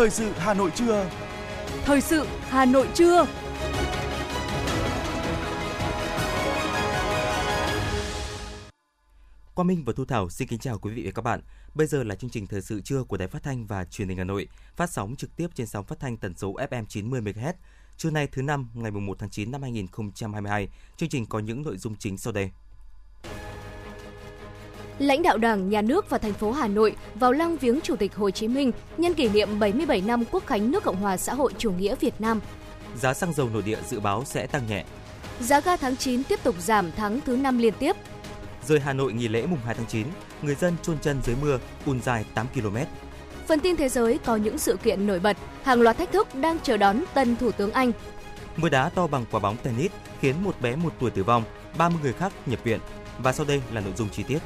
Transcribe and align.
Thời 0.00 0.10
sự 0.10 0.32
Hà 0.36 0.54
Nội 0.54 0.70
trưa. 0.74 1.10
Thời 1.84 2.00
sự 2.00 2.26
Hà 2.40 2.64
Nội 2.64 2.88
trưa. 2.94 3.26
Quang 9.54 9.66
Minh 9.66 9.84
và 9.84 9.92
Thu 9.96 10.04
Thảo 10.04 10.30
xin 10.30 10.48
kính 10.48 10.58
chào 10.58 10.78
quý 10.78 10.90
vị 10.90 11.02
và 11.04 11.10
các 11.14 11.22
bạn. 11.22 11.40
Bây 11.74 11.86
giờ 11.86 12.02
là 12.02 12.14
chương 12.14 12.30
trình 12.30 12.46
thời 12.46 12.62
sự 12.62 12.80
trưa 12.80 13.04
của 13.04 13.16
Đài 13.16 13.28
Phát 13.28 13.42
thanh 13.42 13.66
và 13.66 13.84
Truyền 13.84 14.08
hình 14.08 14.18
Hà 14.18 14.24
Nội, 14.24 14.48
phát 14.76 14.90
sóng 14.90 15.16
trực 15.16 15.36
tiếp 15.36 15.48
trên 15.54 15.66
sóng 15.66 15.84
phát 15.84 16.00
thanh 16.00 16.16
tần 16.16 16.34
số 16.36 16.52
FM 16.52 16.84
90 16.84 17.20
MHz. 17.20 17.52
Trưa 17.96 18.10
nay 18.10 18.26
thứ 18.26 18.42
năm, 18.42 18.68
ngày 18.74 18.90
1 18.90 19.18
tháng 19.18 19.30
9 19.30 19.50
năm 19.50 19.62
2022, 19.62 20.68
chương 20.96 21.08
trình 21.08 21.26
có 21.26 21.38
những 21.38 21.62
nội 21.62 21.76
dung 21.76 21.96
chính 21.96 22.18
sau 22.18 22.32
đây. 22.32 22.50
Lãnh 25.00 25.22
đạo 25.22 25.38
Đảng, 25.38 25.70
Nhà 25.70 25.82
nước 25.82 26.10
và 26.10 26.18
thành 26.18 26.32
phố 26.32 26.52
Hà 26.52 26.68
Nội 26.68 26.96
vào 27.14 27.32
lăng 27.32 27.56
viếng 27.56 27.80
Chủ 27.80 27.96
tịch 27.96 28.14
Hồ 28.14 28.30
Chí 28.30 28.48
Minh 28.48 28.72
nhân 28.98 29.14
kỷ 29.14 29.28
niệm 29.28 29.58
77 29.58 30.00
năm 30.00 30.24
Quốc 30.30 30.46
khánh 30.46 30.70
nước 30.70 30.82
Cộng 30.82 30.96
hòa 30.96 31.16
xã 31.16 31.34
hội 31.34 31.52
chủ 31.58 31.72
nghĩa 31.72 31.94
Việt 32.00 32.14
Nam. 32.18 32.40
Giá 32.96 33.14
xăng 33.14 33.32
dầu 33.32 33.48
nội 33.52 33.62
địa 33.62 33.78
dự 33.88 34.00
báo 34.00 34.24
sẽ 34.26 34.46
tăng 34.46 34.66
nhẹ. 34.68 34.84
Giá 35.40 35.60
ga 35.60 35.76
tháng 35.76 35.96
9 35.96 36.24
tiếp 36.24 36.40
tục 36.42 36.54
giảm 36.58 36.90
tháng 36.96 37.20
thứ 37.20 37.36
5 37.36 37.58
liên 37.58 37.74
tiếp. 37.78 37.96
Rời 38.66 38.80
Hà 38.80 38.92
Nội 38.92 39.12
nghỉ 39.12 39.28
lễ 39.28 39.46
mùng 39.46 39.58
2 39.64 39.74
tháng 39.74 39.86
9, 39.86 40.06
người 40.42 40.54
dân 40.54 40.76
chôn 40.82 40.98
chân 40.98 41.20
dưới 41.24 41.36
mưa, 41.42 41.58
ùn 41.86 42.00
dài 42.00 42.24
8 42.34 42.46
km. 42.54 42.76
Phần 43.48 43.60
tin 43.60 43.76
thế 43.76 43.88
giới 43.88 44.18
có 44.18 44.36
những 44.36 44.58
sự 44.58 44.76
kiện 44.82 45.06
nổi 45.06 45.20
bật, 45.20 45.36
hàng 45.62 45.80
loạt 45.80 45.98
thách 45.98 46.12
thức 46.12 46.34
đang 46.34 46.58
chờ 46.58 46.76
đón 46.76 47.04
tân 47.14 47.36
Thủ 47.36 47.52
tướng 47.52 47.72
Anh. 47.72 47.92
Mưa 48.56 48.68
đá 48.68 48.88
to 48.88 49.06
bằng 49.06 49.24
quả 49.30 49.40
bóng 49.40 49.56
tennis 49.56 49.90
khiến 50.20 50.34
một 50.44 50.60
bé 50.60 50.76
một 50.76 50.92
tuổi 51.00 51.10
tử 51.10 51.22
vong, 51.22 51.44
30 51.78 52.00
người 52.02 52.12
khác 52.12 52.32
nhập 52.46 52.60
viện. 52.64 52.80
Và 53.18 53.32
sau 53.32 53.46
đây 53.46 53.62
là 53.72 53.80
nội 53.80 53.92
dung 53.96 54.08
chi 54.08 54.22
tiết. 54.22 54.38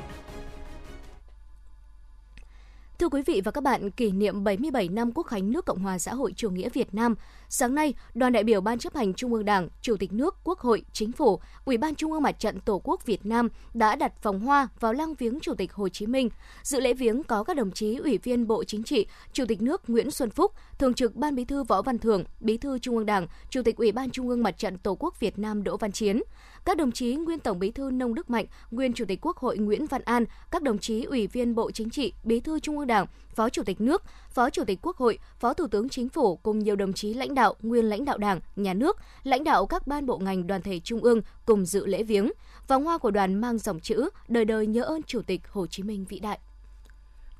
Thưa 2.99 3.09
quý 3.09 3.23
vị 3.23 3.41
và 3.45 3.51
các 3.51 3.65
bạn, 3.65 3.91
kỷ 3.91 4.11
niệm 4.11 4.45
77 4.45 4.89
năm 4.89 5.13
Quốc 5.15 5.27
khánh 5.27 5.53
nước 5.53 5.65
Cộng 5.65 5.79
hòa 5.79 5.99
xã 5.99 6.15
hội 6.15 6.33
chủ 6.37 6.51
nghĩa 6.51 6.69
Việt 6.69 6.95
Nam, 6.95 7.15
sáng 7.49 7.75
nay, 7.75 7.95
đoàn 8.15 8.33
đại 8.33 8.45
biểu 8.45 8.61
Ban 8.61 8.79
chấp 8.79 8.95
hành 8.95 9.15
Trung 9.15 9.35
ương 9.35 9.45
Đảng, 9.45 9.69
Chủ 9.81 9.97
tịch 9.97 10.13
nước, 10.13 10.37
Quốc 10.45 10.59
hội, 10.59 10.83
Chính 10.93 11.13
phủ, 11.13 11.41
Ủy 11.65 11.77
ban 11.77 11.95
Trung 11.95 12.13
ương 12.13 12.23
Mặt 12.23 12.39
trận 12.39 12.61
Tổ 12.61 12.81
quốc 12.85 13.07
Việt 13.07 13.27
Nam 13.27 13.49
đã 13.75 13.97
đặt 13.97 14.23
vòng 14.23 14.41
hoa 14.41 14.69
vào 14.81 14.93
lăng 14.93 15.15
viếng 15.15 15.41
Chủ 15.41 15.55
tịch 15.55 15.73
Hồ 15.73 15.89
Chí 15.89 16.07
Minh. 16.07 16.29
Dự 16.63 16.81
lễ 16.81 16.95
viếng 16.95 17.23
có 17.23 17.45
các 17.45 17.57
đồng 17.57 17.71
chí 17.71 17.97
Ủy 17.97 18.19
viên 18.19 18.47
Bộ 18.47 18.65
Chính 18.65 18.83
trị, 18.83 19.07
Chủ 19.33 19.45
tịch 19.49 19.63
nước 19.63 19.91
Nguyễn 19.91 20.11
Xuân 20.11 20.31
Phúc, 20.31 20.53
Thường 20.79 20.95
trực 20.95 21.17
Ban 21.17 21.35
Bí 21.35 21.45
thư 21.45 21.63
Võ 21.63 21.83
Văn 21.83 21.99
Thưởng, 21.99 22.25
Bí 22.41 22.57
thư 22.57 22.79
Trung 22.79 22.97
ương 22.97 23.07
Đảng, 23.07 23.27
Chủ 23.51 23.63
tịch 23.63 23.77
Ủy 23.77 23.93
ban 23.93 24.11
Trung 24.11 24.29
ương 24.29 24.43
Mặt 24.43 24.59
trận 24.59 24.79
Tổ 24.79 24.95
quốc 24.95 25.21
Việt 25.21 25.39
Nam 25.39 25.65
Đỗ 25.65 25.77
Văn 25.77 25.93
Chiến 25.93 26.23
các 26.65 26.77
đồng 26.77 26.93
chí 26.93 27.15
nguyên 27.15 27.39
Tổng 27.39 27.59
Bí 27.59 27.71
thư 27.71 27.91
Nông 27.91 28.15
Đức 28.15 28.31
Mạnh, 28.31 28.47
nguyên 28.71 28.93
Chủ 28.93 29.05
tịch 29.05 29.19
Quốc 29.23 29.37
hội 29.37 29.59
Nguyễn 29.59 29.87
Văn 29.87 30.03
An, 30.05 30.25
các 30.51 30.63
đồng 30.63 30.79
chí 30.79 31.05
Ủy 31.05 31.27
viên 31.27 31.55
Bộ 31.55 31.71
Chính 31.71 31.91
trị, 31.91 32.13
Bí 32.25 32.41
thư 32.41 32.61
Trung 32.61 32.79
ương 32.79 32.87
Đảng, 32.87 33.07
Phó 33.35 33.49
Chủ 33.49 33.63
tịch 33.63 33.81
nước, 33.81 34.03
Phó 34.31 34.51
Chủ 34.51 34.65
tịch 34.65 34.79
Quốc 34.83 34.97
hội, 34.97 35.19
Phó 35.39 35.55
Thủ 35.55 35.67
tướng 35.67 35.89
Chính 35.89 36.09
phủ 36.09 36.37
cùng 36.37 36.59
nhiều 36.59 36.77
đồng 36.77 36.93
chí 36.93 37.15
lãnh 37.15 37.35
đạo, 37.35 37.55
nguyên 37.63 37.85
lãnh 37.85 38.05
đạo 38.05 38.19
Đảng, 38.19 38.41
Nhà 38.57 38.75
nước, 38.75 38.97
lãnh 39.23 39.45
đạo 39.45 39.67
các 39.67 39.87
ban 39.87 40.07
bộ 40.07 40.19
ngành 40.19 40.47
đoàn 40.47 40.63
thể 40.63 40.81
trung 40.81 41.01
ương 41.01 41.21
cùng 41.47 41.67
dự 41.67 41.87
lễ 41.87 42.03
viếng. 42.03 42.33
Vòng 42.69 42.85
hoa 42.85 42.99
của 42.99 43.11
đoàn 43.11 43.35
mang 43.35 43.59
dòng 43.59 43.81
chữ 43.81 44.09
Đời 44.29 44.45
đời 44.45 44.67
nhớ 44.67 44.83
ơn 44.83 45.03
Chủ 45.03 45.23
tịch 45.23 45.49
Hồ 45.49 45.67
Chí 45.67 45.83
Minh 45.83 46.05
vĩ 46.09 46.19
đại. 46.19 46.39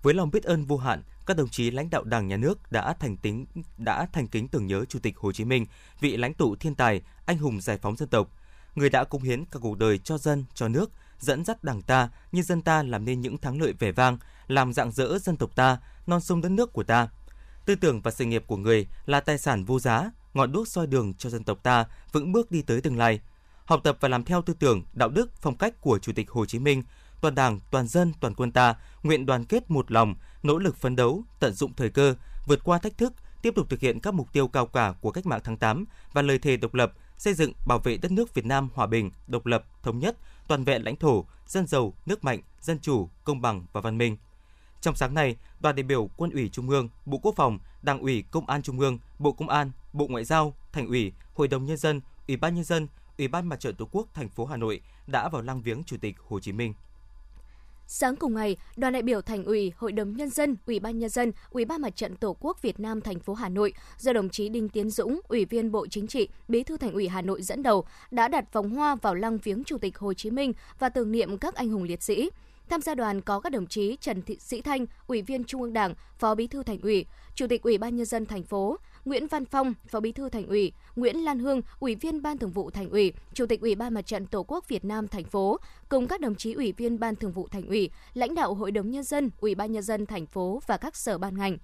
Với 0.03 0.15
lòng 0.15 0.31
biết 0.31 0.45
ơn 0.45 0.65
vô 0.65 0.77
hạn, 0.77 1.03
các 1.27 1.37
đồng 1.37 1.49
chí 1.49 1.71
lãnh 1.71 1.91
đạo 1.91 2.05
Đảng 2.05 2.29
nhà 2.29 2.37
nước 2.37 2.73
đã 2.73 2.93
thành 3.01 3.17
tính 3.17 3.47
đã 3.79 4.07
thành 4.13 4.29
kính 4.29 4.49
tưởng 4.49 4.67
nhớ 4.67 4.85
Chủ 4.85 4.99
tịch 4.99 5.19
Hồ 5.19 5.33
Chí 5.33 5.45
Minh, 5.45 5.67
vị 6.01 6.17
lãnh 6.17 6.35
tụ 6.35 6.57
thiên 6.57 6.75
tài, 6.75 7.01
anh 7.27 7.39
hùng 7.39 7.61
giải 7.61 7.79
phóng 7.79 7.97
dân 7.97 8.09
tộc, 8.09 8.31
người 8.75 8.91
đã 8.91 9.05
cống 9.05 9.23
hiến 9.23 9.45
cả 9.45 9.59
cuộc 9.63 9.79
đời 9.79 9.99
cho 9.99 10.19
dân, 10.19 10.45
cho 10.55 10.69
nước, 10.69 10.91
dẫn 11.19 11.45
dắt 11.45 11.65
Đảng 11.65 11.83
ta, 11.83 12.09
nhân 12.33 12.45
dân 12.45 12.63
ta 12.63 12.83
làm 12.83 13.05
nên 13.05 13.21
những 13.21 13.39
thắng 13.39 13.61
lợi 13.61 13.73
vẻ 13.73 13.93
vang, 13.93 14.19
làm 14.47 14.73
dạng 14.73 14.93
dỡ 14.93 15.19
dân 15.19 15.37
tộc 15.37 15.51
ta, 15.55 15.79
non 16.07 16.21
sông 16.21 16.41
đất 16.41 16.49
nước 16.49 16.73
của 16.73 16.83
ta. 16.83 17.09
Tư 17.67 17.75
tưởng 17.75 18.01
và 18.01 18.11
sự 18.11 18.25
nghiệp 18.25 18.45
của 18.47 18.57
người 18.57 18.87
là 19.07 19.21
tài 19.21 19.39
sản 19.39 19.65
vô 19.65 19.79
giá, 19.79 20.11
ngọn 20.35 20.53
đuốc 20.53 20.69
soi 20.69 20.87
đường 20.87 21.15
cho 21.15 21.31
dân 21.31 21.45
tộc 21.45 21.59
ta 21.63 21.87
vững 22.13 22.33
bước 22.33 22.51
đi 22.51 22.63
tới 22.63 22.81
tương 22.81 22.99
lai. 22.99 23.21
Học 23.65 23.81
tập 23.85 23.97
và 24.01 24.09
làm 24.09 24.25
theo 24.25 24.43
tư 24.43 24.55
tưởng, 24.59 24.83
đạo 24.93 25.09
đức, 25.09 25.31
phong 25.41 25.57
cách 25.57 25.81
của 25.81 25.99
Chủ 25.99 26.13
tịch 26.13 26.31
Hồ 26.31 26.47
Chí 26.47 26.59
Minh, 26.59 26.83
toàn 27.21 27.35
Đảng, 27.35 27.61
toàn 27.71 27.87
dân, 27.87 28.13
toàn 28.21 28.35
quân 28.35 28.53
ta 28.53 28.75
nguyện 29.03 29.27
đoàn 29.27 29.45
kết 29.45 29.71
một 29.71 29.93
lòng, 29.93 30.15
nỗ 30.43 30.59
lực 30.59 30.77
phấn 30.77 30.97
đấu, 30.97 31.25
tận 31.41 31.53
dụng 31.53 31.73
thời 31.77 31.91
cơ, 31.91 32.15
vượt 32.47 32.65
qua 32.65 32.79
thách 32.79 32.99
thức, 32.99 33.13
tiếp 33.43 33.55
tục 33.57 33.67
thực 33.71 33.81
hiện 33.81 34.01
các 34.01 34.15
mục 34.15 34.33
tiêu 34.33 34.49
cao 34.49 34.67
cả 34.67 34.95
của 35.01 35.11
cách 35.11 35.27
mạng 35.27 35.41
tháng 35.45 35.57
8 35.57 35.85
và 36.13 36.23
lời 36.23 36.39
thề 36.39 36.57
độc 36.57 36.75
lập, 36.75 36.93
xây 37.19 37.35
dựng 37.35 37.53
bảo 37.67 37.79
vệ 37.79 37.97
đất 37.97 38.13
nước 38.13 38.35
Việt 38.35 38.47
Nam 38.47 38.69
hòa 38.75 38.87
bình, 38.87 39.11
độc 39.27 39.47
lập, 39.47 39.65
thống 39.83 39.99
nhất, 39.99 40.17
toàn 40.49 40.65
vẹn 40.65 40.85
lãnh 40.85 40.97
thổ, 40.97 41.25
dân 41.47 41.67
giàu, 41.67 41.95
nước 42.07 42.25
mạnh, 42.25 42.41
dân 42.61 42.79
chủ, 42.79 43.09
công 43.25 43.41
bằng 43.41 43.67
và 43.73 43.81
văn 43.81 43.99
minh. 43.99 44.17
Trong 44.81 44.95
sáng 44.95 45.15
nay, 45.15 45.37
đoàn 45.61 45.77
đại 45.77 45.83
biểu 45.83 46.11
Quân 46.17 46.31
ủy 46.31 46.49
Trung 46.49 46.71
ương, 46.71 46.89
Bộ 47.07 47.19
Quốc 47.19 47.35
phòng, 47.37 47.59
Đảng 47.83 48.01
ủy 48.01 48.25
Công 48.31 48.47
an 48.47 48.63
Trung 48.63 48.81
ương, 48.81 48.99
Bộ 49.19 49.33
Công 49.33 49.49
an, 49.49 49.71
Bộ 49.93 50.07
Ngoại 50.07 50.25
giao, 50.25 50.55
Thành 50.73 50.87
ủy, 50.87 51.13
Hội 51.35 51.49
đồng 51.49 51.65
nhân 51.65 51.77
dân, 51.77 52.01
Ủy 52.29 52.37
ban 52.37 52.55
nhân 52.55 52.65
dân, 52.65 52.89
Ủy 53.19 53.29
ban 53.29 53.49
Mặt 53.49 53.61
trận 53.61 53.75
Tổ 53.77 53.89
quốc 53.93 54.09
thành 54.15 54.29
phố 54.29 54.47
Hà 54.47 54.57
Nội 54.57 54.81
đã 55.07 55.29
vào 55.29 55.43
lăng 55.43 55.63
viếng 55.63 55.85
Chủ 55.85 55.97
tịch 56.01 56.17
Hồ 56.29 56.41
Chí 56.41 56.53
Minh. 56.53 56.75
Sáng 57.97 58.17
cùng 58.17 58.35
ngày, 58.35 58.57
đoàn 58.77 58.93
đại 58.93 59.03
biểu 59.03 59.21
Thành 59.21 59.45
ủy, 59.45 59.73
Hội 59.77 59.93
đồng 59.93 60.17
nhân 60.17 60.31
dân, 60.31 60.57
Ủy 60.67 60.81
ban 60.81 60.99
nhân 60.99 61.11
dân, 61.11 61.33
Ủy 61.51 61.65
ban 61.65 61.83
Mặt 61.83 61.97
trận 61.97 62.17
Tổ 62.17 62.37
quốc 62.41 62.63
Việt 62.63 62.81
Nam 62.81 63.01
thành 63.01 63.21
phố 63.21 63.35
Hà 63.35 63.49
Nội 63.49 63.75
do 63.99 64.13
đồng 64.13 64.29
chí 64.29 64.49
Đinh 64.49 64.69
Tiến 64.69 64.91
Dũng, 64.91 65.21
Ủy 65.29 65.45
viên 65.45 65.73
Bộ 65.73 65.87
Chính 65.87 66.07
trị, 66.07 66.29
Bí 66.49 66.63
thư 66.63 66.77
Thành 66.77 66.93
ủy 66.93 67.09
Hà 67.09 67.23
Nội 67.23 67.43
dẫn 67.43 67.63
đầu 67.63 67.85
đã 68.11 68.29
đặt 68.29 68.53
vòng 68.53 68.71
hoa 68.71 68.95
vào 68.95 69.15
lăng 69.15 69.39
viếng 69.39 69.65
Chủ 69.65 69.79
tịch 69.79 69.99
Hồ 69.99 70.15
Chí 70.15 70.31
Minh 70.31 70.53
và 70.79 70.89
tưởng 70.89 71.13
niệm 71.13 71.39
các 71.39 71.55
anh 71.55 71.69
hùng 71.69 71.83
liệt 71.83 72.03
sĩ. 72.03 72.31
Tham 72.69 72.81
gia 72.81 72.95
đoàn 72.95 73.21
có 73.21 73.41
các 73.41 73.53
đồng 73.53 73.67
chí 73.67 73.97
Trần 74.01 74.23
Thị 74.23 74.37
Sĩ 74.41 74.61
Thanh, 74.61 74.87
Ủy 75.07 75.23
viên 75.23 75.45
Trung 75.45 75.63
ương 75.63 75.73
Đảng, 75.73 75.95
Phó 76.19 76.35
Bí 76.35 76.47
thư 76.47 76.63
Thành 76.63 76.81
ủy, 76.81 77.07
Chủ 77.35 77.47
tịch 77.47 77.63
Ủy 77.63 77.79
ban 77.79 77.97
nhân 77.97 78.07
dân 78.07 78.27
thành 78.27 78.43
phố, 78.43 78.79
Nguyễn 79.05 79.27
Văn 79.27 79.45
Phong, 79.45 79.75
Phó 79.87 80.01
Bí 80.01 80.13
thư 80.13 80.29
Thành 80.29 80.47
ủy, 80.47 80.73
Nguyễn 80.97 81.25
Lan 81.25 81.39
Hương, 81.39 81.61
Ủy 81.81 81.95
viên 81.95 82.23
Ban 82.23 82.39
Thường 82.39 82.51
vụ 82.51 82.71
Thành 82.71 82.91
ủy, 82.91 83.13
Chủ 83.33 83.47
tịch 83.47 83.61
Ủy 83.61 83.75
ban 83.75 83.95
Mặt 83.95 84.07
trận 84.07 84.27
Tổ 84.27 84.43
quốc 84.43 84.69
Việt 84.69 84.85
Nam 84.85 85.09
thành 85.09 85.25
phố, 85.25 85.59
cùng 85.89 86.07
các 86.07 86.21
đồng 86.21 86.35
chí 86.35 86.53
Ủy 86.53 86.73
viên 86.73 86.99
Ban 86.99 87.17
Thường 87.17 87.33
vụ 87.33 87.49
Thành 87.49 87.69
ủy, 87.69 87.91
lãnh 88.15 88.35
đạo 88.35 88.55
Hội 88.55 88.71
đồng 88.71 88.91
nhân 88.91 89.03
dân, 89.03 89.31
Ủy 89.41 89.55
ban 89.55 89.73
nhân 89.73 89.83
dân 89.83 90.07
thành 90.07 90.27
phố 90.27 90.63
và 90.67 90.77
các 90.77 90.97
sở 90.97 91.19
ban 91.19 91.39
ngành. 91.39 91.59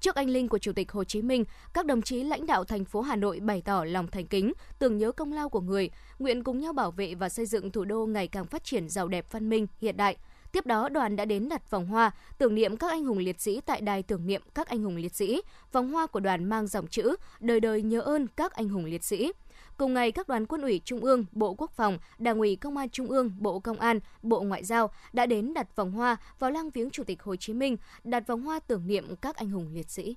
Trước 0.00 0.14
anh 0.14 0.28
linh 0.28 0.48
của 0.48 0.58
Chủ 0.58 0.72
tịch 0.72 0.92
Hồ 0.92 1.04
Chí 1.04 1.22
Minh, 1.22 1.44
các 1.74 1.86
đồng 1.86 2.02
chí 2.02 2.22
lãnh 2.22 2.46
đạo 2.46 2.64
thành 2.64 2.84
phố 2.84 3.00
Hà 3.00 3.16
Nội 3.16 3.40
bày 3.40 3.62
tỏ 3.64 3.84
lòng 3.84 4.06
thành 4.06 4.26
kính, 4.26 4.52
tưởng 4.78 4.98
nhớ 4.98 5.12
công 5.12 5.32
lao 5.32 5.48
của 5.48 5.60
người, 5.60 5.90
nguyện 6.18 6.44
cùng 6.44 6.58
nhau 6.60 6.72
bảo 6.72 6.90
vệ 6.90 7.14
và 7.14 7.28
xây 7.28 7.46
dựng 7.46 7.70
thủ 7.70 7.84
đô 7.84 8.06
ngày 8.06 8.28
càng 8.28 8.46
phát 8.46 8.64
triển 8.64 8.88
giàu 8.88 9.08
đẹp 9.08 9.26
văn 9.30 9.48
minh, 9.48 9.66
hiện 9.80 9.96
đại– 9.96 10.16
Tiếp 10.52 10.66
đó, 10.66 10.88
đoàn 10.88 11.16
đã 11.16 11.24
đến 11.24 11.48
đặt 11.48 11.70
vòng 11.70 11.86
hoa 11.86 12.10
tưởng 12.38 12.54
niệm 12.54 12.76
các 12.76 12.90
anh 12.90 13.04
hùng 13.04 13.18
liệt 13.18 13.40
sĩ 13.40 13.60
tại 13.66 13.80
đài 13.80 14.02
tưởng 14.02 14.26
niệm 14.26 14.42
các 14.54 14.68
anh 14.68 14.82
hùng 14.82 14.96
liệt 14.96 15.14
sĩ. 15.14 15.42
Vòng 15.72 15.92
hoa 15.92 16.06
của 16.06 16.20
đoàn 16.20 16.44
mang 16.44 16.66
dòng 16.66 16.86
chữ 16.86 17.16
Đời 17.40 17.60
đời 17.60 17.82
nhớ 17.82 18.00
ơn 18.00 18.26
các 18.36 18.52
anh 18.52 18.68
hùng 18.68 18.84
liệt 18.84 19.04
sĩ. 19.04 19.32
Cùng 19.76 19.94
ngày, 19.94 20.12
các 20.12 20.28
đoàn 20.28 20.46
quân 20.46 20.62
ủy 20.62 20.80
Trung 20.84 21.00
ương, 21.00 21.24
Bộ 21.32 21.54
Quốc 21.54 21.70
phòng, 21.70 21.98
Đảng 22.18 22.38
ủy 22.38 22.56
Công 22.56 22.76
an 22.76 22.90
Trung 22.90 23.06
ương, 23.06 23.32
Bộ 23.38 23.60
Công 23.60 23.78
an, 23.78 24.00
Bộ 24.22 24.40
Ngoại 24.40 24.64
giao 24.64 24.90
đã 25.12 25.26
đến 25.26 25.54
đặt 25.54 25.76
vòng 25.76 25.92
hoa 25.92 26.16
vào 26.38 26.50
lăng 26.50 26.70
viếng 26.70 26.90
Chủ 26.90 27.04
tịch 27.04 27.22
Hồ 27.22 27.36
Chí 27.36 27.52
Minh, 27.52 27.76
đặt 28.04 28.26
vòng 28.26 28.42
hoa 28.42 28.60
tưởng 28.60 28.86
niệm 28.86 29.16
các 29.16 29.36
anh 29.36 29.50
hùng 29.50 29.70
liệt 29.72 29.90
sĩ. 29.90 30.16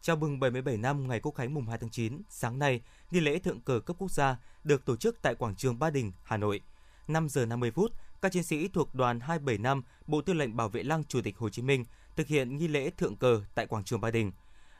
Chào 0.00 0.16
mừng 0.16 0.40
77 0.40 0.76
năm 0.76 1.08
ngày 1.08 1.20
Quốc 1.20 1.34
khánh 1.34 1.54
mùng 1.54 1.66
2 1.66 1.78
tháng 1.78 1.90
9, 1.90 2.22
sáng 2.28 2.58
nay, 2.58 2.80
nghi 3.10 3.20
lễ 3.20 3.38
thượng 3.38 3.60
cờ 3.60 3.80
cấp 3.80 3.96
quốc 3.98 4.10
gia 4.10 4.36
được 4.64 4.84
tổ 4.84 4.96
chức 4.96 5.22
tại 5.22 5.34
quảng 5.34 5.54
trường 5.54 5.78
Ba 5.78 5.90
Đình, 5.90 6.12
Hà 6.24 6.36
Nội. 6.36 6.60
5 7.08 7.28
giờ 7.28 7.46
50 7.46 7.70
phút, 7.70 7.92
các 8.22 8.32
chiến 8.32 8.42
sĩ 8.42 8.68
thuộc 8.68 8.94
đoàn 8.94 9.20
275 9.20 9.82
Bộ 10.06 10.20
Tư 10.20 10.32
lệnh 10.32 10.56
Bảo 10.56 10.68
vệ 10.68 10.82
Lăng 10.82 11.04
Chủ 11.04 11.20
tịch 11.20 11.38
Hồ 11.38 11.48
Chí 11.48 11.62
Minh 11.62 11.84
thực 12.16 12.26
hiện 12.26 12.56
nghi 12.56 12.68
lễ 12.68 12.90
thượng 12.90 13.16
cờ 13.16 13.42
tại 13.54 13.66
quảng 13.66 13.84
trường 13.84 14.00
Ba 14.00 14.10
Đình. 14.10 14.32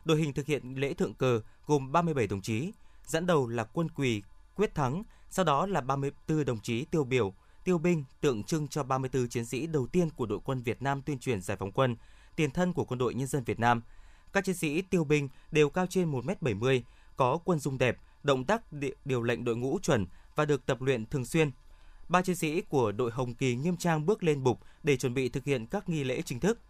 Đội 0.04 0.19
hình 0.19 0.32
thực 0.32 0.47
hiện 0.47 0.75
lễ 0.75 0.94
thượng 0.94 1.15
cờ 1.15 1.41
gồm 1.66 1.93
37 1.93 2.27
đồng 2.27 2.43
chí, 2.43 2.72
dẫn 3.06 3.27
đầu 3.27 3.48
là 3.48 3.65
quân 3.65 3.88
quỳ 3.88 4.22
Quyết 4.54 4.75
Thắng, 4.75 5.03
sau 5.31 5.44
đó 5.44 5.66
là 5.66 5.81
34 5.81 6.44
đồng 6.44 6.60
chí 6.60 6.84
tiêu 6.84 7.04
biểu, 7.04 7.34
tiêu 7.65 7.78
binh 7.78 8.04
tượng 8.21 8.44
trưng 8.44 8.69
cho 8.69 8.82
34 8.82 9.28
chiến 9.28 9.45
sĩ 9.45 9.66
đầu 9.66 9.86
tiên 9.86 10.10
của 10.10 10.27
đội 10.27 10.39
quân 10.45 10.62
Việt 10.62 10.83
Nam 10.83 11.03
tuyên 11.03 11.18
truyền 11.18 11.41
giải 11.41 11.57
phóng 11.57 11.72
quân, 11.72 11.97
tiền 12.36 12.51
thân 12.51 12.72
của 12.72 12.84
quân 12.84 12.98
đội 12.98 13.15
nhân 13.15 13.27
dân 13.27 13.45
Việt 13.45 13.60
Nam. 13.60 13.83
Các 14.33 14.45
chiến 14.45 14.54
sĩ 14.54 14.83
tiêu 14.83 15.04
binh 15.04 15.28
đều 15.51 15.71
cao 15.71 15.86
trên 15.91 16.12
1m70, 16.12 16.83
có 17.16 17.39
quân 17.45 17.59
dung 17.59 17.78
đẹp, 17.78 17.98
động 18.22 18.45
tác 18.45 18.62
điều 19.04 19.22
lệnh 19.22 19.45
đội 19.45 19.57
ngũ 19.57 19.78
chuẩn 19.83 20.07
và 20.36 20.45
được 20.45 20.66
tập 20.66 20.83
luyện 20.83 21.07
thường 21.07 21.24
xuyên 21.24 21.51
ba 22.09 22.22
chiến 22.22 22.37
sĩ 22.37 22.60
của 22.60 22.93
đội 22.93 23.10
Hồng 23.10 23.34
Kỳ 23.34 23.57
nghiêm 23.57 23.77
trang 23.77 24.07
bước 24.07 24.22
lên 24.22 24.43
bục 24.43 24.60
để 24.83 24.97
chuẩn 24.97 25.15
bị 25.15 25.28
thực 25.28 25.45
hiện 25.45 25.66
các 25.66 25.89
nghi 25.89 26.05
lễ 26.05 26.22
chính 26.22 26.41
thức. 26.41 26.60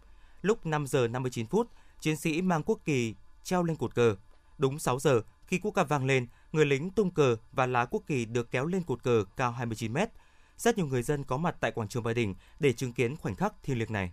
Lúc 0.41 0.65
5 0.65 0.87
giờ 0.87 1.07
59 1.07 1.47
phút, 1.47 1.69
chiến 1.99 2.17
sĩ 2.17 2.41
mang 2.41 2.63
quốc 2.63 2.79
kỳ 2.85 3.15
treo 3.43 3.63
lên 3.63 3.75
cột 3.75 3.95
cờ. 3.95 4.15
Đúng 4.57 4.79
6 4.79 4.99
giờ, 4.99 5.21
khi 5.47 5.59
quốc 5.59 5.71
ca 5.71 5.83
vang 5.83 6.05
lên, 6.05 6.27
người 6.51 6.65
lính 6.65 6.89
tung 6.89 7.11
cờ 7.11 7.35
và 7.51 7.65
lá 7.65 7.85
quốc 7.85 8.03
kỳ 8.07 8.25
được 8.25 8.51
kéo 8.51 8.65
lên 8.65 8.83
cột 8.83 9.03
cờ 9.03 9.23
cao 9.37 9.51
29 9.51 9.93
mét. 9.93 10.09
Rất 10.57 10.77
nhiều 10.77 10.87
người 10.87 11.03
dân 11.03 11.23
có 11.23 11.37
mặt 11.37 11.55
tại 11.59 11.71
quảng 11.71 11.87
trường 11.87 12.03
Ba 12.03 12.13
Đình 12.13 12.35
để 12.59 12.73
chứng 12.73 12.93
kiến 12.93 13.15
khoảnh 13.15 13.35
khắc 13.35 13.63
thiêng 13.63 13.77
liêng 13.77 13.93
này. 13.93 14.11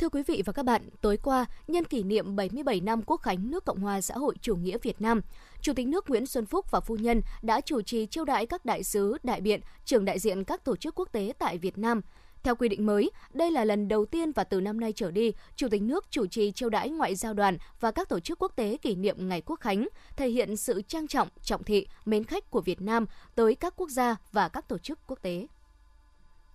Thưa 0.00 0.08
quý 0.08 0.22
vị 0.26 0.42
và 0.46 0.52
các 0.52 0.64
bạn, 0.64 0.82
tối 1.00 1.16
qua, 1.16 1.46
nhân 1.68 1.84
kỷ 1.84 2.02
niệm 2.02 2.36
77 2.36 2.80
năm 2.80 3.02
Quốc 3.06 3.16
khánh 3.16 3.50
nước 3.50 3.64
Cộng 3.64 3.78
hòa 3.78 4.00
xã 4.00 4.14
hội 4.14 4.34
chủ 4.40 4.56
nghĩa 4.56 4.78
Việt 4.82 5.00
Nam, 5.00 5.20
Chủ 5.60 5.72
tịch 5.72 5.86
nước 5.86 6.10
Nguyễn 6.10 6.26
Xuân 6.26 6.46
Phúc 6.46 6.70
và 6.70 6.80
phu 6.80 6.96
nhân 6.96 7.22
đã 7.42 7.60
chủ 7.60 7.82
trì 7.82 8.06
chiêu 8.06 8.24
đãi 8.24 8.46
các 8.46 8.64
đại 8.64 8.82
sứ, 8.84 9.16
đại 9.22 9.40
biện, 9.40 9.60
trưởng 9.84 10.04
đại 10.04 10.18
diện 10.18 10.44
các 10.44 10.64
tổ 10.64 10.76
chức 10.76 10.94
quốc 10.94 11.08
tế 11.12 11.32
tại 11.38 11.58
Việt 11.58 11.78
Nam. 11.78 12.00
Theo 12.42 12.54
quy 12.54 12.68
định 12.68 12.86
mới, 12.86 13.10
đây 13.32 13.50
là 13.50 13.64
lần 13.64 13.88
đầu 13.88 14.06
tiên 14.06 14.32
và 14.32 14.44
từ 14.44 14.60
năm 14.60 14.80
nay 14.80 14.92
trở 14.92 15.10
đi, 15.10 15.32
Chủ 15.56 15.68
tịch 15.68 15.82
nước 15.82 16.10
chủ 16.10 16.26
trì 16.26 16.52
chiêu 16.52 16.68
đãi 16.68 16.90
ngoại 16.90 17.14
giao 17.14 17.34
đoàn 17.34 17.58
và 17.80 17.90
các 17.90 18.08
tổ 18.08 18.20
chức 18.20 18.42
quốc 18.42 18.52
tế 18.56 18.76
kỷ 18.82 18.94
niệm 18.94 19.28
Ngày 19.28 19.40
Quốc 19.46 19.60
khánh, 19.60 19.88
thể 20.16 20.28
hiện 20.28 20.56
sự 20.56 20.82
trang 20.82 21.08
trọng, 21.08 21.28
trọng 21.42 21.64
thị, 21.64 21.86
mến 22.04 22.24
khách 22.24 22.50
của 22.50 22.60
Việt 22.60 22.80
Nam 22.80 23.06
tới 23.34 23.54
các 23.54 23.74
quốc 23.76 23.90
gia 23.90 24.16
và 24.32 24.48
các 24.48 24.68
tổ 24.68 24.78
chức 24.78 24.98
quốc 25.06 25.18
tế. 25.22 25.46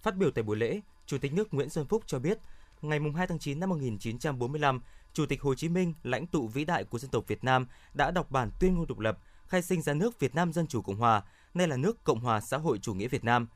Phát 0.01 0.15
biểu 0.15 0.31
tại 0.31 0.43
buổi 0.43 0.57
lễ, 0.57 0.81
Chủ 1.05 1.17
tịch 1.17 1.33
nước 1.33 1.53
Nguyễn 1.53 1.69
Xuân 1.69 1.85
Phúc 1.85 2.03
cho 2.07 2.19
biết, 2.19 2.37
ngày 2.81 2.99
2 3.15 3.27
tháng 3.27 3.39
9 3.39 3.59
năm 3.59 3.69
1945, 3.69 4.81
Chủ 5.13 5.25
tịch 5.25 5.41
Hồ 5.41 5.55
Chí 5.55 5.69
Minh, 5.69 5.93
lãnh 6.03 6.27
tụ 6.27 6.47
vĩ 6.47 6.65
đại 6.65 6.83
của 6.83 6.99
dân 6.99 7.11
tộc 7.11 7.27
Việt 7.27 7.43
Nam, 7.43 7.67
đã 7.93 8.11
đọc 8.11 8.31
bản 8.31 8.49
tuyên 8.59 8.75
ngôn 8.75 8.87
độc 8.87 8.99
lập, 8.99 9.17
khai 9.47 9.61
sinh 9.61 9.81
ra 9.81 9.93
nước 9.93 10.19
Việt 10.19 10.35
Nam 10.35 10.53
Dân 10.53 10.67
Chủ 10.67 10.81
Cộng 10.81 10.95
Hòa, 10.95 11.23
nay 11.53 11.67
là 11.67 11.77
nước 11.77 12.03
Cộng 12.03 12.19
hòa 12.19 12.41
xã 12.41 12.57
hội 12.57 12.77
chủ 12.77 12.93
nghĩa 12.93 13.07
Việt 13.07 13.23
Nam. 13.23 13.47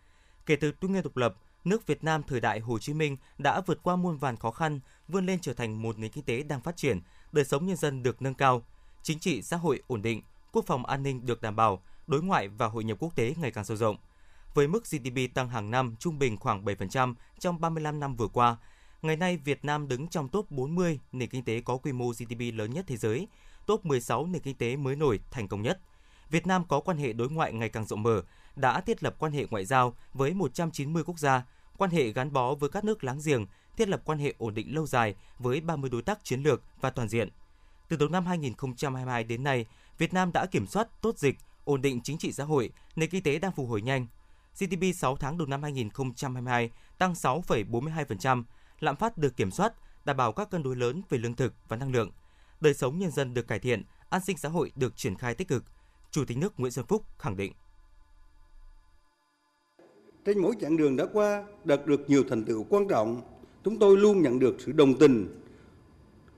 Kể 0.45 0.55
từ 0.55 0.71
tuyên 0.71 0.93
ngôn 0.93 1.03
độc 1.03 1.17
lập, 1.17 1.35
nước 1.63 1.87
Việt 1.87 2.03
Nam 2.03 2.23
thời 2.23 2.41
đại 2.41 2.59
Hồ 2.59 2.79
Chí 2.79 2.93
Minh 2.93 3.17
đã 3.37 3.61
vượt 3.61 3.79
qua 3.83 3.95
muôn 3.95 4.17
vàn 4.17 4.37
khó 4.37 4.51
khăn, 4.51 4.79
vươn 5.07 5.25
lên 5.25 5.39
trở 5.39 5.53
thành 5.53 5.81
một 5.81 5.99
nền 5.99 6.11
kinh 6.11 6.23
tế 6.23 6.43
đang 6.43 6.61
phát 6.61 6.77
triển, 6.77 7.01
đời 7.31 7.45
sống 7.45 7.65
nhân 7.65 7.77
dân 7.77 8.03
được 8.03 8.21
nâng 8.21 8.33
cao, 8.33 8.63
chính 9.03 9.19
trị 9.19 9.41
xã 9.41 9.57
hội 9.57 9.81
ổn 9.87 10.01
định, 10.01 10.21
quốc 10.51 10.65
phòng 10.65 10.85
an 10.85 11.03
ninh 11.03 11.25
được 11.25 11.41
đảm 11.41 11.55
bảo, 11.55 11.83
đối 12.07 12.21
ngoại 12.21 12.47
và 12.47 12.67
hội 12.67 12.83
nhập 12.83 12.97
quốc 12.99 13.15
tế 13.15 13.33
ngày 13.37 13.51
càng 13.51 13.65
sâu 13.65 13.77
rộng. 13.77 13.97
Với 14.53 14.67
mức 14.67 14.83
GDP 14.85 15.33
tăng 15.33 15.49
hàng 15.49 15.71
năm 15.71 15.95
trung 15.99 16.19
bình 16.19 16.37
khoảng 16.37 16.65
7% 16.65 17.13
trong 17.39 17.61
35 17.61 17.99
năm 17.99 18.15
vừa 18.15 18.27
qua, 18.27 18.57
ngày 19.01 19.15
nay 19.15 19.37
Việt 19.37 19.65
Nam 19.65 19.87
đứng 19.87 20.07
trong 20.07 20.29
top 20.29 20.51
40 20.51 20.99
nền 21.11 21.29
kinh 21.29 21.43
tế 21.43 21.61
có 21.61 21.77
quy 21.77 21.91
mô 21.91 22.09
GDP 22.09 22.39
lớn 22.53 22.73
nhất 22.73 22.85
thế 22.87 22.97
giới, 22.97 23.27
top 23.65 23.85
16 23.85 24.25
nền 24.25 24.41
kinh 24.41 24.55
tế 24.55 24.75
mới 24.75 24.95
nổi 24.95 25.19
thành 25.31 25.47
công 25.47 25.61
nhất. 25.61 25.79
Việt 26.29 26.47
Nam 26.47 26.63
có 26.67 26.79
quan 26.79 26.97
hệ 26.97 27.13
đối 27.13 27.29
ngoại 27.29 27.53
ngày 27.53 27.69
càng 27.69 27.85
rộng 27.85 28.03
mở, 28.03 28.21
đã 28.55 28.81
thiết 28.81 29.03
lập 29.03 29.15
quan 29.19 29.31
hệ 29.31 29.45
ngoại 29.49 29.65
giao 29.65 29.95
với 30.13 30.33
190 30.33 31.03
quốc 31.03 31.19
gia, 31.19 31.43
quan 31.77 31.91
hệ 31.91 32.11
gắn 32.11 32.33
bó 32.33 32.55
với 32.55 32.69
các 32.69 32.83
nước 32.83 33.03
láng 33.03 33.19
giềng, 33.25 33.45
thiết 33.77 33.89
lập 33.89 34.01
quan 34.05 34.19
hệ 34.19 34.33
ổn 34.37 34.53
định 34.53 34.75
lâu 34.75 34.87
dài 34.87 35.15
với 35.39 35.61
30 35.61 35.89
đối 35.89 36.01
tác 36.01 36.23
chiến 36.23 36.43
lược 36.43 36.61
và 36.81 36.89
toàn 36.89 37.07
diện. 37.09 37.29
Từ 37.87 37.97
đầu 37.97 38.09
năm 38.09 38.25
2022 38.25 39.23
đến 39.23 39.43
nay, 39.43 39.65
Việt 39.97 40.13
Nam 40.13 40.31
đã 40.31 40.45
kiểm 40.45 40.67
soát 40.67 40.87
tốt 41.01 41.17
dịch, 41.17 41.37
ổn 41.65 41.81
định 41.81 42.01
chính 42.03 42.17
trị 42.17 42.31
xã 42.31 42.43
hội, 42.43 42.71
nền 42.95 43.09
kinh 43.09 43.23
tế 43.23 43.39
đang 43.39 43.51
phục 43.51 43.69
hồi 43.69 43.81
nhanh. 43.81 44.07
GDP 44.59 44.95
6 44.95 45.15
tháng 45.15 45.37
đầu 45.37 45.47
năm 45.47 45.63
2022 45.63 46.69
tăng 46.97 47.13
6,42%, 47.13 48.43
lạm 48.79 48.95
phát 48.95 49.17
được 49.17 49.37
kiểm 49.37 49.51
soát, 49.51 49.73
đảm 50.05 50.17
bảo 50.17 50.31
các 50.31 50.49
cân 50.49 50.63
đối 50.63 50.75
lớn 50.75 51.01
về 51.09 51.17
lương 51.17 51.35
thực 51.35 51.53
và 51.67 51.77
năng 51.77 51.91
lượng. 51.91 52.11
Đời 52.61 52.73
sống 52.73 52.99
nhân 52.99 53.11
dân 53.11 53.33
được 53.33 53.47
cải 53.47 53.59
thiện, 53.59 53.83
an 54.09 54.21
sinh 54.25 54.37
xã 54.37 54.49
hội 54.49 54.71
được 54.75 54.97
triển 54.97 55.15
khai 55.15 55.35
tích 55.35 55.47
cực. 55.47 55.63
Chủ 56.11 56.25
tịch 56.25 56.37
nước 56.37 56.59
Nguyễn 56.59 56.71
Xuân 56.71 56.85
Phúc 56.85 57.05
khẳng 57.17 57.37
định. 57.37 57.53
Trên 60.25 60.39
mỗi 60.39 60.55
chặng 60.61 60.77
đường 60.77 60.95
đã 60.95 61.05
qua, 61.13 61.43
đạt 61.63 61.85
được 61.85 62.09
nhiều 62.09 62.23
thành 62.29 62.45
tựu 62.45 62.65
quan 62.69 62.87
trọng, 62.87 63.21
chúng 63.63 63.79
tôi 63.79 63.97
luôn 63.97 64.21
nhận 64.21 64.39
được 64.39 64.55
sự 64.59 64.71
đồng 64.71 64.99
tình 64.99 65.41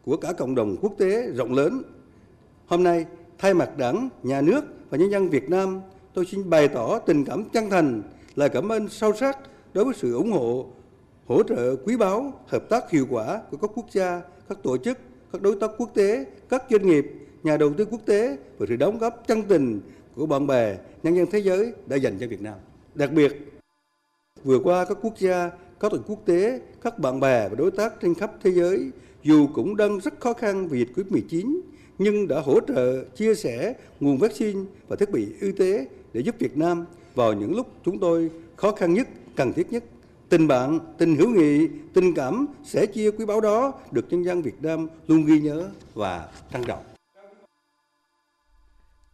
của 0.06 0.18
cả 0.18 0.34
cộng 0.34 0.56
đồng 0.56 0.78
quốc 0.82 0.94
tế 0.98 1.32
rộng 1.32 1.54
lớn. 1.54 1.84
Hôm 2.68 2.84
nay, 2.84 3.06
thay 3.38 3.54
mặt 3.54 3.78
Đảng, 3.78 4.10
Nhà 4.24 4.42
nước 4.42 4.64
và 4.90 4.98
nhân 4.98 5.12
dân 5.12 5.30
Việt 5.30 5.50
Nam, 5.50 5.82
tôi 6.14 6.26
xin 6.26 6.50
bày 6.50 6.68
tỏ 6.68 7.00
tình 7.00 7.26
cảm 7.26 7.50
chân 7.50 7.70
thành, 7.70 8.02
lời 8.36 8.50
cảm 8.50 8.72
ơn 8.72 8.90
sâu 8.90 9.14
sắc 9.14 9.38
đối 9.74 9.86
với 9.86 9.94
sự 9.94 10.14
ủng 10.14 10.32
hộ, 10.32 10.74
hỗ 11.32 11.44
trợ 11.44 11.76
quý 11.76 11.98
báu, 11.98 12.34
hợp 12.48 12.70
tác 12.70 12.90
hiệu 12.90 13.08
quả 13.10 13.42
của 13.52 13.58
các 13.58 13.72
quốc 13.76 13.86
gia, 13.92 14.22
các 14.50 14.58
tổ 14.64 14.78
chức, 14.78 14.98
các 15.34 15.42
đối 15.42 15.56
tác 15.56 15.72
quốc 15.78 15.90
tế, 15.94 16.26
các 16.50 16.64
doanh 16.70 16.88
nghiệp, 16.88 17.06
nhà 17.44 17.58
đầu 17.58 17.74
tư 17.78 17.86
quốc 17.86 18.02
tế 18.06 18.38
và 18.58 18.66
sự 18.70 18.76
đóng 18.76 18.98
góp 18.98 19.24
chân 19.28 19.44
tình 19.44 19.82
của 20.16 20.26
bạn 20.26 20.48
bè, 20.48 20.78
nhân 21.04 21.16
dân 21.16 21.26
thế 21.32 21.40
giới 21.40 21.74
đã 21.88 21.96
dành 21.96 22.18
cho 22.20 22.28
Việt 22.28 22.42
Nam. 22.42 22.54
Đặc 22.96 23.12
biệt, 23.12 23.52
vừa 24.44 24.60
qua 24.60 24.86
các 24.86 24.98
quốc 25.02 25.14
gia, 25.20 25.50
các 25.80 25.92
tổ 25.92 25.98
chức 25.98 26.08
quốc 26.08 26.26
tế, 26.26 26.62
các 26.82 27.00
bạn 27.00 27.20
bè 27.20 27.50
và 27.50 27.56
đối 27.56 27.72
tác 27.72 27.94
trên 28.02 28.16
khắp 28.16 28.32
thế 28.44 28.52
giới 28.52 28.92
dù 29.24 29.48
cũng 29.54 29.78
đang 29.78 30.00
rất 30.00 30.20
khó 30.20 30.34
khăn 30.34 30.68
vì 30.68 30.80
dịch 30.80 30.90
Covid-19 30.96 31.62
nhưng 31.98 32.28
đã 32.28 32.40
hỗ 32.40 32.60
trợ 32.68 33.04
chia 33.04 33.36
sẻ 33.36 33.74
nguồn 34.00 34.18
vaccine 34.18 34.62
và 34.88 34.96
thiết 34.96 35.12
bị 35.12 35.28
y 35.42 35.52
tế 35.52 35.86
để 36.14 36.22
giúp 36.22 36.36
Việt 36.40 36.58
Nam 36.58 36.86
vào 37.16 37.34
những 37.34 37.56
lúc 37.56 37.68
chúng 37.86 38.00
tôi 38.00 38.30
khó 38.56 38.72
khăn 38.72 38.94
nhất, 38.94 39.08
cần 39.36 39.54
thiết 39.54 39.72
nhất. 39.72 39.84
Tình 40.32 40.48
bạn, 40.48 40.80
tình 40.98 41.16
hữu 41.16 41.30
nghị, 41.30 41.68
tình 41.94 42.14
cảm 42.14 42.46
sẽ 42.64 42.86
chia 42.86 43.12
quý 43.12 43.26
báu 43.26 43.42
đó 43.42 43.74
được 43.92 44.06
nhân 44.10 44.26
dân 44.26 44.42
Việt 44.42 44.62
Nam 44.62 44.88
luôn 45.08 45.26
ghi 45.26 45.40
nhớ 45.40 45.70
và 45.94 46.30
trân 46.54 46.64
trọng. 46.64 46.84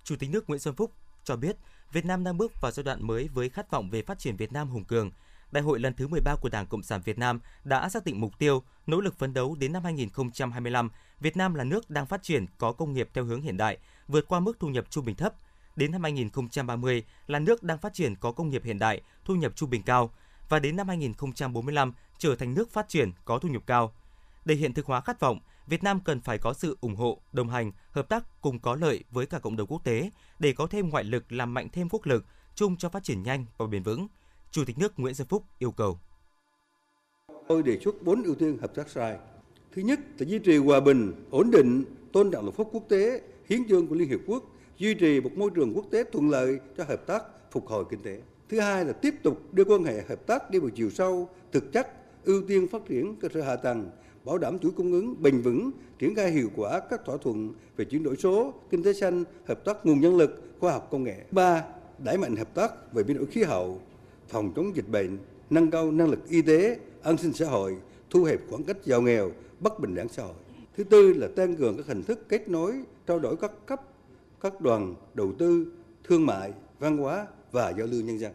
Chủ 0.03 0.15
tịch 0.19 0.29
nước 0.29 0.49
Nguyễn 0.49 0.59
Xuân 0.59 0.75
Phúc 0.75 0.91
cho 1.23 1.35
biết 1.35 1.55
Việt 1.91 2.05
Nam 2.05 2.23
đang 2.23 2.37
bước 2.37 2.61
vào 2.61 2.71
giai 2.71 2.83
đoạn 2.83 3.07
mới 3.07 3.29
với 3.33 3.49
khát 3.49 3.71
vọng 3.71 3.89
về 3.89 4.01
phát 4.01 4.19
triển 4.19 4.35
Việt 4.35 4.53
Nam 4.53 4.69
hùng 4.69 4.83
cường. 4.83 5.11
Đại 5.51 5.63
hội 5.63 5.79
lần 5.79 5.93
thứ 5.93 6.07
13 6.07 6.35
của 6.41 6.49
Đảng 6.49 6.65
Cộng 6.65 6.83
sản 6.83 7.01
Việt 7.05 7.17
Nam 7.17 7.39
đã 7.63 7.89
xác 7.89 8.05
định 8.05 8.21
mục 8.21 8.39
tiêu, 8.39 8.63
nỗ 8.87 9.01
lực 9.01 9.19
phấn 9.19 9.33
đấu 9.33 9.55
đến 9.59 9.73
năm 9.73 9.83
2025, 9.83 10.89
Việt 11.19 11.37
Nam 11.37 11.53
là 11.53 11.63
nước 11.63 11.89
đang 11.89 12.05
phát 12.05 12.23
triển 12.23 12.45
có 12.57 12.71
công 12.71 12.93
nghiệp 12.93 13.09
theo 13.13 13.23
hướng 13.23 13.41
hiện 13.41 13.57
đại, 13.57 13.77
vượt 14.07 14.27
qua 14.27 14.39
mức 14.39 14.59
thu 14.59 14.67
nhập 14.67 14.85
trung 14.89 15.05
bình 15.05 15.15
thấp. 15.15 15.33
Đến 15.75 15.91
năm 15.91 16.03
2030 16.03 17.03
là 17.27 17.39
nước 17.39 17.63
đang 17.63 17.77
phát 17.77 17.93
triển 17.93 18.15
có 18.15 18.31
công 18.31 18.49
nghiệp 18.49 18.63
hiện 18.63 18.79
đại, 18.79 19.01
thu 19.25 19.35
nhập 19.35 19.51
trung 19.55 19.69
bình 19.69 19.83
cao 19.83 20.11
và 20.49 20.59
đến 20.59 20.75
năm 20.75 20.87
2045 20.87 21.93
trở 22.17 22.35
thành 22.35 22.53
nước 22.53 22.71
phát 22.71 22.89
triển 22.89 23.11
có 23.25 23.39
thu 23.39 23.49
nhập 23.49 23.63
cao. 23.65 23.93
Để 24.45 24.55
hiện 24.55 24.73
thực 24.73 24.85
hóa 24.85 25.01
khát 25.01 25.19
vọng, 25.19 25.39
Việt 25.67 25.83
Nam 25.83 25.99
cần 26.05 26.21
phải 26.21 26.37
có 26.37 26.53
sự 26.53 26.77
ủng 26.81 26.95
hộ, 26.95 27.21
đồng 27.31 27.49
hành, 27.49 27.71
hợp 27.91 28.09
tác 28.09 28.41
cùng 28.41 28.59
có 28.59 28.75
lợi 28.75 29.03
với 29.11 29.25
cả 29.25 29.39
cộng 29.39 29.55
đồng 29.55 29.67
quốc 29.67 29.83
tế 29.83 30.11
để 30.39 30.53
có 30.53 30.67
thêm 30.67 30.89
ngoại 30.89 31.03
lực 31.03 31.31
làm 31.31 31.53
mạnh 31.53 31.67
thêm 31.73 31.89
quốc 31.89 32.05
lực 32.05 32.25
chung 32.55 32.77
cho 32.77 32.89
phát 32.89 33.03
triển 33.03 33.23
nhanh 33.23 33.45
và 33.57 33.67
bền 33.67 33.83
vững. 33.83 34.07
Chủ 34.51 34.65
tịch 34.65 34.77
nước 34.77 34.99
Nguyễn 34.99 35.15
Xuân 35.15 35.27
Phúc 35.27 35.43
yêu 35.59 35.71
cầu. 35.71 35.99
Tôi 37.47 37.63
đề 37.63 37.79
xuất 37.79 38.03
4 38.03 38.23
ưu 38.23 38.35
tiên 38.35 38.57
hợp 38.61 38.75
tác 38.75 38.89
sai. 38.89 39.17
Thứ 39.71 39.81
nhất 39.81 39.99
là 40.17 40.25
duy 40.25 40.39
trì 40.39 40.57
hòa 40.57 40.79
bình, 40.79 41.13
ổn 41.31 41.51
định, 41.51 41.85
tôn 42.13 42.31
trọng 42.31 42.43
luật 42.43 42.55
pháp 42.55 42.63
quốc 42.71 42.83
tế, 42.89 43.21
hiến 43.49 43.67
chương 43.69 43.87
của 43.87 43.95
Liên 43.95 44.09
Hiệp 44.09 44.19
Quốc, 44.27 44.43
duy 44.77 44.93
trì 44.93 45.21
một 45.21 45.31
môi 45.35 45.49
trường 45.55 45.73
quốc 45.73 45.85
tế 45.91 46.03
thuận 46.11 46.29
lợi 46.29 46.59
cho 46.77 46.83
hợp 46.83 47.07
tác 47.07 47.23
phục 47.51 47.67
hồi 47.67 47.85
kinh 47.89 48.03
tế. 48.03 48.21
Thứ 48.49 48.59
hai 48.59 48.85
là 48.85 48.93
tiếp 48.93 49.13
tục 49.23 49.53
đưa 49.53 49.65
quan 49.65 49.83
hệ 49.83 50.01
hợp 50.09 50.27
tác 50.27 50.51
đi 50.51 50.59
vào 50.59 50.69
chiều 50.69 50.89
sâu, 50.89 51.29
thực 51.51 51.71
chất, 51.71 51.87
ưu 52.23 52.41
tiên 52.47 52.67
phát 52.67 52.81
triển 52.87 53.15
cơ 53.15 53.27
sở 53.33 53.41
hạ 53.41 53.55
tầng, 53.55 53.89
bảo 54.25 54.37
đảm 54.37 54.59
chuỗi 54.59 54.71
cung 54.71 54.91
ứng 54.91 55.15
bền 55.21 55.41
vững, 55.41 55.71
triển 55.99 56.15
khai 56.15 56.31
hiệu 56.31 56.49
quả 56.55 56.79
các 56.89 57.05
thỏa 57.05 57.17
thuận 57.17 57.53
về 57.77 57.85
chuyển 57.85 58.03
đổi 58.03 58.15
số, 58.15 58.53
kinh 58.69 58.83
tế 58.83 58.93
xanh, 58.93 59.23
hợp 59.45 59.65
tác 59.65 59.85
nguồn 59.85 60.01
nhân 60.01 60.17
lực, 60.17 60.41
khoa 60.59 60.71
học 60.71 60.87
công 60.91 61.03
nghệ. 61.03 61.25
Ba, 61.31 61.63
đẩy 62.03 62.17
mạnh 62.17 62.35
hợp 62.35 62.55
tác 62.55 62.93
về 62.93 63.03
biến 63.03 63.17
đổi 63.17 63.25
khí 63.25 63.43
hậu, 63.43 63.81
phòng 64.27 64.51
chống 64.55 64.75
dịch 64.75 64.89
bệnh, 64.89 65.17
nâng 65.49 65.71
cao 65.71 65.91
năng 65.91 66.09
lực 66.09 66.29
y 66.29 66.41
tế, 66.41 66.77
an 67.03 67.17
sinh 67.17 67.33
xã 67.33 67.45
hội, 67.45 67.77
thu 68.09 68.23
hẹp 68.23 68.39
khoảng 68.49 68.63
cách 68.63 68.77
giàu 68.85 69.01
nghèo, 69.01 69.31
bất 69.59 69.79
bình 69.79 69.95
đẳng 69.95 70.09
xã 70.09 70.23
hội. 70.23 70.33
Thứ 70.77 70.83
tư 70.83 71.13
là 71.13 71.27
tăng 71.35 71.55
cường 71.55 71.77
các 71.77 71.85
hình 71.87 72.03
thức 72.03 72.29
kết 72.29 72.49
nối, 72.49 72.73
trao 73.07 73.19
đổi 73.19 73.37
các 73.37 73.51
cấp, 73.65 73.81
các 74.41 74.61
đoàn 74.61 74.95
đầu 75.13 75.31
tư, 75.37 75.67
thương 76.03 76.25
mại, 76.25 76.53
văn 76.79 76.97
hóa 76.97 77.27
và 77.51 77.73
giao 77.77 77.87
lưu 77.87 78.01
nhân 78.01 78.19
dân. 78.19 78.33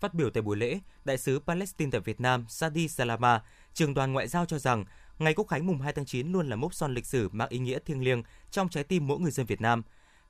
Phát 0.00 0.14
biểu 0.14 0.30
tại 0.30 0.42
buổi 0.42 0.56
lễ, 0.56 0.80
Đại 1.04 1.18
sứ 1.18 1.40
Palestine 1.46 1.90
tại 1.90 2.00
Việt 2.00 2.20
Nam 2.20 2.44
Sadi 2.48 2.88
Salama, 2.88 3.42
trường 3.74 3.94
đoàn 3.94 4.12
ngoại 4.12 4.28
giao 4.28 4.46
cho 4.46 4.58
rằng 4.58 4.84
ngày 5.18 5.34
Quốc 5.34 5.44
khánh 5.48 5.66
mùng 5.66 5.80
2 5.80 5.92
tháng 5.92 6.04
9 6.04 6.32
luôn 6.32 6.48
là 6.48 6.56
mốc 6.56 6.74
son 6.74 6.94
lịch 6.94 7.06
sử 7.06 7.28
mang 7.28 7.48
ý 7.48 7.58
nghĩa 7.58 7.78
thiêng 7.78 8.04
liêng 8.04 8.22
trong 8.50 8.68
trái 8.68 8.84
tim 8.84 9.06
mỗi 9.06 9.18
người 9.18 9.30
dân 9.30 9.46
Việt 9.46 9.60
Nam. 9.60 9.82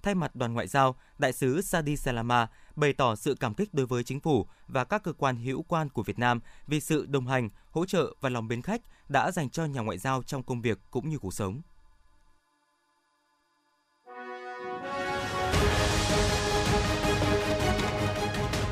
Thay 0.02 0.14
mặt 0.14 0.36
đoàn 0.36 0.54
ngoại 0.54 0.66
giao, 0.66 0.96
Đại 1.18 1.32
sứ 1.32 1.60
Sadi 1.62 1.96
Salama 1.96 2.46
bày 2.76 2.92
tỏ 2.92 3.16
sự 3.16 3.34
cảm 3.40 3.54
kích 3.54 3.74
đối 3.74 3.86
với 3.86 4.04
chính 4.04 4.20
phủ 4.20 4.46
và 4.68 4.84
các 4.84 5.02
cơ 5.02 5.12
quan 5.12 5.36
hữu 5.36 5.62
quan 5.62 5.88
của 5.88 6.02
Việt 6.02 6.18
Nam 6.18 6.40
vì 6.66 6.80
sự 6.80 7.06
đồng 7.06 7.26
hành, 7.26 7.50
hỗ 7.70 7.86
trợ 7.86 8.14
và 8.20 8.28
lòng 8.28 8.48
mến 8.48 8.62
khách 8.62 8.82
đã 9.08 9.30
dành 9.30 9.50
cho 9.50 9.64
nhà 9.64 9.80
ngoại 9.80 9.98
giao 9.98 10.22
trong 10.22 10.42
công 10.42 10.62
việc 10.62 10.78
cũng 10.90 11.08
như 11.08 11.18
cuộc 11.18 11.34
sống. 11.34 11.62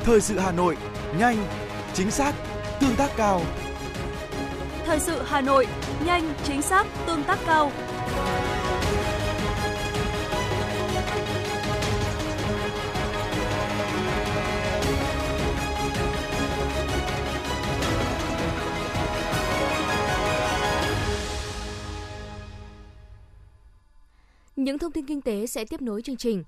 Thời 0.05 0.21
sự 0.21 0.39
Hà 0.39 0.51
Nội, 0.51 0.77
nhanh, 1.17 1.37
chính 1.93 2.11
xác, 2.11 2.33
tương 2.79 2.95
tác 2.95 3.09
cao. 3.17 3.41
Thời 4.85 4.99
sự 4.99 5.21
Hà 5.25 5.41
Nội, 5.41 5.67
nhanh, 6.05 6.33
chính 6.43 6.61
xác, 6.61 6.87
tương 7.07 7.23
tác 7.23 7.39
cao. 7.45 7.71
Những 24.55 24.79
thông 24.79 24.91
tin 24.91 25.05
kinh 25.05 25.21
tế 25.21 25.47
sẽ 25.47 25.65
tiếp 25.65 25.81
nối 25.81 26.01
chương 26.01 26.17
trình. 26.17 26.43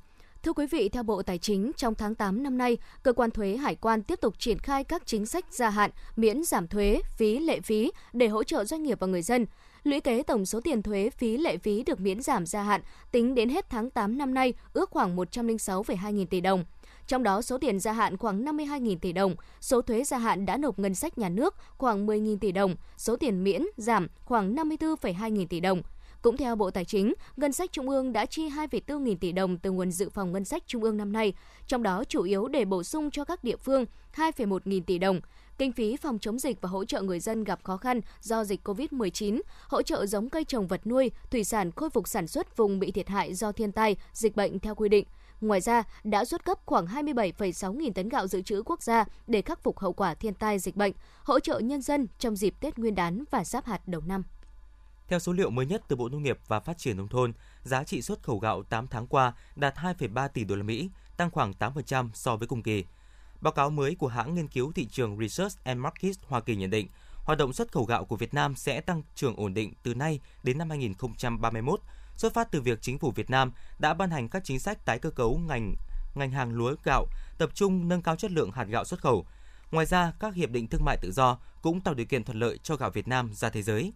Thưa 0.48 0.54
quý 0.54 0.66
vị, 0.68 0.90
theo 0.90 1.04
Bộ 1.04 1.22
Tài 1.22 1.38
chính, 1.38 1.72
trong 1.78 1.96
tháng 1.96 2.16
8 2.16 2.44
năm 2.44 2.58
nay, 2.58 2.78
cơ 3.04 3.14
quan 3.14 3.32
thuế 3.32 3.58
hải 3.58 3.76
quan 3.76 4.04
tiếp 4.04 4.22
tục 4.22 4.40
triển 4.40 4.60
khai 4.60 4.84
các 4.84 5.04
chính 5.06 5.26
sách 5.26 5.46
gia 5.52 5.70
hạn, 5.70 5.92
miễn 6.16 6.44
giảm 6.44 6.68
thuế, 6.68 7.02
phí 7.18 7.40
lệ 7.40 7.60
phí 7.60 7.92
để 8.14 8.28
hỗ 8.28 8.44
trợ 8.44 8.66
doanh 8.66 8.84
nghiệp 8.84 9.00
và 9.00 9.08
người 9.08 9.22
dân. 9.22 9.46
Lũy 9.84 10.00
kế 10.00 10.24
tổng 10.24 10.46
số 10.46 10.62
tiền 10.62 10.82
thuế 10.82 11.10
phí 11.10 11.38
lệ 11.38 11.58
phí 11.58 11.84
được 11.84 12.00
miễn 12.00 12.22
giảm 12.22 12.46
gia 12.46 12.64
hạn 12.64 12.82
tính 13.12 13.36
đến 13.36 13.50
hết 13.50 13.70
tháng 13.70 13.90
8 13.90 14.18
năm 14.18 14.34
nay 14.34 14.54
ước 14.74 14.90
khoảng 14.90 15.18
106,2 15.18 16.12
nghìn 16.12 16.28
tỷ 16.28 16.42
đồng. 16.42 16.66
trong 17.08 17.24
đó 17.24 17.42
số 17.42 17.58
tiền 17.58 17.80
gia 17.80 17.92
hạn 17.92 18.18
khoảng 18.18 18.46
52.000 18.46 18.98
tỷ 19.00 19.12
đồng, 19.12 19.36
số 19.62 19.82
thuế 19.82 20.04
gia 20.04 20.18
hạn 20.18 20.46
đã 20.46 20.58
nộp 20.58 20.80
ngân 20.80 20.96
sách 20.96 21.18
nhà 21.18 21.30
nước 21.30 21.56
khoảng 21.78 22.08
10.000 22.08 22.38
tỷ 22.38 22.52
đồng, 22.52 22.76
số 22.98 23.16
tiền 23.16 23.44
miễn 23.44 23.62
giảm 23.78 24.08
khoảng 24.26 24.56
54,2 24.56 25.30
nghìn 25.30 25.48
tỷ 25.48 25.60
đồng. 25.60 25.82
Cũng 26.28 26.38
theo 26.38 26.56
Bộ 26.56 26.72
Tài 26.72 26.86
chính, 26.86 27.14
ngân 27.38 27.54
sách 27.54 27.72
trung 27.72 27.90
ương 27.90 28.14
đã 28.14 28.26
chi 28.26 28.50
2,4 28.50 29.00
nghìn 29.00 29.18
tỷ 29.18 29.32
đồng 29.32 29.58
từ 29.58 29.72
nguồn 29.72 29.92
dự 29.92 30.10
phòng 30.10 30.32
ngân 30.32 30.46
sách 30.46 30.64
trung 30.68 30.84
ương 30.84 30.98
năm 30.98 31.12
nay, 31.12 31.34
trong 31.68 31.84
đó 31.84 32.04
chủ 32.04 32.24
yếu 32.24 32.48
để 32.48 32.66
bổ 32.66 32.84
sung 32.84 33.12
cho 33.12 33.26
các 33.26 33.44
địa 33.44 33.56
phương 33.56 33.86
2,1 34.16 34.60
nghìn 34.66 34.84
tỷ 34.84 34.98
đồng, 34.98 35.22
kinh 35.58 35.72
phí 35.72 35.98
phòng 35.98 36.20
chống 36.20 36.40
dịch 36.40 36.62
và 36.62 36.70
hỗ 36.70 36.86
trợ 36.86 37.02
người 37.02 37.20
dân 37.20 37.44
gặp 37.44 37.60
khó 37.64 37.78
khăn 37.78 38.02
do 38.22 38.44
dịch 38.44 38.68
COVID-19, 38.68 39.42
hỗ 39.68 39.82
trợ 39.82 40.06
giống 40.06 40.30
cây 40.30 40.44
trồng 40.44 40.68
vật 40.68 40.88
nuôi, 40.88 41.12
thủy 41.32 41.44
sản 41.44 41.72
khôi 41.72 41.90
phục 41.90 42.08
sản 42.08 42.28
xuất 42.28 42.58
vùng 42.58 42.80
bị 42.80 42.92
thiệt 42.92 43.10
hại 43.10 43.34
do 43.34 43.52
thiên 43.52 43.72
tai, 43.72 43.96
dịch 44.14 44.36
bệnh 44.36 44.60
theo 44.60 44.76
quy 44.76 44.90
định. 44.90 45.06
Ngoài 45.42 45.62
ra, 45.62 45.84
đã 46.04 46.26
xuất 46.26 46.46
cấp 46.46 46.58
khoảng 46.66 46.86
27,6 46.86 47.74
nghìn 47.74 47.94
tấn 47.94 48.10
gạo 48.10 48.28
dự 48.28 48.42
trữ 48.42 48.64
quốc 48.66 48.84
gia 48.84 49.06
để 49.28 49.42
khắc 49.42 49.64
phục 49.64 49.80
hậu 49.80 49.94
quả 49.94 50.14
thiên 50.14 50.34
tai 50.34 50.60
dịch 50.60 50.76
bệnh, 50.76 50.94
hỗ 51.24 51.40
trợ 51.40 51.60
nhân 51.60 51.82
dân 51.82 52.08
trong 52.20 52.36
dịp 52.36 52.54
Tết 52.60 52.78
Nguyên 52.78 52.96
đán 52.96 53.24
và 53.32 53.44
giáp 53.44 53.66
hạt 53.66 53.82
đầu 53.88 54.02
năm. 54.06 54.24
Theo 55.08 55.20
số 55.20 55.34
liệu 55.34 55.50
mới 55.50 55.66
nhất 55.66 55.82
từ 55.88 55.96
Bộ 55.96 56.10
Nông 56.10 56.24
nghiệp 56.24 56.40
và 56.48 56.60
Phát 56.60 56.78
triển 56.78 56.98
nông 56.98 57.08
thôn, 57.08 57.34
giá 57.64 57.84
trị 57.84 58.02
xuất 58.02 58.24
khẩu 58.24 58.40
gạo 58.40 58.64
8 58.64 58.88
tháng 58.88 59.08
qua 59.08 59.34
đạt 59.56 59.76
2,3 59.76 60.28
tỷ 60.28 60.44
đô 60.44 60.56
la 60.56 60.64
Mỹ, 60.64 60.90
tăng 61.18 61.32
khoảng 61.32 61.54
8% 61.60 62.10
so 62.14 62.36
với 62.36 62.48
cùng 62.48 62.64
kỳ. 62.64 62.86
Báo 63.42 63.54
cáo 63.54 63.70
mới 63.70 63.96
của 63.96 64.08
hãng 64.08 64.36
nghiên 64.36 64.48
cứu 64.48 64.72
thị 64.72 64.88
trường 64.92 65.18
Research 65.20 65.64
and 65.64 65.80
Markets 65.80 66.20
Hoa 66.28 66.40
Kỳ 66.40 66.56
nhận 66.56 66.70
định, 66.70 66.88
hoạt 67.16 67.38
động 67.38 67.54
xuất 67.54 67.72
khẩu 67.72 67.86
gạo 67.86 68.06
của 68.06 68.16
Việt 68.16 68.34
Nam 68.34 68.56
sẽ 68.56 68.82
tăng 68.82 69.02
trưởng 69.16 69.36
ổn 69.36 69.54
định 69.54 69.74
từ 69.84 69.94
nay 69.94 70.20
đến 70.44 70.58
năm 70.58 70.70
2031, 70.70 71.80
xuất 72.16 72.34
phát 72.34 72.52
từ 72.52 72.62
việc 72.62 72.82
chính 72.82 72.98
phủ 72.98 73.12
Việt 73.12 73.30
Nam 73.30 73.52
đã 73.80 73.94
ban 73.94 74.10
hành 74.10 74.30
các 74.30 74.44
chính 74.44 74.60
sách 74.60 74.86
tái 74.86 75.00
cơ 75.00 75.10
cấu 75.10 75.38
ngành 75.38 75.76
ngành 76.16 76.32
hàng 76.32 76.54
lúa 76.54 76.76
gạo, 76.84 77.06
tập 77.38 77.50
trung 77.54 77.88
nâng 77.88 78.02
cao 78.02 78.16
chất 78.16 78.32
lượng 78.32 78.52
hạt 78.52 78.64
gạo 78.64 78.86
xuất 78.86 79.00
khẩu. 79.00 79.26
Ngoài 79.72 79.86
ra, 79.86 80.14
các 80.20 80.36
hiệp 80.36 80.50
định 80.50 80.68
thương 80.68 80.86
mại 80.86 80.98
tự 81.02 81.12
do 81.12 81.38
cũng 81.62 81.82
tạo 81.82 81.94
điều 81.94 82.06
kiện 82.06 82.24
thuận 82.24 82.40
lợi 82.40 82.58
cho 82.64 82.76
gạo 82.76 82.90
Việt 82.90 83.08
Nam 83.08 83.34
ra 83.34 83.50
thế 83.50 83.62
giới. 83.62 83.94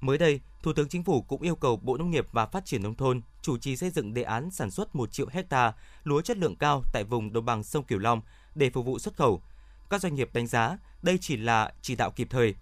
Mới 0.00 0.18
đây, 0.18 0.40
Thủ 0.62 0.72
tướng 0.72 0.88
Chính 0.88 1.04
phủ 1.04 1.22
cũng 1.22 1.42
yêu 1.42 1.56
cầu 1.56 1.76
Bộ 1.76 1.96
Nông 1.96 2.10
nghiệp 2.10 2.26
và 2.32 2.46
Phát 2.46 2.64
triển 2.64 2.82
Nông 2.82 2.94
thôn 2.94 3.20
chủ 3.42 3.58
trì 3.58 3.76
xây 3.76 3.90
dựng 3.90 4.14
đề 4.14 4.22
án 4.22 4.50
sản 4.50 4.70
xuất 4.70 4.94
1 4.94 5.12
triệu 5.12 5.26
hecta 5.30 5.72
lúa 6.04 6.20
chất 6.20 6.36
lượng 6.36 6.56
cao 6.56 6.82
tại 6.92 7.04
vùng 7.04 7.32
đồng 7.32 7.44
bằng 7.44 7.62
sông 7.62 7.84
Cửu 7.84 7.98
Long 7.98 8.20
để 8.54 8.70
phục 8.70 8.86
vụ 8.86 8.98
xuất 8.98 9.16
khẩu. 9.16 9.42
Các 9.90 10.00
doanh 10.00 10.14
nghiệp 10.14 10.30
đánh 10.32 10.46
giá 10.46 10.78
đây 11.02 11.18
chỉ 11.20 11.36
là 11.36 11.72
chỉ 11.82 11.96
đạo 11.96 12.10
kịp 12.10 12.26
thời, 12.30 12.54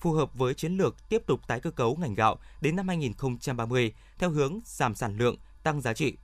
phù 0.00 0.12
hợp 0.12 0.34
với 0.34 0.54
chiến 0.54 0.76
lược 0.76 1.08
tiếp 1.08 1.22
tục 1.26 1.40
tái 1.46 1.60
cơ 1.60 1.70
cấu 1.70 1.96
ngành 1.96 2.14
gạo 2.14 2.38
đến 2.60 2.76
năm 2.76 2.88
2030 2.88 3.92
theo 4.18 4.30
hướng 4.30 4.60
giảm 4.64 4.94
sản 4.94 5.18
lượng, 5.18 5.36
tăng 5.62 5.80
giá 5.80 5.92
trị. 5.92 6.16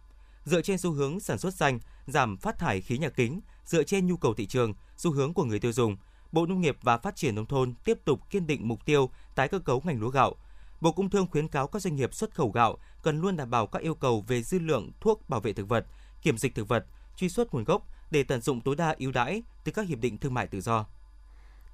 Dựa 0.45 0.63
trên 0.63 0.79
xu 0.79 0.93
hướng 0.93 1.21
sản 1.21 1.39
xuất 1.39 1.55
xanh, 1.55 1.79
giảm 2.07 2.37
phát 2.37 2.59
thải 2.59 2.81
khí 2.81 2.99
nhà 2.99 3.09
kính, 3.09 3.41
dựa 3.65 3.83
trên 3.83 4.07
nhu 4.07 4.17
cầu 4.17 4.35
thị 4.35 4.47
trường, 4.47 4.75
xu 4.97 5.13
hướng 5.13 5.35
của 5.35 5.45
người 5.45 5.59
tiêu 5.59 5.73
dùng, 5.73 5.97
Bộ 6.33 6.47
Nông 6.47 6.61
nghiệp 6.61 6.77
và 6.83 6.99
Phát 6.99 7.17
triển 7.17 7.35
nông 7.35 7.47
thôn 7.47 7.75
tiếp 7.85 7.99
tục 8.05 8.21
kiên 8.31 8.47
định 8.47 8.69
mục 8.69 8.87
tiêu 8.87 9.11
tái 9.35 9.49
cơ 9.49 9.59
cấu 9.59 9.83
ngành 9.85 10.01
lúa 10.01 10.11
gạo, 10.11 10.35
Bộ 10.81 10.93
Công 10.93 11.11
Thương 11.11 11.27
khuyến 11.31 11.49
cáo 11.49 11.67
các 11.67 11.83
doanh 11.83 11.97
nghiệp 11.97 12.15
xuất 12.15 12.35
khẩu 12.35 12.51
gạo 12.51 12.79
cần 13.03 13.21
luôn 13.21 13.37
đảm 13.37 13.51
bảo 13.51 13.67
các 13.67 13.83
yêu 13.83 13.95
cầu 13.95 14.25
về 14.29 14.43
dư 14.43 14.59
lượng 14.59 14.91
thuốc 15.01 15.29
bảo 15.29 15.41
vệ 15.41 15.53
thực 15.53 15.69
vật, 15.69 15.87
kiểm 16.23 16.39
dịch 16.39 16.55
thực 16.55 16.69
vật, 16.69 16.87
truy 17.17 17.29
xuất 17.29 17.55
nguồn 17.55 17.65
gốc 17.65 17.83
để 18.11 18.23
tận 18.23 18.41
dụng 18.41 18.61
tối 18.61 18.77
đa 18.77 18.95
ưu 18.99 19.13
đãi 19.13 19.43
từ 19.65 19.73
các 19.73 19.89
hiệp 19.89 19.99
định 19.99 20.19
thương 20.19 20.35
mại 20.35 20.47
tự 20.47 20.61
do. 20.61 20.87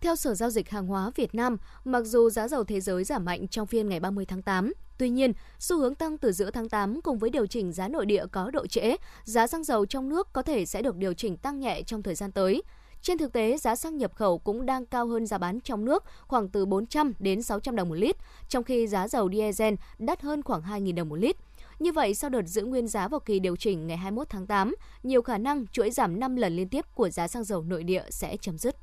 Theo 0.01 0.17
Sở 0.17 0.35
Giao 0.35 0.51
dịch 0.51 0.71
Hàng 0.71 0.87
hóa 0.87 1.11
Việt 1.17 1.35
Nam, 1.35 1.57
mặc 1.85 2.03
dù 2.05 2.31
giá 2.31 2.49
dầu 2.49 2.65
thế 2.65 2.81
giới 2.81 3.05
giảm 3.05 3.25
mạnh 3.25 3.49
trong 3.49 3.67
phiên 3.67 3.89
ngày 3.89 4.01
30 4.01 4.27
tháng 4.27 4.43
8, 4.43 4.73
tuy 4.99 5.11
nhiên, 5.11 5.33
xu 5.59 5.79
hướng 5.79 5.95
tăng 5.95 6.19
từ 6.19 6.33
giữa 6.33 6.51
tháng 6.51 6.69
8 6.69 7.01
cùng 7.01 7.19
với 7.19 7.31
điều 7.31 7.47
chỉnh 7.47 7.73
giá 7.73 7.89
nội 7.89 8.07
địa 8.07 8.27
có 8.33 8.51
độ 8.51 8.67
trễ, 8.67 8.97
giá 9.25 9.47
xăng 9.47 9.65
dầu 9.65 9.87
trong 9.87 10.09
nước 10.09 10.33
có 10.33 10.43
thể 10.43 10.67
sẽ 10.67 10.83
được 10.83 10.97
điều 10.97 11.15
chỉnh 11.15 11.37
tăng 11.37 11.61
nhẹ 11.61 11.83
trong 11.83 12.03
thời 12.03 12.15
gian 12.15 12.33
tới. 12.33 12.63
Trên 13.03 13.19
thực 13.19 13.33
tế, 13.33 13.57
giá 13.59 13.77
xăng 13.77 13.97
nhập 13.97 14.13
khẩu 14.15 14.39
cũng 14.39 14.67
đang 14.67 14.87
cao 14.87 15.07
hơn 15.07 15.27
giá 15.27 15.39
bán 15.39 15.61
trong 15.61 15.85
nước 15.85 16.05
khoảng 16.27 16.49
từ 16.49 16.67
400 16.67 17.13
đến 17.19 17.43
600 17.43 17.77
đồng 17.77 17.89
một 17.89 17.95
lít, 17.95 18.17
trong 18.49 18.65
khi 18.65 18.87
giá 18.87 19.09
dầu 19.09 19.31
diesel 19.33 19.75
đắt 19.99 20.21
hơn 20.23 20.43
khoảng 20.43 20.63
2.000 20.63 20.95
đồng 20.95 21.09
một 21.09 21.17
lít. 21.17 21.37
Như 21.79 21.93
vậy, 21.93 22.15
sau 22.15 22.31
đợt 22.31 22.43
giữ 22.43 22.65
nguyên 22.65 22.89
giá 22.89 23.09
vào 23.09 23.21
kỳ 23.21 23.39
điều 23.39 23.57
chỉnh 23.57 23.87
ngày 23.87 23.97
21 23.97 24.29
tháng 24.31 24.47
8, 24.47 24.75
nhiều 25.03 25.23
khả 25.23 25.39
năng 25.39 25.67
chuỗi 25.67 25.91
giảm 25.91 26.21
5 26.21 26.37
lần 26.37 26.57
liên 26.57 26.69
tiếp 26.69 26.85
của 26.95 27.09
giá 27.09 27.29
xăng 27.29 27.45
dầu 27.45 27.63
nội 27.63 27.85
địa 27.85 28.05
sẽ 28.11 28.37
chấm 28.37 28.59
dứt. 28.59 28.77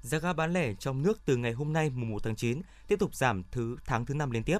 Giá 0.00 0.18
ga 0.18 0.32
bán 0.32 0.52
lẻ 0.52 0.74
trong 0.74 1.02
nước 1.02 1.18
từ 1.24 1.36
ngày 1.36 1.52
hôm 1.52 1.72
nay 1.72 1.90
mùng 1.90 2.10
1 2.10 2.22
tháng 2.22 2.36
9 2.36 2.60
tiếp 2.88 2.98
tục 2.98 3.14
giảm 3.14 3.42
thứ 3.50 3.76
tháng 3.84 4.06
thứ 4.06 4.14
năm 4.14 4.30
liên 4.30 4.42
tiếp. 4.42 4.58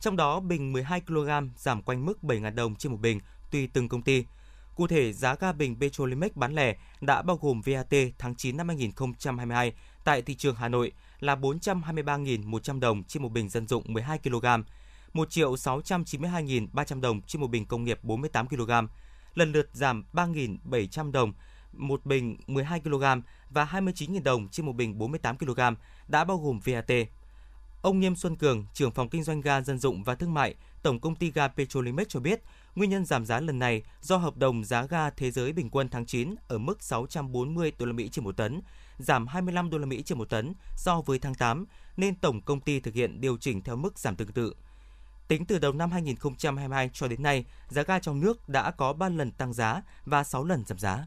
Trong 0.00 0.16
đó, 0.16 0.40
bình 0.40 0.72
12 0.72 1.00
kg 1.00 1.28
giảm 1.56 1.82
quanh 1.82 2.06
mức 2.06 2.18
7.000 2.22 2.54
đồng 2.54 2.74
trên 2.74 2.92
một 2.92 2.98
bình 3.00 3.20
tùy 3.50 3.68
từng 3.72 3.88
công 3.88 4.02
ty. 4.02 4.24
Cụ 4.74 4.86
thể, 4.86 5.12
giá 5.12 5.34
ga 5.34 5.52
bình 5.52 5.76
Petrolimex 5.80 6.32
bán 6.34 6.54
lẻ 6.54 6.76
đã 7.00 7.22
bao 7.22 7.38
gồm 7.42 7.60
VAT 7.60 7.94
tháng 8.18 8.34
9 8.34 8.56
năm 8.56 8.68
2022 8.68 9.72
tại 10.04 10.22
thị 10.22 10.34
trường 10.34 10.54
Hà 10.54 10.68
Nội 10.68 10.92
là 11.20 11.34
423.100 11.36 12.80
đồng 12.80 13.04
trên 13.04 13.22
một 13.22 13.28
bình 13.32 13.48
dân 13.48 13.68
dụng 13.68 13.82
12 13.86 14.18
kg, 14.18 14.46
1 15.12 15.30
triệu 15.30 15.54
692.300 15.54 17.00
đồng 17.00 17.20
trên 17.22 17.40
một 17.40 17.50
bình 17.50 17.66
công 17.66 17.84
nghiệp 17.84 17.98
48 18.02 18.48
kg, 18.48 18.70
lần 19.34 19.52
lượt 19.52 19.68
giảm 19.72 20.04
3.700 20.12 21.12
đồng 21.12 21.32
một 21.72 22.06
bình 22.06 22.36
12 22.46 22.80
kg 22.80 23.04
và 23.50 23.64
29.000 23.64 24.22
đồng 24.22 24.48
trên 24.48 24.66
một 24.66 24.72
bình 24.72 24.98
48 24.98 25.38
kg 25.38 25.60
đã 26.08 26.24
bao 26.24 26.38
gồm 26.38 26.60
VAT. 26.64 26.92
Ông 27.82 28.00
Nghiêm 28.00 28.16
Xuân 28.16 28.36
Cường, 28.36 28.66
trưởng 28.74 28.90
phòng 28.90 29.08
kinh 29.08 29.22
doanh 29.22 29.40
ga 29.40 29.60
dân 29.60 29.78
dụng 29.78 30.02
và 30.02 30.14
thương 30.14 30.34
mại, 30.34 30.54
Tổng 30.82 31.00
công 31.00 31.14
ty 31.14 31.30
ga 31.30 31.48
Petrolimex 31.48 32.06
cho 32.08 32.20
biết, 32.20 32.42
Nguyên 32.74 32.90
nhân 32.90 33.04
giảm 33.04 33.26
giá 33.26 33.40
lần 33.40 33.58
này 33.58 33.82
do 34.00 34.16
hợp 34.16 34.36
đồng 34.36 34.64
giá 34.64 34.86
ga 34.86 35.10
thế 35.10 35.30
giới 35.30 35.52
bình 35.52 35.70
quân 35.70 35.88
tháng 35.88 36.06
9 36.06 36.34
ở 36.48 36.58
mức 36.58 36.82
640 36.82 37.72
đô 37.78 37.86
la 37.86 37.92
Mỹ 37.92 38.08
trên 38.08 38.24
một 38.24 38.36
tấn, 38.36 38.60
giảm 38.98 39.26
25 39.26 39.70
đô 39.70 39.78
la 39.78 39.86
Mỹ 39.86 40.02
trên 40.02 40.18
một 40.18 40.30
tấn 40.30 40.52
so 40.76 41.00
với 41.00 41.18
tháng 41.18 41.34
8, 41.34 41.64
nên 41.96 42.14
tổng 42.14 42.40
công 42.40 42.60
ty 42.60 42.80
thực 42.80 42.94
hiện 42.94 43.20
điều 43.20 43.36
chỉnh 43.36 43.62
theo 43.62 43.76
mức 43.76 43.98
giảm 43.98 44.16
tương 44.16 44.32
tự. 44.32 44.54
Tính 45.28 45.46
từ 45.46 45.58
đầu 45.58 45.72
năm 45.72 45.90
2022 45.90 46.90
cho 46.92 47.08
đến 47.08 47.22
nay, 47.22 47.44
giá 47.68 47.82
ga 47.82 47.98
trong 47.98 48.20
nước 48.20 48.48
đã 48.48 48.70
có 48.70 48.92
3 48.92 49.08
lần 49.08 49.30
tăng 49.30 49.52
giá 49.52 49.82
và 50.04 50.24
6 50.24 50.44
lần 50.44 50.64
giảm 50.66 50.78
giá. 50.78 51.06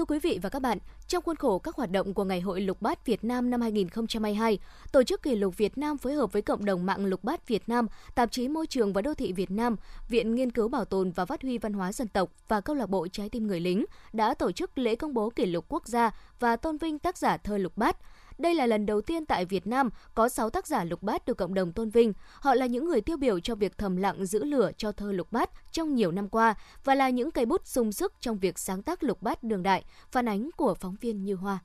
Thưa 0.00 0.04
quý 0.04 0.18
vị 0.18 0.38
và 0.42 0.48
các 0.48 0.62
bạn, 0.62 0.78
trong 1.08 1.22
khuôn 1.22 1.36
khổ 1.36 1.58
các 1.58 1.76
hoạt 1.76 1.90
động 1.90 2.14
của 2.14 2.24
Ngày 2.24 2.40
hội 2.40 2.60
Lục 2.60 2.82
Bát 2.82 3.06
Việt 3.06 3.24
Nam 3.24 3.50
năm 3.50 3.60
2022, 3.60 4.58
Tổ 4.92 5.02
chức 5.02 5.22
Kỷ 5.22 5.34
lục 5.34 5.56
Việt 5.56 5.78
Nam 5.78 5.98
phối 5.98 6.14
hợp 6.14 6.32
với 6.32 6.42
Cộng 6.42 6.64
đồng 6.64 6.86
mạng 6.86 7.06
Lục 7.06 7.24
Bát 7.24 7.48
Việt 7.48 7.68
Nam, 7.68 7.86
Tạp 8.14 8.32
chí 8.32 8.48
Môi 8.48 8.66
trường 8.66 8.92
và 8.92 9.02
Đô 9.02 9.14
thị 9.14 9.32
Việt 9.32 9.50
Nam, 9.50 9.76
Viện 10.08 10.34
Nghiên 10.34 10.52
cứu 10.52 10.68
Bảo 10.68 10.84
tồn 10.84 11.10
và 11.10 11.24
Phát 11.24 11.42
huy 11.42 11.58
Văn 11.58 11.72
hóa 11.72 11.92
Dân 11.92 12.08
tộc 12.08 12.30
và 12.48 12.60
Câu 12.60 12.76
lạc 12.76 12.86
bộ 12.86 13.08
Trái 13.08 13.28
tim 13.28 13.46
người 13.46 13.60
lính 13.60 13.84
đã 14.12 14.34
tổ 14.34 14.52
chức 14.52 14.78
lễ 14.78 14.96
công 14.96 15.14
bố 15.14 15.30
kỷ 15.30 15.46
lục 15.46 15.64
quốc 15.68 15.88
gia 15.88 16.10
và 16.38 16.56
tôn 16.56 16.76
vinh 16.76 16.98
tác 16.98 17.18
giả 17.18 17.36
thơ 17.36 17.58
Lục 17.58 17.76
Bát– 17.76 17.96
đây 18.40 18.54
là 18.54 18.66
lần 18.66 18.86
đầu 18.86 19.00
tiên 19.00 19.26
tại 19.26 19.44
Việt 19.44 19.66
Nam 19.66 19.90
có 20.14 20.28
6 20.28 20.50
tác 20.50 20.66
giả 20.66 20.84
lục 20.84 21.02
bát 21.02 21.24
được 21.24 21.36
cộng 21.36 21.54
đồng 21.54 21.72
tôn 21.72 21.90
vinh. 21.90 22.12
Họ 22.34 22.54
là 22.54 22.66
những 22.66 22.84
người 22.84 23.00
tiêu 23.00 23.16
biểu 23.16 23.40
cho 23.40 23.54
việc 23.54 23.78
thầm 23.78 23.96
lặng 23.96 24.26
giữ 24.26 24.44
lửa 24.44 24.70
cho 24.76 24.92
thơ 24.92 25.12
lục 25.12 25.32
bát 25.32 25.50
trong 25.72 25.94
nhiều 25.94 26.12
năm 26.12 26.28
qua 26.28 26.54
và 26.84 26.94
là 26.94 27.10
những 27.10 27.30
cây 27.30 27.46
bút 27.46 27.66
sung 27.66 27.92
sức 27.92 28.12
trong 28.20 28.38
việc 28.38 28.58
sáng 28.58 28.82
tác 28.82 29.02
lục 29.02 29.22
bát 29.22 29.42
đường 29.42 29.62
đại, 29.62 29.84
phản 30.10 30.28
ánh 30.28 30.50
của 30.56 30.74
phóng 30.74 30.96
viên 31.00 31.24
Như 31.24 31.34
Hoa. 31.34 31.58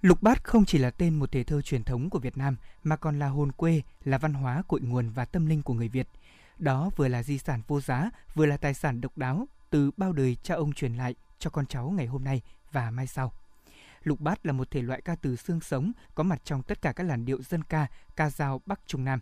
Lục 0.00 0.22
bát 0.22 0.44
không 0.44 0.64
chỉ 0.64 0.78
là 0.78 0.90
tên 0.90 1.14
một 1.14 1.32
thể 1.32 1.44
thơ 1.44 1.62
truyền 1.62 1.84
thống 1.84 2.10
của 2.10 2.18
Việt 2.18 2.36
Nam 2.36 2.56
mà 2.82 2.96
còn 2.96 3.18
là 3.18 3.28
hồn 3.28 3.52
quê, 3.52 3.82
là 4.04 4.18
văn 4.18 4.34
hóa 4.34 4.62
cội 4.68 4.80
nguồn 4.80 5.10
và 5.10 5.24
tâm 5.24 5.46
linh 5.46 5.62
của 5.62 5.74
người 5.74 5.88
Việt. 5.88 6.08
Đó 6.58 6.90
vừa 6.96 7.08
là 7.08 7.22
di 7.22 7.38
sản 7.38 7.62
vô 7.66 7.80
giá, 7.80 8.10
vừa 8.34 8.46
là 8.46 8.56
tài 8.56 8.74
sản 8.74 9.00
độc 9.00 9.18
đáo 9.18 9.48
từ 9.70 9.90
bao 9.96 10.12
đời 10.12 10.36
cha 10.42 10.54
ông 10.54 10.72
truyền 10.72 10.94
lại 10.94 11.14
cho 11.38 11.50
con 11.50 11.66
cháu 11.66 11.90
ngày 11.90 12.06
hôm 12.06 12.24
nay 12.24 12.42
và 12.72 12.90
mai 12.90 13.06
sau. 13.06 13.32
Lục 14.04 14.20
bát 14.20 14.46
là 14.46 14.52
một 14.52 14.70
thể 14.70 14.82
loại 14.82 15.00
ca 15.00 15.14
từ 15.14 15.36
xương 15.36 15.60
sống 15.60 15.92
có 16.14 16.22
mặt 16.22 16.40
trong 16.44 16.62
tất 16.62 16.82
cả 16.82 16.92
các 16.92 17.04
làn 17.04 17.24
điệu 17.24 17.42
dân 17.42 17.64
ca, 17.64 17.86
ca 18.16 18.30
dao 18.30 18.60
Bắc 18.66 18.80
Trung 18.86 19.04
Nam. 19.04 19.20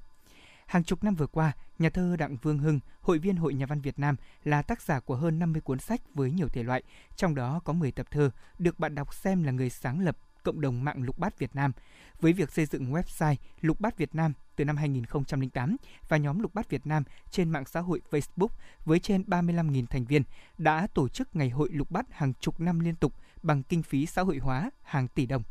Hàng 0.66 0.84
chục 0.84 1.04
năm 1.04 1.14
vừa 1.14 1.26
qua, 1.26 1.52
nhà 1.78 1.90
thơ 1.90 2.16
Đặng 2.18 2.36
Vương 2.36 2.58
Hưng, 2.58 2.80
hội 3.00 3.18
viên 3.18 3.36
Hội 3.36 3.54
Nhà 3.54 3.66
văn 3.66 3.80
Việt 3.80 3.98
Nam 3.98 4.16
là 4.44 4.62
tác 4.62 4.82
giả 4.82 5.00
của 5.00 5.16
hơn 5.16 5.38
50 5.38 5.60
cuốn 5.60 5.78
sách 5.78 6.00
với 6.14 6.30
nhiều 6.30 6.48
thể 6.48 6.62
loại, 6.62 6.82
trong 7.16 7.34
đó 7.34 7.60
có 7.64 7.72
10 7.72 7.92
tập 7.92 8.06
thơ 8.10 8.30
được 8.58 8.78
bạn 8.78 8.94
đọc 8.94 9.14
xem 9.14 9.42
là 9.42 9.52
người 9.52 9.70
sáng 9.70 10.00
lập 10.00 10.16
cộng 10.42 10.60
đồng 10.60 10.84
mạng 10.84 11.02
Lục 11.02 11.18
Bát 11.18 11.38
Việt 11.38 11.56
Nam 11.56 11.72
với 12.20 12.32
việc 12.32 12.52
xây 12.52 12.66
dựng 12.66 12.92
website 12.92 13.34
Lục 13.60 13.80
Bát 13.80 13.96
Việt 13.96 14.14
Nam 14.14 14.32
từ 14.56 14.64
năm 14.64 14.76
2008 14.76 15.76
và 16.08 16.16
nhóm 16.16 16.38
Lục 16.38 16.54
Bát 16.54 16.70
Việt 16.70 16.86
Nam 16.86 17.02
trên 17.30 17.50
mạng 17.50 17.64
xã 17.64 17.80
hội 17.80 18.00
Facebook 18.10 18.48
với 18.84 18.98
trên 18.98 19.22
35.000 19.22 19.86
thành 19.86 20.04
viên 20.04 20.22
đã 20.58 20.86
tổ 20.94 21.08
chức 21.08 21.36
ngày 21.36 21.50
hội 21.50 21.68
Lục 21.72 21.90
Bát 21.90 22.06
hàng 22.10 22.32
chục 22.34 22.60
năm 22.60 22.80
liên 22.80 22.96
tục 22.96 23.14
bằng 23.42 23.62
kinh 23.62 23.82
phí 23.82 24.06
xã 24.06 24.22
hội 24.22 24.38
hóa 24.38 24.70
hàng 24.82 25.08
tỷ 25.08 25.26
đồng. 25.26 25.42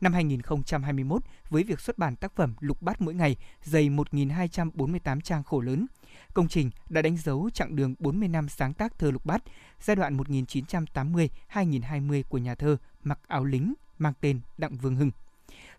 Năm 0.00 0.12
2021, 0.12 1.22
với 1.50 1.64
việc 1.64 1.80
xuất 1.80 1.98
bản 1.98 2.16
tác 2.16 2.36
phẩm 2.36 2.54
Lục 2.60 2.82
Bát 2.82 3.00
mỗi 3.00 3.14
ngày 3.14 3.36
dày 3.62 3.90
1.248 3.90 5.20
trang 5.20 5.42
khổ 5.42 5.60
lớn, 5.60 5.86
công 6.34 6.48
trình 6.48 6.70
đã 6.88 7.02
đánh 7.02 7.16
dấu 7.16 7.50
chặng 7.50 7.76
đường 7.76 7.94
40 7.98 8.28
năm 8.28 8.48
sáng 8.48 8.72
tác 8.72 8.98
thơ 8.98 9.10
Lục 9.10 9.26
Bát 9.26 9.42
giai 9.80 9.96
đoạn 9.96 10.16
1980-2020 10.16 12.22
của 12.28 12.38
nhà 12.38 12.54
thơ 12.54 12.76
mặc 13.02 13.18
áo 13.26 13.44
lính 13.44 13.74
mang 13.98 14.12
tên 14.20 14.40
Đặng 14.58 14.76
Vương 14.76 14.96
Hưng. 14.96 15.10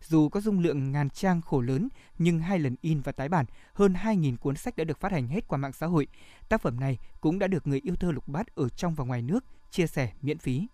Dù 0.01 0.29
có 0.29 0.41
dung 0.41 0.59
lượng 0.59 0.91
ngàn 0.91 1.09
trang 1.09 1.41
khổ 1.41 1.61
lớn, 1.61 1.87
nhưng 2.17 2.39
hai 2.39 2.59
lần 2.59 2.75
in 2.81 3.01
và 3.01 3.11
tái 3.11 3.29
bản, 3.29 3.45
hơn 3.73 3.93
2.000 3.93 4.37
cuốn 4.37 4.55
sách 4.55 4.77
đã 4.77 4.83
được 4.83 4.99
phát 4.99 5.11
hành 5.11 5.27
hết 5.27 5.47
qua 5.47 5.57
mạng 5.57 5.73
xã 5.73 5.87
hội. 5.87 6.07
Tác 6.49 6.61
phẩm 6.61 6.79
này 6.79 6.97
cũng 7.21 7.39
đã 7.39 7.47
được 7.47 7.67
người 7.67 7.81
yêu 7.83 7.95
thơ 7.95 8.11
Lục 8.11 8.27
Bát 8.27 8.55
ở 8.55 8.69
trong 8.69 8.95
và 8.95 9.05
ngoài 9.05 9.21
nước 9.21 9.45
chia 9.71 9.87
sẻ 9.87 10.11
miễn 10.21 10.37
phí. 10.37 10.67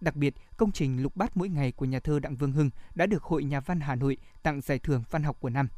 Đặc 0.00 0.16
biệt, 0.16 0.34
công 0.56 0.72
trình 0.72 1.02
Lục 1.02 1.16
Bát 1.16 1.36
mỗi 1.36 1.48
ngày 1.48 1.72
của 1.72 1.84
nhà 1.84 2.00
thơ 2.00 2.18
Đặng 2.18 2.36
Vương 2.36 2.52
Hưng 2.52 2.70
đã 2.94 3.06
được 3.06 3.22
Hội 3.22 3.44
Nhà 3.44 3.60
văn 3.60 3.80
Hà 3.80 3.94
Nội 3.94 4.16
tặng 4.42 4.60
giải 4.60 4.78
thưởng 4.78 5.02
văn 5.10 5.22
học 5.22 5.36
của 5.40 5.50
năm. 5.50 5.68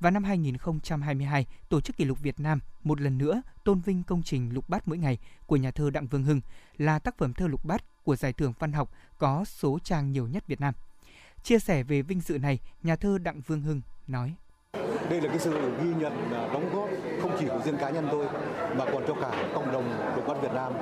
Và 0.00 0.10
năm 0.10 0.24
2022, 0.24 1.46
Tổ 1.68 1.80
chức 1.80 1.96
Kỷ 1.96 2.04
lục 2.04 2.20
Việt 2.22 2.40
Nam 2.40 2.60
một 2.84 3.00
lần 3.00 3.18
nữa 3.18 3.42
tôn 3.64 3.80
vinh 3.80 4.02
công 4.02 4.22
trình 4.22 4.54
Lục 4.54 4.68
Bát 4.68 4.88
mỗi 4.88 4.98
ngày 4.98 5.18
của 5.46 5.56
nhà 5.56 5.70
thơ 5.70 5.90
Đặng 5.90 6.06
Vương 6.06 6.24
Hưng 6.24 6.40
là 6.76 6.98
tác 6.98 7.18
phẩm 7.18 7.34
thơ 7.34 7.46
Lục 7.46 7.64
Bát 7.64 8.04
của 8.04 8.16
giải 8.16 8.32
thưởng 8.32 8.52
văn 8.58 8.72
học 8.72 8.92
có 9.18 9.44
số 9.44 9.78
trang 9.84 10.12
nhiều 10.12 10.26
nhất 10.26 10.46
Việt 10.46 10.60
Nam. 10.60 10.74
Chia 11.42 11.58
sẻ 11.58 11.82
về 11.82 12.02
vinh 12.02 12.20
dự 12.20 12.38
này, 12.38 12.58
nhà 12.82 12.96
thơ 12.96 13.18
Đặng 13.18 13.40
Vương 13.40 13.62
Hưng 13.62 13.80
nói. 14.06 14.34
Đây 15.10 15.20
là 15.20 15.28
cái 15.28 15.38
sự 15.38 15.52
ghi 15.82 15.90
nhận 15.98 16.12
à, 16.32 16.48
đóng 16.52 16.70
góp 16.74 16.88
không 17.22 17.36
chỉ 17.38 17.46
của 17.48 17.60
riêng 17.64 17.76
cá 17.80 17.90
nhân 17.90 18.08
tôi 18.12 18.26
mà 18.76 18.84
còn 18.92 19.02
cho 19.08 19.14
cả 19.14 19.30
cộng 19.54 19.72
đồng 19.72 19.84
lục 20.16 20.26
bát 20.26 20.42
Việt 20.42 20.52
Nam 20.54 20.72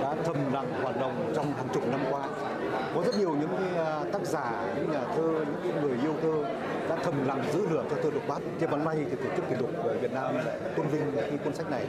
đã 0.00 0.14
thầm 0.24 0.52
lặng 0.52 0.72
hoạt 0.82 1.00
động 1.00 1.32
trong 1.36 1.52
hàng 1.52 1.68
chục 1.74 1.82
năm 1.90 2.00
qua. 2.10 2.28
Có 2.94 3.02
rất 3.06 3.18
nhiều 3.18 3.34
những 3.40 3.48
cái 3.58 3.86
à, 3.86 4.04
tác 4.12 4.26
giả, 4.26 4.64
những 4.76 4.90
nhà 4.92 5.04
thơ, 5.16 5.44
những 5.64 5.82
người 5.82 5.98
yêu 6.02 6.14
thơ 6.22 6.44
đã 6.88 6.96
thầm 7.02 7.26
lặng 7.26 7.44
giữ 7.52 7.68
lửa 7.70 7.84
cho 7.90 7.96
thơ 8.02 8.10
độc 8.14 8.22
bát. 8.28 8.42
Thế 8.60 8.66
văn 8.66 8.84
nay 8.84 8.96
thì 9.10 9.16
tổ 9.16 9.36
chức 9.36 9.48
kỷ 9.48 9.54
lục 9.54 9.70
Việt 10.00 10.12
Nam 10.12 10.34
tôn 10.76 10.86
vinh 10.86 11.12
cái 11.16 11.38
cuốn 11.44 11.54
sách 11.54 11.70
này 11.70 11.86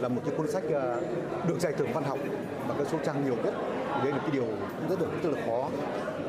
là 0.00 0.08
một 0.08 0.22
cái 0.26 0.34
cuốn 0.36 0.50
sách 0.50 0.64
à, 0.74 0.96
được 1.48 1.60
giải 1.60 1.72
thưởng 1.78 1.92
văn 1.94 2.04
học 2.04 2.18
và 2.68 2.74
cái 2.74 2.86
số 2.92 2.98
trang 3.04 3.24
nhiều 3.24 3.36
nhất. 3.44 3.54
Đây 4.04 4.12
là 4.12 4.18
cái 4.18 4.30
điều 4.32 4.46
rất 4.88 5.00
là 5.00 5.08
rất 5.22 5.30
là 5.32 5.40
khó 5.46 5.68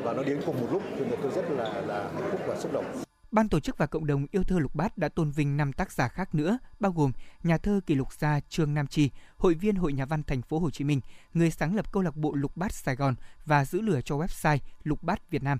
và 0.02 0.12
nó 0.12 0.22
đến 0.22 0.40
cùng 0.46 0.60
một 0.60 0.68
lúc 0.72 0.82
thì 0.98 1.04
tôi 1.22 1.30
rất 1.30 1.44
là 1.50 1.64
là 1.86 1.98
hạnh 2.14 2.30
phúc 2.30 2.40
và 2.46 2.56
xúc 2.56 2.72
động. 2.72 3.03
Ban 3.34 3.48
tổ 3.48 3.60
chức 3.60 3.78
và 3.78 3.86
cộng 3.86 4.06
đồng 4.06 4.26
yêu 4.30 4.42
thơ 4.42 4.58
Lục 4.58 4.74
Bát 4.74 4.98
đã 4.98 5.08
tôn 5.08 5.30
vinh 5.30 5.56
năm 5.56 5.72
tác 5.72 5.92
giả 5.92 6.08
khác 6.08 6.34
nữa, 6.34 6.58
bao 6.80 6.92
gồm 6.92 7.12
nhà 7.42 7.58
thơ 7.58 7.80
kỷ 7.86 7.94
lục 7.94 8.12
gia 8.12 8.40
Trương 8.40 8.74
Nam 8.74 8.86
Chi, 8.86 9.10
hội 9.36 9.54
viên 9.54 9.76
Hội 9.76 9.92
Nhà 9.92 10.06
văn 10.06 10.22
Thành 10.22 10.42
phố 10.42 10.58
Hồ 10.58 10.70
Chí 10.70 10.84
Minh, 10.84 11.00
người 11.34 11.50
sáng 11.50 11.74
lập 11.74 11.92
câu 11.92 12.02
lạc 12.02 12.16
bộ 12.16 12.34
Lục 12.34 12.56
Bát 12.56 12.72
Sài 12.72 12.96
Gòn 12.96 13.14
và 13.46 13.64
giữ 13.64 13.80
lửa 13.80 14.00
cho 14.04 14.16
website 14.16 14.58
Lục 14.82 15.02
Bát 15.02 15.30
Việt 15.30 15.42
Nam. 15.42 15.58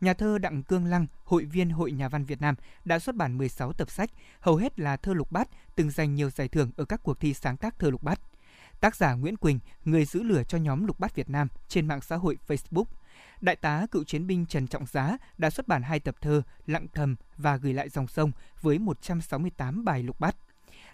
Nhà 0.00 0.14
thơ 0.14 0.38
Đặng 0.38 0.62
Cương 0.62 0.84
Lăng, 0.84 1.06
hội 1.24 1.44
viên 1.44 1.70
Hội 1.70 1.92
Nhà 1.92 2.08
văn 2.08 2.24
Việt 2.24 2.40
Nam 2.40 2.54
đã 2.84 2.98
xuất 2.98 3.16
bản 3.16 3.38
16 3.38 3.72
tập 3.72 3.90
sách, 3.90 4.10
hầu 4.40 4.56
hết 4.56 4.78
là 4.78 4.96
thơ 4.96 5.14
Lục 5.14 5.32
Bát, 5.32 5.48
từng 5.76 5.90
giành 5.90 6.14
nhiều 6.14 6.30
giải 6.30 6.48
thưởng 6.48 6.70
ở 6.76 6.84
các 6.84 7.00
cuộc 7.02 7.20
thi 7.20 7.34
sáng 7.34 7.56
tác 7.56 7.78
thơ 7.78 7.90
Lục 7.90 8.02
Bát. 8.02 8.20
Tác 8.80 8.96
giả 8.96 9.12
Nguyễn 9.12 9.36
Quỳnh, 9.36 9.58
người 9.84 10.04
giữ 10.04 10.22
lửa 10.22 10.42
cho 10.48 10.58
nhóm 10.58 10.86
Lục 10.86 11.00
Bát 11.00 11.14
Việt 11.14 11.30
Nam 11.30 11.48
trên 11.68 11.86
mạng 11.86 12.00
xã 12.00 12.16
hội 12.16 12.38
Facebook– 12.48 12.84
Đại 13.40 13.56
tá 13.56 13.86
cựu 13.90 14.04
chiến 14.04 14.26
binh 14.26 14.46
Trần 14.46 14.66
Trọng 14.66 14.86
Giá 14.86 15.16
đã 15.38 15.50
xuất 15.50 15.68
bản 15.68 15.82
hai 15.82 16.00
tập 16.00 16.16
thơ 16.20 16.42
Lặng 16.66 16.86
thầm 16.94 17.16
và 17.36 17.56
Gửi 17.56 17.72
lại 17.72 17.88
dòng 17.88 18.08
sông 18.08 18.32
với 18.62 18.78
168 18.78 19.84
bài 19.84 20.02
lục 20.02 20.20
bát. 20.20 20.36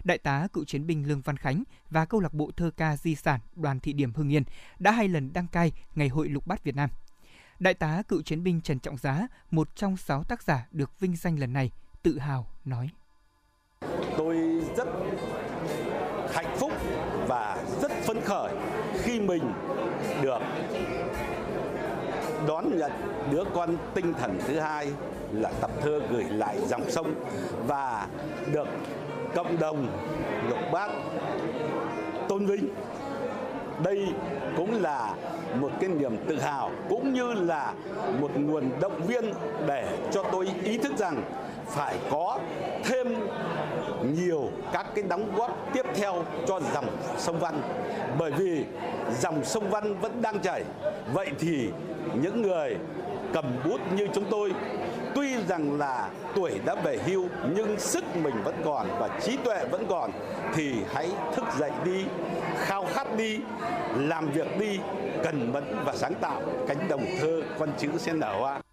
Đại 0.03 0.17
tá 0.17 0.47
cựu 0.53 0.65
chiến 0.65 0.87
binh 0.87 1.07
Lương 1.07 1.21
Văn 1.21 1.37
Khánh 1.37 1.63
và 1.89 2.05
câu 2.05 2.19
lạc 2.19 2.33
bộ 2.33 2.51
thơ 2.57 2.71
ca 2.77 2.97
di 2.97 3.15
sản 3.15 3.39
Đoàn 3.55 3.79
Thị 3.79 3.93
Điểm 3.93 4.13
Hưng 4.13 4.33
Yên 4.33 4.43
đã 4.79 4.91
hai 4.91 5.07
lần 5.07 5.33
đăng 5.33 5.47
cai 5.47 5.71
Ngày 5.95 6.07
hội 6.07 6.29
lục 6.29 6.47
bát 6.47 6.63
Việt 6.63 6.75
Nam. 6.75 6.89
Đại 7.59 7.73
tá 7.73 8.01
cựu 8.07 8.21
chiến 8.21 8.43
binh 8.43 8.61
Trần 8.61 8.79
Trọng 8.79 8.97
Giá, 8.97 9.27
một 9.51 9.75
trong 9.75 9.97
sáu 9.97 10.23
tác 10.23 10.43
giả 10.43 10.67
được 10.71 10.99
vinh 10.99 11.15
danh 11.15 11.39
lần 11.39 11.53
này, 11.53 11.71
tự 12.03 12.19
hào 12.19 12.47
nói. 12.65 12.89
Tôi 14.17 14.37
rất 14.77 14.87
hạnh 16.33 16.57
phúc 16.59 16.71
và 17.27 17.63
rất 17.81 17.91
phấn 17.91 18.21
khởi 18.21 18.53
khi 19.03 19.19
mình 19.19 19.53
được 20.21 20.39
đón 22.47 22.77
nhận 22.77 22.91
đứa 23.31 23.43
con 23.53 23.77
tinh 23.93 24.13
thần 24.13 24.39
thứ 24.47 24.59
hai 24.59 24.87
là 25.31 25.51
tập 25.61 25.71
thơ 25.81 25.99
gửi 26.11 26.23
lại 26.23 26.57
dòng 26.67 26.91
sông 26.91 27.13
và 27.67 28.07
được 28.53 28.67
cộng 29.35 29.59
đồng 29.59 29.87
được 30.49 30.71
bác 30.71 30.89
tôn 32.27 32.45
vinh. 32.45 32.67
Đây 33.83 34.07
cũng 34.57 34.81
là 34.81 35.13
một 35.59 35.71
cái 35.79 35.89
niềm 35.89 36.17
tự 36.27 36.39
hào 36.39 36.71
cũng 36.89 37.13
như 37.13 37.33
là 37.33 37.73
một 38.19 38.31
nguồn 38.35 38.69
động 38.81 39.01
viên 39.07 39.33
để 39.67 39.97
cho 40.11 40.23
tôi 40.31 40.49
ý 40.63 40.77
thức 40.77 40.97
rằng 40.97 41.23
phải 41.67 41.95
có 42.11 42.39
thêm 42.83 43.15
nhiều 44.15 44.49
các 44.73 44.85
cái 44.95 45.03
đóng 45.03 45.31
góp 45.35 45.73
tiếp 45.73 45.85
theo 45.95 46.23
cho 46.47 46.59
dòng 46.73 46.87
sông 47.17 47.39
Văn. 47.39 47.61
Bởi 48.19 48.31
vì 48.31 48.65
dòng 49.19 49.43
sông 49.43 49.69
Văn 49.69 49.99
vẫn 49.99 50.21
đang 50.21 50.39
chảy. 50.39 50.63
Vậy 51.13 51.27
thì 51.39 51.69
những 52.21 52.41
người 52.41 52.75
cầm 53.33 53.45
bút 53.65 53.79
như 53.95 54.07
chúng 54.13 54.25
tôi, 54.29 54.51
tuy 55.15 55.35
rằng 55.47 55.77
là 55.79 56.09
tuổi 56.35 56.51
đã 56.65 56.75
về 56.75 56.97
hưu, 57.05 57.25
nhưng 57.55 57.79
sức 57.79 58.03
mình 58.15 58.33
vẫn 58.43 58.55
còn 58.65 58.87
và 58.99 59.09
trí 59.21 59.37
tuệ 59.37 59.65
vẫn 59.71 59.85
còn, 59.89 60.11
thì 60.53 60.73
hãy 60.93 61.09
thức 61.35 61.43
dậy 61.59 61.71
đi, 61.85 62.05
khao 62.57 62.85
khát 62.93 63.17
đi, 63.17 63.39
làm 63.97 64.31
việc 64.31 64.59
đi 64.59 64.79
cần 65.23 65.53
mẫn 65.53 65.63
và 65.85 65.93
sáng 65.95 66.13
tạo 66.13 66.41
cánh 66.67 66.87
đồng 66.89 67.05
thơ 67.21 67.41
con 67.59 67.69
chữ 67.77 67.89
Sen 67.97 68.19
nở 68.19 68.35
hoa 68.39 68.64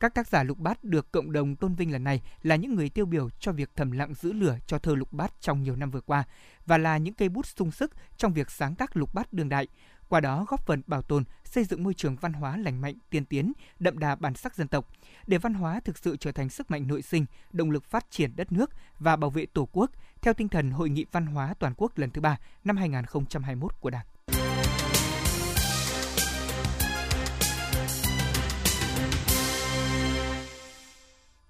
các 0.00 0.14
tác 0.14 0.28
giả 0.28 0.42
lục 0.42 0.58
bát 0.58 0.84
được 0.84 1.12
cộng 1.12 1.32
đồng 1.32 1.56
tôn 1.56 1.74
vinh 1.74 1.92
lần 1.92 2.04
này 2.04 2.22
là 2.42 2.56
những 2.56 2.74
người 2.74 2.88
tiêu 2.88 3.06
biểu 3.06 3.30
cho 3.30 3.52
việc 3.52 3.70
thầm 3.76 3.90
lặng 3.90 4.14
giữ 4.14 4.32
lửa 4.32 4.58
cho 4.66 4.78
thơ 4.78 4.94
lục 4.94 5.12
bát 5.12 5.32
trong 5.40 5.62
nhiều 5.62 5.76
năm 5.76 5.90
vừa 5.90 6.00
qua 6.00 6.24
và 6.66 6.78
là 6.78 6.98
những 6.98 7.14
cây 7.14 7.28
bút 7.28 7.46
sung 7.46 7.70
sức 7.70 7.92
trong 8.16 8.32
việc 8.32 8.50
sáng 8.50 8.74
tác 8.74 8.96
lục 8.96 9.14
bát 9.14 9.32
đương 9.32 9.48
đại, 9.48 9.66
qua 10.08 10.20
đó 10.20 10.44
góp 10.48 10.66
phần 10.66 10.82
bảo 10.86 11.02
tồn, 11.02 11.24
xây 11.44 11.64
dựng 11.64 11.84
môi 11.84 11.94
trường 11.94 12.16
văn 12.16 12.32
hóa 12.32 12.56
lành 12.56 12.80
mạnh, 12.80 12.94
tiên 13.10 13.24
tiến, 13.24 13.52
đậm 13.78 13.98
đà 13.98 14.14
bản 14.14 14.34
sắc 14.34 14.54
dân 14.54 14.68
tộc, 14.68 14.88
để 15.26 15.38
văn 15.38 15.54
hóa 15.54 15.80
thực 15.80 15.98
sự 15.98 16.16
trở 16.16 16.32
thành 16.32 16.48
sức 16.48 16.70
mạnh 16.70 16.86
nội 16.86 17.02
sinh, 17.02 17.26
động 17.52 17.70
lực 17.70 17.84
phát 17.84 18.10
triển 18.10 18.36
đất 18.36 18.52
nước 18.52 18.70
và 18.98 19.16
bảo 19.16 19.30
vệ 19.30 19.46
Tổ 19.46 19.68
quốc 19.72 19.90
theo 20.22 20.34
tinh 20.34 20.48
thần 20.48 20.70
Hội 20.70 20.90
nghị 20.90 21.06
Văn 21.12 21.26
hóa 21.26 21.54
Toàn 21.58 21.74
quốc 21.76 21.98
lần 21.98 22.10
thứ 22.10 22.20
ba 22.20 22.36
năm 22.64 22.76
2021 22.76 23.80
của 23.80 23.90
Đảng. 23.90 24.06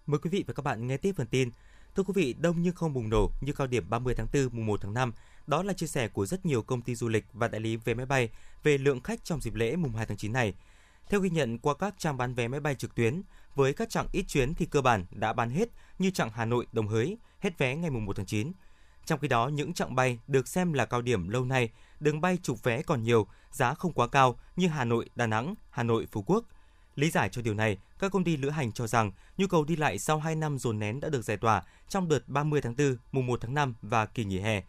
Mời 0.09 0.19
quý 0.19 0.31
vị 0.31 0.45
và 0.47 0.55
các 0.55 0.63
bạn 0.63 0.87
nghe 0.87 0.97
tiếp 0.97 1.13
phần 1.17 1.27
tin. 1.27 1.51
Thưa 1.97 2.03
quý 2.03 2.13
vị, 2.17 2.35
đông 2.39 2.63
nhưng 2.63 2.75
không 2.75 2.95
bùng 2.95 3.09
nổ 3.09 3.31
như 3.41 3.53
cao 3.53 3.67
điểm 3.67 3.91
30 3.91 4.15
tháng 4.17 4.27
4 4.33 4.49
mùng 4.53 4.67
1 4.67 4.81
tháng 4.83 4.95
5. 4.95 5.13
Đó 5.47 5.63
là 5.63 5.73
chia 5.73 5.87
sẻ 5.87 6.09
của 6.09 6.27
rất 6.27 6.47
nhiều 6.47 6.63
công 6.63 6.83
ty 6.83 6.95
du 6.95 7.09
lịch 7.09 7.25
và 7.33 7.49
đại 7.49 7.61
lý 7.61 7.77
vé 7.77 7.95
máy 7.95 8.07
bay 8.07 8.31
về 8.63 8.79
lượng 8.79 9.01
khách 9.01 9.25
trong 9.25 9.41
dịp 9.41 9.55
lễ 9.55 9.77
mùng 9.77 9.93
2 9.93 10.07
tháng 10.07 10.17
9 10.17 10.33
này. 10.33 10.55
Theo 11.11 11.21
ghi 11.21 11.31
nhận 11.31 11.59
qua 11.59 11.75
các 11.75 11.95
trang 11.99 12.17
bán 12.17 12.35
vé 12.35 12.49
máy 12.49 12.61
bay 12.61 12.75
trực 12.75 12.95
tuyến, 12.95 13.23
với 13.55 13.75
các 13.75 13.91
chặng 13.91 14.07
ít 14.13 14.23
chuyến 14.23 14.55
thì 14.55 14.67
cơ 14.67 14.81
bản 14.81 15.05
đã 15.11 15.33
bán 15.33 15.51
hết 15.51 15.69
như 15.99 16.11
chặng 16.11 16.31
Hà 16.31 16.45
Nội 16.45 16.67
Đồng 16.73 16.89
Hới, 16.89 17.19
hết 17.39 17.59
vé 17.59 17.77
ngày 17.77 17.91
mùng 17.91 18.05
1 18.05 18.17
tháng 18.17 18.27
9. 18.27 18.53
Trong 19.07 19.21
khi 19.21 19.29
đó, 19.29 19.49
những 19.49 19.73
chặng 19.73 19.95
bay 19.95 20.19
được 20.27 20.49
xem 20.49 20.73
là 20.73 20.87
cao 20.87 21.03
điểm 21.03 21.29
lâu 21.29 21.45
nay, 21.45 21.71
đường 22.01 22.21
bay 22.21 22.39
trục 22.43 22.63
vé 22.63 22.83
còn 22.83 23.03
nhiều, 23.03 23.27
giá 23.51 23.75
không 23.75 23.93
quá 23.93 24.09
cao 24.09 24.39
như 24.57 24.69
Hà 24.69 24.85
Nội, 24.85 25.11
Đà 25.15 25.27
Nẵng, 25.27 25.55
Hà 25.71 25.83
Nội, 25.83 26.07
Phú 26.11 26.23
Quốc– 26.23 26.45
Lý 26.99 27.11
giải 27.11 27.29
cho 27.29 27.43
điều 27.43 27.55
này, 27.55 27.79
các 27.99 28.13
công 28.13 28.25
ty 28.25 28.37
lữ 28.37 28.51
hành 28.51 28.73
cho 28.73 28.87
rằng 28.87 29.13
nhu 29.37 29.47
cầu 29.47 29.65
đi 29.65 29.77
lại 29.77 29.99
sau 29.99 30.19
2 30.19 30.37
năm 30.37 30.59
dồn 30.59 30.79
nén 30.79 31.01
đã 31.01 31.09
được 31.09 31.23
giải 31.23 31.37
tỏa 31.37 31.63
trong 31.89 32.09
đợt 32.09 32.29
30 32.29 32.61
tháng 32.61 32.77
4, 32.77 32.97
mùng 33.13 33.27
1 33.27 33.41
tháng 33.41 33.55
5 33.55 33.75
và 33.83 34.07
kỳ 34.07 34.25
nghỉ 34.25 34.39
hè. 34.39 34.63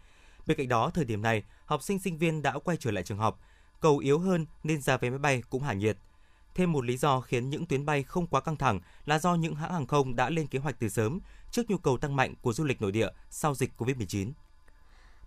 Bên 0.48 0.58
cạnh 0.58 0.68
đó, 0.68 0.92
thời 0.94 1.06
điểm 1.06 1.22
này, 1.22 1.44
học 1.66 1.84
sinh 1.84 2.00
sinh 2.00 2.18
viên 2.18 2.42
đã 2.42 2.60
quay 2.60 2.78
trở 2.78 2.92
lại 2.92 3.04
trường 3.04 3.18
học. 3.18 3.40
Cầu 3.82 3.98
yếu 3.98 4.20
hơn 4.20 4.46
nên 4.64 4.82
giá 4.82 4.98
vé 4.98 5.10
máy 5.10 5.20
bay 5.20 5.44
cũng 5.50 5.64
hạ 5.64 5.74
nhiệt. 5.74 5.98
Thêm 6.56 6.72
một 6.72 6.86
lý 6.86 6.98
do 6.98 7.22
khiến 7.22 7.50
những 7.50 7.66
tuyến 7.66 7.86
bay 7.86 8.04
không 8.04 8.28
quá 8.28 8.42
căng 8.42 8.58
thẳng 8.58 8.80
là 9.06 9.20
do 9.20 9.36
những 9.36 9.56
hãng 9.56 9.74
hàng 9.74 9.88
không 9.88 10.16
đã 10.16 10.30
lên 10.30 10.48
kế 10.48 10.60
hoạch 10.60 10.80
từ 10.80 10.90
sớm 10.90 11.20
trước 11.52 11.70
nhu 11.70 11.78
cầu 11.78 11.98
tăng 11.98 12.16
mạnh 12.16 12.34
của 12.42 12.54
du 12.54 12.64
lịch 12.64 12.82
nội 12.82 12.92
địa 12.92 13.10
sau 13.30 13.56
dịch 13.56 13.72
COVID-19. 13.78 14.32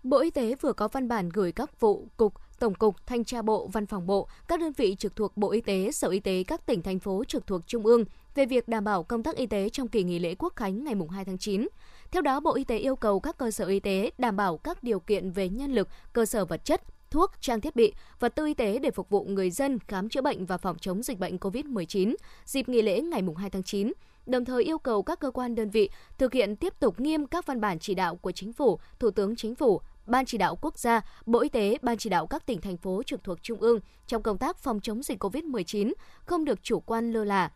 Bộ 0.03 0.19
Y 0.21 0.31
tế 0.31 0.55
vừa 0.61 0.73
có 0.73 0.89
văn 0.89 1.09
bản 1.09 1.29
gửi 1.29 1.53
các 1.53 1.81
vụ, 1.81 2.09
cục, 2.17 2.35
Tổng 2.59 2.75
cục, 2.75 3.07
Thanh 3.07 3.25
tra 3.25 3.43
Bộ, 3.43 3.67
Văn 3.73 3.87
phòng 3.87 4.07
Bộ, 4.07 4.29
các 4.49 4.61
đơn 4.61 4.73
vị 4.73 4.97
trực 4.99 5.17
thuộc 5.17 5.37
Bộ 5.37 5.51
Y 5.51 5.61
tế, 5.61 5.93
Sở 5.93 6.09
Y 6.09 6.21
tế 6.21 6.45
các 6.47 6.67
tỉnh 6.67 6.83
thành 6.83 6.99
phố 6.99 7.25
trực 7.29 7.47
thuộc 7.47 7.61
Trung 7.67 7.87
ương 7.87 8.05
về 8.35 8.47
việc 8.47 8.69
đảm 8.69 8.85
bảo 8.85 9.03
công 9.03 9.23
tác 9.23 9.37
y 9.37 9.47
tế 9.47 9.69
trong 9.69 9.89
kỳ 9.89 10.03
nghỉ 10.03 10.19
lễ 10.19 10.35
Quốc 10.39 10.53
khánh 10.57 10.85
ngày 10.85 10.95
2 11.11 11.25
tháng 11.25 11.39
9. 11.39 11.69
Theo 12.11 12.23
đó, 12.23 12.41
Bộ 12.41 12.55
Y 12.55 12.65
tế 12.65 12.79
yêu 12.79 12.97
cầu 12.97 13.21
các 13.21 13.39
cơ 13.39 13.51
sở 13.51 13.67
y 13.67 13.81
tế 13.81 14.11
đảm 14.19 14.37
bảo 14.37 14.57
các 14.57 14.83
điều 14.83 15.01
kiện 15.01 15.31
về 15.31 15.49
nhân 15.49 15.73
lực, 15.73 15.89
cơ 16.13 16.27
sở 16.27 16.45
vật 16.45 16.65
chất, 16.65 16.83
thuốc, 17.11 17.31
trang 17.41 17.61
thiết 17.61 17.77
bị, 17.77 17.93
vật 18.21 18.35
tư 18.37 18.47
y 18.47 18.55
tế 18.55 18.79
để 18.79 18.91
phục 18.91 19.11
vụ 19.11 19.25
người 19.25 19.51
dân 19.51 19.79
khám 19.79 20.09
chữa 20.09 20.23
bệnh 20.23 20.47
và 20.47 20.59
phòng 20.59 20.79
chống 20.81 21.03
dịch 21.03 21.19
bệnh 21.19 21.37
COVID-19 21.37 22.15
dịp 22.45 22.69
nghỉ 22.69 22.83
lễ 22.83 23.01
ngày 23.01 23.23
2 23.37 23.51
tháng 23.51 23.63
9 23.63 23.93
đồng 24.27 24.45
thời 24.45 24.65
yêu 24.65 24.79
cầu 24.79 25.03
các 25.03 25.21
cơ 25.21 25.31
quan 25.31 25.55
đơn 25.55 25.71
vị 25.71 25.91
thực 26.19 26.33
hiện 26.33 26.57
tiếp 26.57 26.75
tục 26.81 27.01
nghiêm 27.01 27.27
các 27.27 27.47
văn 27.47 27.61
bản 27.61 27.79
chỉ 27.79 27.95
đạo 27.95 28.17
của 28.17 28.33
Chính 28.33 28.53
phủ, 28.53 28.79
Thủ 28.99 29.11
tướng 29.11 29.37
Chính 29.37 29.55
phủ, 29.55 29.81
Ban 30.07 30.25
chỉ 30.27 30.39
đạo 30.39 30.57
quốc 30.61 30.79
gia, 30.79 31.01
Bộ 31.27 31.41
Y 31.41 31.49
tế, 31.49 31.79
Ban 31.83 31.97
chỉ 31.97 32.11
đạo 32.11 32.27
các 32.27 32.47
tỉnh 32.47 32.61
thành 32.61 32.77
phố 32.77 33.03
trực 33.07 33.25
thuộc 33.25 33.43
Trung 33.43 33.61
ương 33.61 33.81
trong 34.07 34.23
công 34.23 34.39
tác 34.39 34.59
phòng 34.59 34.81
chống 34.81 35.03
dịch 35.03 35.25
COVID-19 35.25 35.93
không 36.25 36.45
được 36.45 36.63
chủ 36.63 36.81
quan 36.81 37.13
lơ 37.13 37.25
là, 37.25 37.51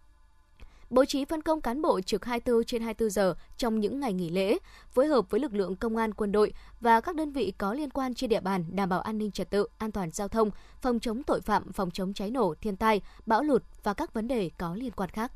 bố 0.90 1.04
trí 1.04 1.24
phân 1.24 1.42
công 1.42 1.60
cán 1.60 1.82
bộ 1.82 2.00
trực 2.00 2.24
24 2.24 2.64
trên 2.64 2.82
24 2.82 3.10
giờ 3.10 3.34
trong 3.56 3.80
những 3.80 4.00
ngày 4.00 4.12
nghỉ 4.12 4.30
lễ, 4.30 4.58
phối 4.90 5.06
hợp 5.06 5.30
với 5.30 5.40
lực 5.40 5.54
lượng 5.54 5.76
công 5.76 5.96
an 5.96 6.14
quân 6.14 6.32
đội 6.32 6.52
và 6.80 7.00
các 7.00 7.16
đơn 7.16 7.32
vị 7.32 7.52
có 7.58 7.74
liên 7.74 7.90
quan 7.90 8.14
trên 8.14 8.30
địa 8.30 8.40
bàn 8.40 8.64
đảm 8.70 8.88
bảo 8.88 9.00
an 9.00 9.18
ninh 9.18 9.30
trật 9.30 9.50
tự, 9.50 9.66
an 9.78 9.92
toàn 9.92 10.10
giao 10.10 10.28
thông, 10.28 10.50
phòng 10.82 11.00
chống 11.00 11.22
tội 11.22 11.40
phạm, 11.40 11.72
phòng 11.72 11.90
chống 11.90 12.14
cháy 12.14 12.30
nổ, 12.30 12.54
thiên 12.60 12.76
tai, 12.76 13.00
bão 13.26 13.42
lụt 13.42 13.62
và 13.82 13.94
các 13.94 14.14
vấn 14.14 14.28
đề 14.28 14.50
có 14.58 14.74
liên 14.74 14.90
quan 14.90 15.10
khác. 15.10 15.32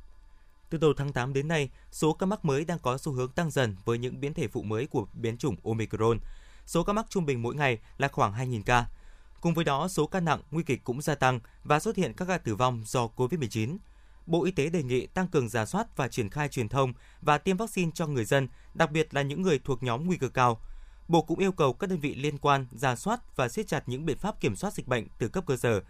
Từ 0.71 0.79
đầu 0.79 0.93
tháng 0.97 1.13
8 1.13 1.33
đến 1.33 1.49
nay, 1.49 1.71
số 1.91 2.13
ca 2.13 2.27
mắc 2.27 2.45
mới 2.45 2.65
đang 2.65 2.79
có 2.79 2.99
xu 2.99 3.13
hướng 3.13 3.31
tăng 3.31 3.51
dần 3.51 3.77
với 3.85 3.99
những 3.99 4.21
biến 4.21 4.35
thể 4.35 4.49
phụ 4.49 4.63
mới 4.63 4.87
của 4.87 5.07
biến 5.13 5.39
chủng 5.39 5.57
Omicron. 5.65 6.19
Số 6.71 6.85
ca 6.85 6.93
mắc 6.93 7.07
trung 7.09 7.27
bình 7.27 7.43
mỗi 7.43 7.55
ngày 7.55 7.79
là 7.99 8.09
khoảng 8.09 8.33
2.000 8.33 8.63
ca. 8.67 8.87
Cùng 9.41 9.55
với 9.55 9.65
đó, 9.65 9.89
số 9.89 10.07
ca 10.07 10.21
nặng, 10.21 10.41
nguy 10.51 10.63
kịch 10.63 10.85
cũng 10.85 11.03
gia 11.03 11.15
tăng 11.15 11.41
và 11.65 11.81
xuất 11.81 11.97
hiện 11.97 12.13
các 12.17 12.25
ca 12.25 12.39
tử 12.39 12.55
vong 12.55 12.83
do 12.87 13.09
COVID-19. 13.17 13.77
Bộ 14.27 14.45
Y 14.45 14.51
tế 14.51 14.69
đề 14.69 14.83
nghị 14.83 15.07
tăng 15.07 15.29
cường 15.29 15.49
giả 15.49 15.67
soát 15.67 15.97
và 15.97 16.09
triển 16.09 16.31
khai 16.31 16.49
truyền 16.49 16.69
thông 16.69 16.93
và 17.21 17.39
tiêm 17.39 17.57
vaccine 17.57 17.91
cho 17.95 18.07
người 18.07 18.25
dân, 18.25 18.49
đặc 18.75 18.91
biệt 18.91 19.15
là 19.15 19.23
những 19.23 19.43
người 19.43 19.59
thuộc 19.59 19.83
nhóm 19.83 20.07
nguy 20.07 20.17
cơ 20.17 20.29
cao. 20.29 20.61
Bộ 21.09 21.23
cũng 21.23 21.39
yêu 21.39 21.53
cầu 21.53 21.73
các 21.73 21.91
đơn 21.91 22.01
vị 22.01 22.15
liên 22.15 22.39
quan 22.39 22.67
giả 22.73 22.97
soát 22.97 23.37
và 23.37 23.49
siết 23.49 23.69
chặt 23.69 23.83
những 23.87 24.07
biện 24.07 24.19
pháp 24.19 24.41
kiểm 24.41 24.57
soát 24.57 24.75
dịch 24.75 24.89
bệnh 24.89 25.07
từ 25.19 25.29
cấp 25.29 25.45
cơ 25.47 25.57
sở, 25.57 25.81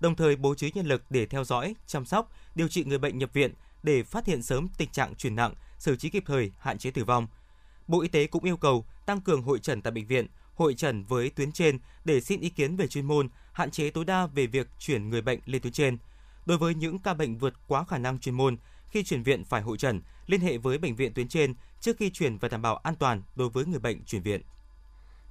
đồng 0.00 0.16
thời 0.16 0.36
bố 0.36 0.54
trí 0.54 0.72
nhân 0.74 0.86
lực 0.86 1.02
để 1.10 1.26
theo 1.26 1.44
dõi, 1.44 1.74
chăm 1.86 2.04
sóc, 2.04 2.32
điều 2.54 2.68
trị 2.68 2.84
người 2.84 2.98
bệnh 2.98 3.18
nhập 3.18 3.30
viện 3.32 3.54
để 3.82 4.02
phát 4.02 4.26
hiện 4.26 4.42
sớm 4.42 4.68
tình 4.78 4.90
trạng 4.90 5.14
chuyển 5.14 5.36
nặng, 5.36 5.54
xử 5.78 5.96
trí 5.96 6.08
kịp 6.08 6.24
thời, 6.26 6.52
hạn 6.58 6.78
chế 6.78 6.90
tử 6.90 7.04
vong. 7.04 7.26
Bộ 7.90 8.00
Y 8.00 8.08
tế 8.08 8.26
cũng 8.26 8.44
yêu 8.44 8.56
cầu 8.56 8.84
tăng 9.06 9.20
cường 9.20 9.42
hội 9.42 9.58
trần 9.58 9.82
tại 9.82 9.90
bệnh 9.90 10.06
viện, 10.06 10.26
hội 10.54 10.74
trần 10.74 11.04
với 11.04 11.30
tuyến 11.30 11.52
trên 11.52 11.78
để 12.04 12.20
xin 12.20 12.40
ý 12.40 12.50
kiến 12.50 12.76
về 12.76 12.86
chuyên 12.86 13.06
môn, 13.06 13.28
hạn 13.52 13.70
chế 13.70 13.90
tối 13.90 14.04
đa 14.04 14.26
về 14.26 14.46
việc 14.46 14.68
chuyển 14.78 15.10
người 15.10 15.22
bệnh 15.22 15.40
lên 15.44 15.62
tuyến 15.62 15.72
trên. 15.72 15.98
Đối 16.46 16.58
với 16.58 16.74
những 16.74 16.98
ca 16.98 17.14
bệnh 17.14 17.38
vượt 17.38 17.54
quá 17.66 17.84
khả 17.84 17.98
năng 17.98 18.18
chuyên 18.18 18.34
môn, 18.34 18.56
khi 18.86 19.02
chuyển 19.02 19.22
viện 19.22 19.44
phải 19.44 19.62
hội 19.62 19.78
trần, 19.78 20.00
liên 20.26 20.40
hệ 20.40 20.58
với 20.58 20.78
bệnh 20.78 20.96
viện 20.96 21.14
tuyến 21.14 21.28
trên 21.28 21.54
trước 21.80 21.96
khi 21.96 22.10
chuyển 22.10 22.38
và 22.38 22.48
đảm 22.48 22.62
bảo 22.62 22.76
an 22.76 22.94
toàn 22.98 23.22
đối 23.36 23.48
với 23.48 23.64
người 23.64 23.80
bệnh 23.80 24.04
chuyển 24.04 24.22
viện. 24.22 24.42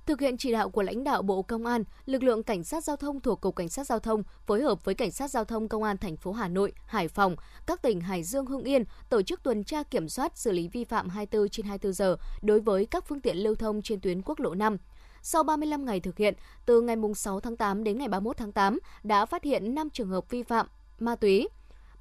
Thực 0.09 0.21
hiện 0.21 0.37
chỉ 0.37 0.51
đạo 0.51 0.69
của 0.69 0.81
lãnh 0.81 1.03
đạo 1.03 1.21
Bộ 1.21 1.41
Công 1.41 1.65
an, 1.65 1.83
lực 2.05 2.23
lượng 2.23 2.43
cảnh 2.43 2.63
sát 2.63 2.83
giao 2.83 2.95
thông 2.95 3.19
thuộc 3.19 3.41
Cục 3.41 3.55
Cảnh 3.55 3.69
sát 3.69 3.87
giao 3.87 3.99
thông 3.99 4.23
phối 4.45 4.61
hợp 4.61 4.85
với 4.85 4.95
Cảnh 4.95 5.11
sát 5.11 5.31
giao 5.31 5.45
thông 5.45 5.67
Công 5.67 5.83
an 5.83 5.97
thành 5.97 6.17
phố 6.17 6.31
Hà 6.31 6.47
Nội, 6.47 6.73
Hải 6.85 7.07
Phòng, 7.07 7.35
các 7.67 7.81
tỉnh 7.81 8.01
Hải 8.01 8.23
Dương, 8.23 8.45
Hưng 8.45 8.63
Yên 8.63 8.83
tổ 9.09 9.21
chức 9.21 9.43
tuần 9.43 9.63
tra 9.63 9.83
kiểm 9.83 10.09
soát 10.09 10.37
xử 10.37 10.51
lý 10.51 10.67
vi 10.67 10.83
phạm 10.83 11.09
24 11.09 11.49
trên 11.49 11.65
24 11.65 11.93
giờ 11.93 12.17
đối 12.41 12.59
với 12.59 12.85
các 12.85 13.07
phương 13.07 13.21
tiện 13.21 13.37
lưu 13.37 13.55
thông 13.55 13.81
trên 13.81 14.01
tuyến 14.01 14.21
quốc 14.21 14.39
lộ 14.39 14.53
5. 14.53 14.77
Sau 15.21 15.43
35 15.43 15.85
ngày 15.85 15.99
thực 15.99 16.17
hiện, 16.17 16.33
từ 16.65 16.81
ngày 16.81 16.95
6 17.15 17.39
tháng 17.39 17.57
8 17.57 17.83
đến 17.83 17.97
ngày 17.97 18.07
31 18.07 18.37
tháng 18.37 18.51
8 18.51 18.79
đã 19.03 19.25
phát 19.25 19.43
hiện 19.43 19.75
5 19.75 19.89
trường 19.89 20.09
hợp 20.09 20.29
vi 20.29 20.43
phạm 20.43 20.67
ma 20.99 21.15
túy, 21.15 21.47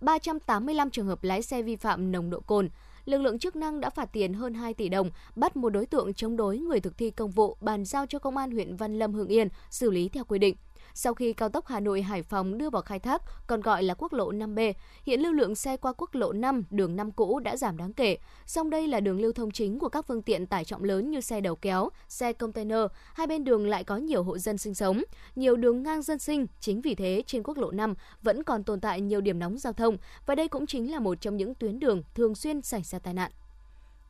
385 0.01 0.91
trường 0.91 1.07
hợp 1.07 1.25
lái 1.25 1.43
xe 1.43 1.63
vi 1.63 1.77
phạm 1.77 2.13
nồng 2.13 2.31
độ 2.31 2.41
cồn, 2.41 2.69
lực 3.09 3.21
lượng 3.21 3.39
chức 3.39 3.57
năng 3.57 3.81
đã 3.81 3.91
phạt 3.91 4.13
tiền 4.13 4.35
hơn 4.35 4.55
2 4.55 4.75
tỷ 4.75 4.89
đồng, 4.89 5.11
bắt 5.37 5.57
một 5.57 5.69
đối 5.69 5.87
tượng 5.87 6.15
chống 6.15 6.37
đối 6.37 6.59
người 6.59 6.81
thực 6.81 6.99
thi 6.99 7.11
công 7.11 7.31
vụ 7.31 7.57
bàn 7.61 7.85
giao 7.85 8.07
cho 8.07 8.19
công 8.19 8.37
an 8.37 8.51
huyện 8.51 8.77
Văn 8.77 8.99
Lâm 8.99 9.15
Hưng 9.15 9.29
Yên 9.29 9.49
xử 9.71 9.91
lý 9.91 10.09
theo 10.09 10.25
quy 10.25 10.39
định. 10.39 10.57
Sau 11.01 11.15
khi 11.15 11.33
cao 11.33 11.49
tốc 11.49 11.67
Hà 11.67 11.81
Nội 11.81 12.03
Hải 12.03 12.23
Phòng 12.23 12.59
đưa 12.59 12.71
vào 12.71 12.83
khai 12.83 12.99
thác, 12.99 13.23
còn 13.47 13.61
gọi 13.61 13.83
là 13.83 13.95
quốc 13.99 14.13
lộ 14.13 14.33
5B, 14.33 14.73
hiện 15.07 15.21
lưu 15.21 15.33
lượng 15.33 15.55
xe 15.55 15.77
qua 15.77 15.93
quốc 15.93 16.15
lộ 16.15 16.33
5, 16.33 16.65
đường 16.71 16.97
5 16.97 17.11
cũ 17.11 17.41
đã 17.41 17.57
giảm 17.57 17.77
đáng 17.77 17.93
kể. 17.93 18.19
Song 18.47 18.71
đây 18.71 18.89
là 18.89 19.01
đường 19.01 19.21
lưu 19.21 19.33
thông 19.33 19.51
chính 19.51 19.79
của 19.79 19.89
các 19.89 20.07
phương 20.07 20.23
tiện 20.23 20.47
tải 20.47 20.65
trọng 20.65 20.85
lớn 20.85 21.11
như 21.11 21.21
xe 21.21 21.41
đầu 21.41 21.57
kéo, 21.57 21.89
xe 22.09 22.33
container, 22.33 22.79
hai 23.15 23.27
bên 23.27 23.45
đường 23.45 23.69
lại 23.69 23.85
có 23.85 23.97
nhiều 23.97 24.23
hộ 24.23 24.39
dân 24.39 24.59
sinh 24.59 24.75
sống, 24.75 25.03
nhiều 25.37 25.57
đường 25.57 25.83
ngang 25.83 26.03
dân 26.03 26.19
sinh, 26.19 26.47
chính 26.61 26.81
vì 26.81 26.95
thế 26.95 27.23
trên 27.27 27.43
quốc 27.43 27.59
lộ 27.59 27.71
5 27.71 27.95
vẫn 28.23 28.43
còn 28.43 28.65
tồn 28.65 28.81
tại 28.81 29.01
nhiều 29.01 29.21
điểm 29.21 29.39
nóng 29.39 29.59
giao 29.59 29.73
thông 29.73 29.97
và 30.27 30.35
đây 30.35 30.49
cũng 30.49 30.67
chính 30.67 30.93
là 30.93 30.99
một 30.99 31.21
trong 31.21 31.37
những 31.37 31.55
tuyến 31.55 31.81
đường 31.81 32.03
thường 32.15 32.35
xuyên 32.35 32.63
xảy 32.63 32.83
ra 32.83 32.99
tai 32.99 33.15
nạn. 33.15 33.31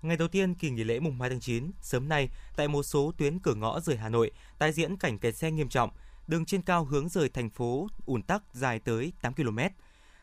Ngày 0.03 0.16
đầu 0.16 0.29
tiên 0.29 0.55
kỳ 0.55 0.70
nghỉ 0.70 0.85
lễ 0.85 1.01
mùng 1.01 1.20
2 1.20 1.31
tháng 1.31 1.40
9, 1.40 1.70
sớm 1.81 2.09
nay, 2.09 2.29
tại 2.57 2.68
một 2.68 2.83
số 2.83 3.12
tuyến 3.18 3.38
cửa 3.38 3.55
ngõ 3.55 3.81
rời 3.81 3.96
Hà 3.96 4.09
Nội, 4.09 4.31
tái 4.59 4.72
diễn 4.72 4.96
cảnh 4.96 5.18
kẹt 5.18 5.37
xe 5.37 5.51
nghiêm 5.51 5.68
trọng– 5.68 5.90
đường 6.29 6.45
trên 6.45 6.62
cao 6.62 6.85
hướng 6.85 7.09
rời 7.09 7.29
thành 7.29 7.51
phố 7.51 7.88
ùn 8.07 8.23
tắc 8.23 8.43
dài 8.53 8.79
tới 8.79 9.12
8 9.23 9.35
km. 9.35 9.59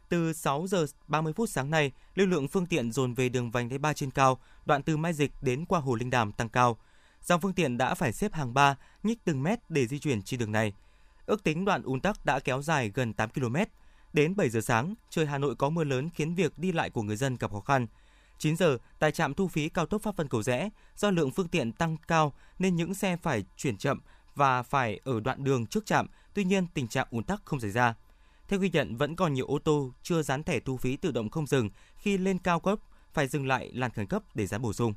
Từ 0.10 0.34
6 0.34 0.68
giờ 0.68 0.86
30 1.08 1.34
phút 1.34 1.50
sáng 1.50 1.72
nay, 1.72 1.92
lưu 2.16 2.28
lượng 2.28 2.48
phương 2.48 2.66
tiện 2.66 2.92
dồn 2.92 3.14
về 3.14 3.30
đường 3.30 3.52
vành 3.52 3.70
đai 3.70 3.78
3 3.80 3.94
trên 3.94 4.12
cao, 4.12 4.40
đoạn 4.66 4.84
từ 4.84 4.98
Mai 4.98 5.14
Dịch 5.14 5.32
đến 5.42 5.66
qua 5.66 5.80
Hồ 5.80 5.96
Linh 5.96 6.10
Đàm 6.10 6.32
tăng 6.32 6.50
cao. 6.50 6.78
Dòng 7.22 7.42
phương 7.42 7.54
tiện 7.54 7.78
đã 7.78 7.94
phải 7.94 8.14
xếp 8.14 8.34
hàng 8.34 8.54
3, 8.54 8.76
nhích 9.04 9.24
từng 9.24 9.44
mét 9.44 9.60
để 9.70 9.88
di 9.88 10.00
chuyển 10.00 10.22
trên 10.22 10.40
đường 10.40 10.52
này. 10.52 10.74
Ước 11.26 11.44
tính 11.44 11.66
đoạn 11.66 11.84
ùn 11.84 12.00
tắc 12.00 12.26
đã 12.26 12.40
kéo 12.40 12.62
dài 12.62 12.92
gần 12.94 13.14
8 13.14 13.30
km. 13.30 13.56
Đến 14.14 14.36
7 14.36 14.50
giờ 14.50 14.62
sáng, 14.62 14.94
trời 15.10 15.26
Hà 15.26 15.38
Nội 15.38 15.56
có 15.56 15.70
mưa 15.70 15.84
lớn 15.84 16.10
khiến 16.10 16.36
việc 16.36 16.60
đi 16.60 16.72
lại 16.72 16.90
của 16.90 17.02
người 17.02 17.16
dân 17.16 17.38
gặp 17.38 17.52
khó 17.52 17.60
khăn. 17.60 17.88
9 18.38 18.58
giờ, 18.58 18.78
tại 19.00 19.12
trạm 19.12 19.34
thu 19.34 19.48
phí 19.48 19.70
cao 19.70 19.86
tốc 19.86 20.02
Pháp 20.02 20.16
Vân 20.16 20.28
Cầu 20.28 20.44
Rẽ, 20.44 20.70
do 20.96 21.12
lượng 21.12 21.32
phương 21.32 21.48
tiện 21.48 21.72
tăng 21.72 21.98
cao 22.08 22.34
nên 22.60 22.76
những 22.76 22.94
xe 22.94 23.18
phải 23.18 23.44
chuyển 23.58 23.78
chậm 23.78 24.00
và 24.36 24.64
phải 24.64 25.00
ở 25.04 25.20
đoạn 25.20 25.44
đường 25.44 25.66
trước 25.66 25.86
trạm, 25.86 26.08
tuy 26.34 26.44
nhiên 26.44 26.68
tình 26.74 26.88
trạng 26.88 27.08
ùn 27.10 27.24
tắc 27.24 27.42
không 27.46 27.60
xảy 27.60 27.72
ra. 27.72 27.96
Theo 28.48 28.60
ghi 28.60 28.70
nhận, 28.70 28.98
vẫn 28.98 29.16
còn 29.16 29.34
nhiều 29.34 29.46
ô 29.46 29.60
tô 29.60 29.92
chưa 30.04 30.22
dán 30.22 30.44
thẻ 30.44 30.60
thu 30.60 30.78
phí 30.78 30.98
tự 30.98 31.12
động 31.12 31.30
không 31.30 31.48
dừng 31.48 31.70
khi 31.98 32.18
lên 32.18 32.40
cao 32.40 32.60
cấp, 32.60 32.80
phải 33.14 33.28
dừng 33.28 33.48
lại 33.48 33.72
làn 33.74 33.92
khẩn 33.92 34.06
cấp 34.06 34.24
để 34.36 34.46
dán 34.46 34.62
bổ 34.62 34.74
sung. 34.74 34.94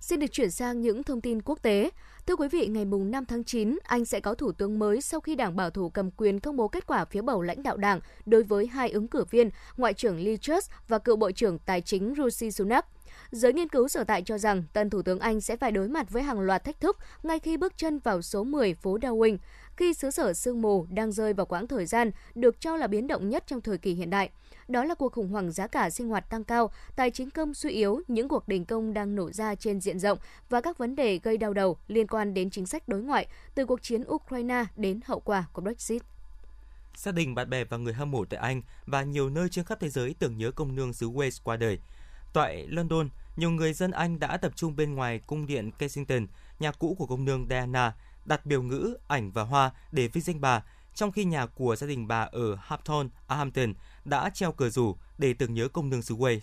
Xin 0.00 0.20
được 0.20 0.32
chuyển 0.32 0.50
sang 0.50 0.80
những 0.80 1.02
thông 1.02 1.20
tin 1.20 1.42
quốc 1.42 1.58
tế. 1.62 1.90
Thưa 2.26 2.36
quý 2.36 2.48
vị, 2.48 2.66
ngày 2.66 2.84
mùng 2.84 3.10
5 3.10 3.24
tháng 3.24 3.44
9, 3.44 3.78
Anh 3.82 4.04
sẽ 4.04 4.20
có 4.20 4.34
thủ 4.34 4.52
tướng 4.52 4.78
mới 4.78 5.00
sau 5.00 5.20
khi 5.20 5.34
Đảng 5.34 5.56
Bảo 5.56 5.70
thủ 5.70 5.90
cầm 5.90 6.10
quyền 6.10 6.40
công 6.40 6.56
bố 6.56 6.68
kết 6.68 6.86
quả 6.86 7.04
phiếu 7.04 7.22
bầu 7.22 7.42
lãnh 7.42 7.62
đạo 7.62 7.76
Đảng 7.76 8.00
đối 8.26 8.42
với 8.42 8.66
hai 8.66 8.90
ứng 8.90 9.08
cử 9.08 9.24
viên, 9.30 9.50
Ngoại 9.76 9.94
trưởng 9.94 10.18
Liz 10.18 10.36
Truss 10.36 10.70
và 10.88 10.98
cựu 10.98 11.16
Bộ 11.16 11.30
trưởng 11.30 11.58
Tài 11.58 11.80
chính 11.80 12.14
Rishi 12.16 12.50
Sunak. 12.50 12.86
Giới 13.30 13.52
nghiên 13.52 13.68
cứu 13.68 13.88
sở 13.88 14.04
tại 14.04 14.22
cho 14.22 14.38
rằng 14.38 14.62
tân 14.72 14.90
Thủ 14.90 15.02
tướng 15.02 15.18
Anh 15.18 15.40
sẽ 15.40 15.56
phải 15.56 15.70
đối 15.70 15.88
mặt 15.88 16.10
với 16.10 16.22
hàng 16.22 16.40
loạt 16.40 16.64
thách 16.64 16.80
thức 16.80 16.96
ngay 17.22 17.38
khi 17.38 17.56
bước 17.56 17.72
chân 17.76 17.98
vào 17.98 18.22
số 18.22 18.44
10 18.44 18.74
phố 18.74 18.98
Downing, 18.98 19.36
khi 19.76 19.94
xứ 19.94 20.10
sở 20.10 20.32
sương 20.32 20.62
mù 20.62 20.86
đang 20.90 21.12
rơi 21.12 21.32
vào 21.32 21.46
quãng 21.46 21.66
thời 21.66 21.86
gian 21.86 22.10
được 22.34 22.60
cho 22.60 22.76
là 22.76 22.86
biến 22.86 23.06
động 23.06 23.28
nhất 23.28 23.44
trong 23.46 23.60
thời 23.60 23.78
kỳ 23.78 23.94
hiện 23.94 24.10
đại– 24.10 24.30
đó 24.68 24.84
là 24.84 24.94
cuộc 24.94 25.12
khủng 25.12 25.28
hoảng 25.28 25.52
giá 25.52 25.66
cả 25.66 25.90
sinh 25.90 26.08
hoạt 26.08 26.30
tăng 26.30 26.44
cao, 26.44 26.70
tài 26.96 27.10
chính 27.10 27.30
công 27.30 27.54
suy 27.54 27.70
yếu, 27.70 28.00
những 28.08 28.28
cuộc 28.28 28.48
đình 28.48 28.64
công 28.64 28.94
đang 28.94 29.14
nổ 29.14 29.30
ra 29.30 29.54
trên 29.54 29.80
diện 29.80 29.98
rộng 29.98 30.18
và 30.48 30.60
các 30.60 30.78
vấn 30.78 30.96
đề 30.96 31.20
gây 31.22 31.36
đau 31.36 31.52
đầu 31.52 31.76
liên 31.88 32.06
quan 32.06 32.34
đến 32.34 32.50
chính 32.50 32.66
sách 32.66 32.88
đối 32.88 33.02
ngoại 33.02 33.26
từ 33.54 33.66
cuộc 33.66 33.82
chiến 33.82 34.04
Ukraine 34.08 34.64
đến 34.76 35.00
hậu 35.04 35.20
quả 35.20 35.44
của 35.52 35.62
Brexit. 35.62 36.02
Gia 36.96 37.12
đình, 37.12 37.34
bạn 37.34 37.50
bè 37.50 37.64
và 37.64 37.76
người 37.76 37.92
hâm 37.92 38.10
mộ 38.10 38.24
tại 38.24 38.40
Anh 38.40 38.62
và 38.86 39.02
nhiều 39.02 39.30
nơi 39.30 39.48
trên 39.48 39.64
khắp 39.64 39.80
thế 39.80 39.88
giới 39.88 40.14
tưởng 40.18 40.36
nhớ 40.36 40.50
công 40.50 40.74
nương 40.74 40.92
xứ 40.92 41.10
Wales 41.10 41.40
qua 41.44 41.56
đời. 41.56 41.78
Tại 42.32 42.66
London, 42.68 43.08
nhiều 43.36 43.50
người 43.50 43.72
dân 43.72 43.90
Anh 43.90 44.20
đã 44.20 44.36
tập 44.36 44.52
trung 44.56 44.76
bên 44.76 44.94
ngoài 44.94 45.20
cung 45.26 45.46
điện 45.46 45.70
Kensington, 45.78 46.26
nhà 46.58 46.72
cũ 46.72 46.96
của 46.98 47.06
công 47.06 47.24
nương 47.24 47.46
Diana, 47.50 47.94
đặt 48.24 48.46
biểu 48.46 48.62
ngữ, 48.62 48.96
ảnh 49.08 49.30
và 49.30 49.42
hoa 49.42 49.70
để 49.92 50.08
vinh 50.08 50.24
danh 50.24 50.40
bà, 50.40 50.62
trong 50.94 51.12
khi 51.12 51.24
nhà 51.24 51.46
của 51.46 51.76
gia 51.76 51.86
đình 51.86 52.08
bà 52.08 52.20
ở 52.32 52.54
Hampton, 52.54 53.08
Hampton 53.28 53.74
đã 54.04 54.30
treo 54.34 54.52
cờ 54.52 54.70
rủ 54.70 54.96
để 55.18 55.34
tưởng 55.34 55.54
nhớ 55.54 55.68
công 55.68 55.90
nương 55.90 56.02
xứ 56.02 56.14
Wales. 56.14 56.40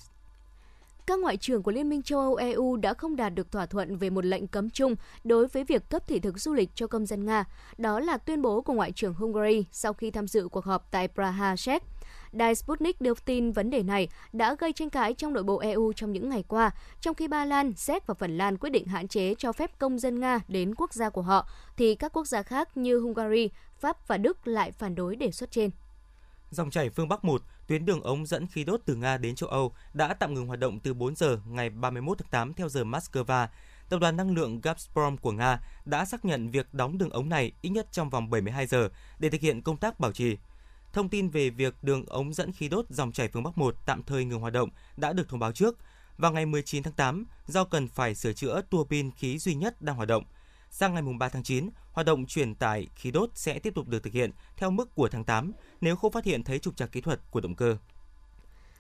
Các 1.10 1.20
ngoại 1.20 1.38
trưởng 1.38 1.64
của 1.64 1.72
Liên 1.72 1.90
minh 1.90 2.02
châu 2.02 2.20
Âu 2.20 2.36
EU 2.36 2.76
đã 2.76 2.94
không 2.94 3.16
đạt 3.16 3.34
được 3.36 3.52
thỏa 3.52 3.66
thuận 3.66 3.98
về 3.98 4.10
một 4.10 4.26
lệnh 4.26 4.48
cấm 4.48 4.70
chung 4.70 4.96
đối 5.24 5.48
với 5.48 5.64
việc 5.64 5.90
cấp 5.90 6.08
thị 6.08 6.20
thực 6.20 6.40
du 6.40 6.54
lịch 6.54 6.70
cho 6.76 6.88
công 6.88 7.06
dân 7.06 7.26
Nga. 7.26 7.46
Đó 7.78 8.00
là 8.00 8.18
tuyên 8.18 8.42
bố 8.42 8.62
của 8.62 8.74
Ngoại 8.74 8.92
trưởng 8.92 9.14
Hungary 9.14 9.66
sau 9.72 9.94
khi 9.94 10.12
tham 10.12 10.28
dự 10.28 10.48
cuộc 10.48 10.66
họp 10.66 10.92
tại 10.92 11.08
Praha, 11.08 11.56
Czech. 11.56 11.80
Đài 12.32 12.56
Sputnik 12.56 13.02
đưa 13.02 13.14
tin 13.26 13.52
vấn 13.52 13.70
đề 13.70 13.84
này 13.84 14.08
đã 14.34 14.56
gây 14.60 14.74
tranh 14.74 14.90
cãi 14.90 15.14
trong 15.14 15.34
nội 15.34 15.44
bộ 15.44 15.58
EU 15.58 15.94
trong 15.94 16.12
những 16.12 16.30
ngày 16.30 16.44
qua, 16.48 16.72
trong 17.02 17.16
khi 17.16 17.28
Ba 17.28 17.46
Lan, 17.46 17.74
Séc 17.76 18.08
và 18.08 18.14
Phần 18.14 18.38
Lan 18.38 18.58
quyết 18.58 18.70
định 18.70 18.86
hạn 18.86 19.08
chế 19.08 19.36
cho 19.38 19.52
phép 19.52 19.80
công 19.80 20.00
dân 20.00 20.20
Nga 20.20 20.40
đến 20.48 20.76
quốc 20.76 20.94
gia 20.94 21.10
của 21.10 21.22
họ, 21.22 21.50
thì 21.78 21.96
các 21.96 22.14
quốc 22.14 22.28
gia 22.28 22.44
khác 22.44 22.78
như 22.78 23.00
Hungary, 23.00 23.50
Pháp 23.80 24.08
và 24.08 24.18
Đức 24.18 24.48
lại 24.48 24.72
phản 24.72 24.96
đối 24.96 25.16
đề 25.16 25.32
xuất 25.32 25.52
trên. 25.52 25.70
Dòng 26.52 26.72
chảy 26.72 26.90
phương 26.90 27.08
Bắc 27.08 27.26
1, 27.26 27.42
tuyến 27.68 27.86
đường 27.86 28.02
ống 28.02 28.26
dẫn 28.26 28.48
khí 28.48 28.64
đốt 28.64 28.82
từ 28.86 28.96
Nga 28.96 29.18
đến 29.18 29.36
châu 29.36 29.50
Âu 29.50 29.74
đã 29.94 30.14
tạm 30.14 30.34
ngừng 30.34 30.48
hoạt 30.48 30.60
động 30.60 30.80
từ 30.80 30.94
4 30.94 31.16
giờ 31.16 31.40
ngày 31.48 31.70
31 31.70 32.18
tháng 32.18 32.30
8 32.30 32.54
theo 32.54 32.70
giờ 32.70 32.84
Moscow. 32.84 33.48
Tập 33.90 33.98
đoàn 34.00 34.18
năng 34.18 34.36
lượng 34.36 34.62
Gazprom 34.64 35.18
của 35.18 35.32
Nga 35.32 35.60
đã 35.86 36.06
xác 36.06 36.26
nhận 36.26 36.52
việc 36.52 36.74
đóng 36.74 36.98
đường 36.98 37.10
ống 37.10 37.30
này 37.30 37.52
ít 37.62 37.70
nhất 37.70 37.88
trong 37.92 38.10
vòng 38.10 38.30
72 38.30 38.68
giờ 38.68 38.90
để 39.20 39.30
thực 39.30 39.42
hiện 39.42 39.62
công 39.62 39.78
tác 39.78 40.00
bảo 40.00 40.12
trì. 40.12 40.38
Thông 40.94 41.10
tin 41.10 41.30
về 41.30 41.50
việc 41.50 41.84
đường 41.84 42.06
ống 42.06 42.34
dẫn 42.34 42.52
khí 42.52 42.70
đốt 42.70 42.86
dòng 42.90 43.12
chảy 43.12 43.28
phương 43.28 43.44
Bắc 43.44 43.58
1 43.58 43.76
tạm 43.86 44.04
thời 44.04 44.26
ngừng 44.26 44.42
hoạt 44.42 44.54
động 44.54 44.70
đã 44.98 45.14
được 45.14 45.30
thông 45.30 45.40
báo 45.40 45.52
trước. 45.52 45.78
Vào 46.18 46.32
ngày 46.32 46.46
19 46.46 46.84
tháng 46.84 46.94
8, 46.94 47.26
do 47.48 47.64
cần 47.64 47.88
phải 47.88 48.16
sửa 48.16 48.34
chữa 48.34 48.62
tua 48.70 48.84
pin 48.84 49.12
khí 49.12 49.38
duy 49.38 49.56
nhất 49.56 49.82
đang 49.82 49.96
hoạt 49.96 50.08
động. 50.08 50.24
Sang 50.70 50.94
ngày 50.94 51.04
3 51.20 51.30
tháng 51.30 51.44
9, 51.44 51.70
hoạt 51.92 52.08
động 52.08 52.26
truyền 52.26 52.56
tải 52.56 52.88
khí 52.96 53.12
đốt 53.12 53.30
sẽ 53.34 53.60
tiếp 53.60 53.74
tục 53.76 53.88
được 53.88 54.04
thực 54.04 54.14
hiện 54.14 54.32
theo 54.58 54.72
mức 54.72 54.96
của 54.96 55.10
tháng 55.12 55.24
8 55.24 55.52
nếu 55.82 55.96
không 55.96 56.12
phát 56.12 56.26
hiện 56.26 56.44
thấy 56.44 56.60
trục 56.60 56.76
trặc 56.76 56.92
kỹ 56.92 57.02
thuật 57.02 57.20
của 57.32 57.42
động 57.42 57.56
cơ. 57.56 57.78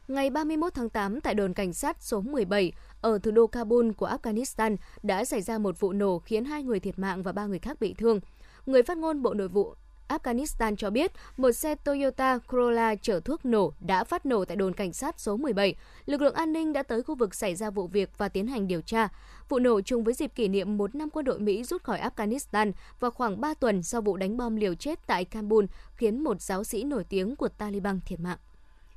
Ngày 0.08 0.30
31 0.30 0.74
tháng 0.74 0.90
8 0.90 1.22
tại 1.22 1.36
đồn 1.36 1.54
cảnh 1.54 1.74
sát 1.74 1.98
số 2.00 2.22
17 2.22 2.72
ở 3.02 3.20
thủ 3.20 3.32
đô 3.32 3.48
Kabul 3.48 3.92
của 3.92 4.08
Afghanistan 4.08 4.76
đã 5.04 5.26
xảy 5.26 5.42
ra 5.42 5.58
một 5.58 5.80
vụ 5.80 5.94
nổ 5.94 6.20
khiến 6.20 6.46
hai 6.46 6.64
người 6.64 6.80
thiệt 6.80 7.00
mạng 7.00 7.24
và 7.24 7.32
ba 7.32 7.46
người 7.46 7.60
khác 7.60 7.80
bị 7.80 7.94
thương. 7.94 8.20
Người 8.66 8.84
phát 8.84 8.98
ngôn 8.98 9.22
Bộ 9.22 9.34
Nội 9.34 9.48
vụ 9.48 9.76
Afghanistan 10.10 10.76
cho 10.76 10.90
biết 10.90 11.12
một 11.38 11.52
xe 11.52 11.76
Toyota 11.76 12.38
Corolla 12.38 12.96
chở 12.96 13.20
thuốc 13.20 13.46
nổ 13.46 13.74
đã 13.80 14.04
phát 14.04 14.26
nổ 14.26 14.46
tại 14.46 14.58
đồn 14.58 14.74
cảnh 14.74 14.94
sát 14.94 15.20
số 15.20 15.38
17. 15.38 15.76
Lực 16.06 16.22
lượng 16.22 16.34
an 16.34 16.54
ninh 16.54 16.74
đã 16.74 16.84
tới 16.84 17.04
khu 17.04 17.16
vực 17.16 17.36
xảy 17.36 17.56
ra 17.56 17.70
vụ 17.70 17.88
việc 17.88 18.18
và 18.18 18.30
tiến 18.30 18.48
hành 18.48 18.68
điều 18.68 18.82
tra. 18.82 19.08
Vụ 19.50 19.60
nổ 19.60 19.82
trùng 19.82 20.04
với 20.04 20.14
dịp 20.14 20.32
kỷ 20.36 20.48
niệm 20.48 20.78
một 20.78 20.96
năm 20.96 21.10
quân 21.10 21.26
đội 21.26 21.40
Mỹ 21.40 21.64
rút 21.64 21.84
khỏi 21.84 22.00
Afghanistan 22.00 22.72
và 23.00 23.10
khoảng 23.10 23.42
3 23.42 23.54
tuần 23.54 23.84
sau 23.84 24.02
vụ 24.02 24.18
đánh 24.18 24.38
bom 24.38 24.56
liều 24.56 24.76
chết 24.76 25.00
tại 25.08 25.26
Kabul 25.26 25.66
khiến 25.96 26.24
một 26.24 26.42
giáo 26.42 26.64
sĩ 26.64 26.84
nổi 26.84 27.04
tiếng 27.04 27.36
của 27.36 27.48
Taliban 27.48 28.00
thiệt 28.06 28.20
mạng. 28.20 28.38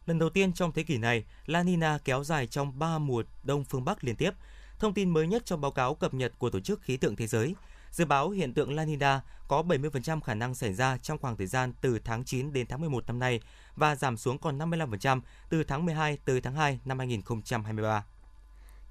Lần 0.06 0.18
đầu 0.18 0.30
tiên 0.30 0.52
trong 0.52 0.72
thế 0.72 0.82
kỷ 0.82 0.98
này, 0.98 1.24
La 1.46 1.62
Nina 1.62 1.98
kéo 2.04 2.24
dài 2.24 2.46
trong 2.46 2.78
3 2.78 2.98
mùa 2.98 3.22
đông 3.42 3.64
phương 3.64 3.84
Bắc 3.84 4.04
liên 4.04 4.16
tiếp. 4.16 4.30
Thông 4.78 4.94
tin 4.94 5.10
mới 5.10 5.26
nhất 5.26 5.42
trong 5.44 5.60
báo 5.60 5.70
cáo 5.70 5.94
cập 5.94 6.14
nhật 6.14 6.32
của 6.38 6.50
Tổ 6.50 6.60
chức 6.60 6.82
Khí 6.82 6.96
tượng 6.96 7.16
Thế 7.16 7.26
giới– 7.26 7.54
Dự 7.92 8.04
báo 8.04 8.30
hiện 8.30 8.54
tượng 8.54 8.74
La 8.74 8.84
Nina 8.84 9.20
có 9.48 9.62
70% 9.62 10.20
khả 10.20 10.34
năng 10.34 10.54
xảy 10.54 10.72
ra 10.72 10.96
trong 10.96 11.18
khoảng 11.18 11.36
thời 11.36 11.46
gian 11.46 11.72
từ 11.80 11.98
tháng 12.04 12.24
9 12.24 12.52
đến 12.52 12.66
tháng 12.66 12.80
11 12.80 13.06
năm 13.06 13.18
nay 13.18 13.40
và 13.76 13.96
giảm 13.96 14.16
xuống 14.16 14.38
còn 14.38 14.58
55% 14.58 15.20
từ 15.48 15.64
tháng 15.64 15.86
12 15.86 16.18
tới 16.24 16.40
tháng 16.40 16.54
2 16.54 16.80
năm 16.84 16.98
2023. 16.98 18.04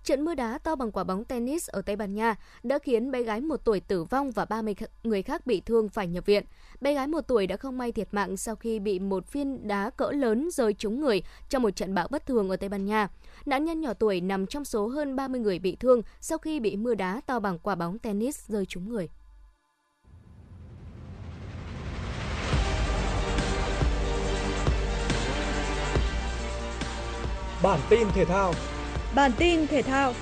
Trận 0.03 0.25
mưa 0.25 0.35
đá 0.35 0.57
to 0.57 0.75
bằng 0.75 0.91
quả 0.91 1.03
bóng 1.03 1.25
tennis 1.25 1.69
ở 1.69 1.81
Tây 1.81 1.95
Ban 1.95 2.13
Nha 2.13 2.35
đã 2.63 2.79
khiến 2.79 3.11
bé 3.11 3.23
gái 3.23 3.41
một 3.41 3.57
tuổi 3.65 3.79
tử 3.79 4.03
vong 4.03 4.31
và 4.31 4.45
30 4.45 4.75
người 5.03 5.21
khác 5.21 5.45
bị 5.45 5.61
thương 5.61 5.89
phải 5.89 6.07
nhập 6.07 6.25
viện. 6.25 6.43
Bé 6.81 6.93
gái 6.93 7.07
một 7.07 7.21
tuổi 7.21 7.47
đã 7.47 7.57
không 7.57 7.77
may 7.77 7.91
thiệt 7.91 8.07
mạng 8.11 8.37
sau 8.37 8.55
khi 8.55 8.79
bị 8.79 8.99
một 8.99 9.33
viên 9.33 9.67
đá 9.67 9.89
cỡ 9.89 10.11
lớn 10.11 10.49
rơi 10.51 10.73
trúng 10.73 11.01
người 11.01 11.23
trong 11.49 11.63
một 11.63 11.75
trận 11.75 11.93
bão 11.93 12.07
bất 12.07 12.25
thường 12.25 12.49
ở 12.49 12.55
Tây 12.55 12.69
Ban 12.69 12.85
Nha. 12.85 13.09
Nạn 13.45 13.65
nhân 13.65 13.81
nhỏ 13.81 13.93
tuổi 13.93 14.21
nằm 14.21 14.47
trong 14.47 14.65
số 14.65 14.87
hơn 14.87 15.15
30 15.15 15.41
người 15.41 15.59
bị 15.59 15.75
thương 15.75 16.01
sau 16.19 16.37
khi 16.37 16.59
bị 16.59 16.77
mưa 16.77 16.95
đá 16.95 17.21
to 17.25 17.39
bằng 17.39 17.59
quả 17.59 17.75
bóng 17.75 17.99
tennis 17.99 18.47
rơi 18.47 18.65
trúng 18.65 18.89
người. 18.89 19.09
Bản 27.63 27.79
tin 27.89 28.07
thể 28.13 28.25
thao 28.25 28.53
Bản 29.15 29.31
tin 29.37 29.67
thể 29.67 29.81
thao 29.81 30.13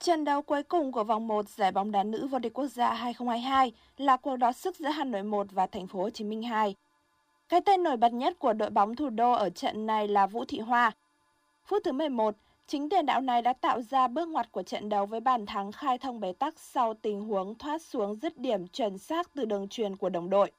Trận 0.00 0.24
đấu 0.24 0.42
cuối 0.42 0.62
cùng 0.62 0.92
của 0.92 1.04
vòng 1.04 1.28
1 1.28 1.48
giải 1.48 1.72
bóng 1.72 1.92
đá 1.92 2.02
nữ 2.02 2.26
vô 2.26 2.38
địch 2.38 2.52
quốc 2.52 2.66
gia 2.66 2.92
2022 2.92 3.72
là 3.96 4.16
cuộc 4.16 4.36
đọ 4.36 4.52
sức 4.52 4.76
giữa 4.76 4.88
Hà 4.88 5.04
Nội 5.04 5.22
1 5.22 5.46
và 5.50 5.66
Thành 5.66 5.86
phố 5.86 5.98
Hồ 6.02 6.10
Chí 6.10 6.24
Minh 6.24 6.42
2. 6.42 6.74
Cái 7.48 7.60
tên 7.60 7.82
nổi 7.82 7.96
bật 7.96 8.12
nhất 8.12 8.38
của 8.38 8.52
đội 8.52 8.70
bóng 8.70 8.96
thủ 8.96 9.08
đô 9.08 9.32
ở 9.32 9.50
trận 9.50 9.86
này 9.86 10.08
là 10.08 10.26
Vũ 10.26 10.44
Thị 10.44 10.58
Hoa. 10.58 10.92
Phút 11.64 11.82
thứ 11.84 11.92
11, 11.92 12.34
chính 12.70 12.88
tiền 12.88 13.06
đạo 13.06 13.20
này 13.20 13.42
đã 13.42 13.52
tạo 13.52 13.82
ra 13.82 14.08
bước 14.08 14.28
ngoặt 14.28 14.52
của 14.52 14.62
trận 14.62 14.88
đấu 14.88 15.06
với 15.06 15.20
bàn 15.20 15.46
thắng 15.46 15.72
khai 15.72 15.98
thông 15.98 16.20
bế 16.20 16.32
tắc 16.32 16.58
sau 16.58 16.94
tình 16.94 17.20
huống 17.20 17.54
thoát 17.54 17.82
xuống 17.82 18.16
dứt 18.16 18.38
điểm 18.38 18.66
chuẩn 18.66 18.98
xác 18.98 19.34
từ 19.34 19.44
đường 19.44 19.68
truyền 19.68 19.96
của 19.96 20.08
đồng 20.08 20.30
đội. 20.30 20.50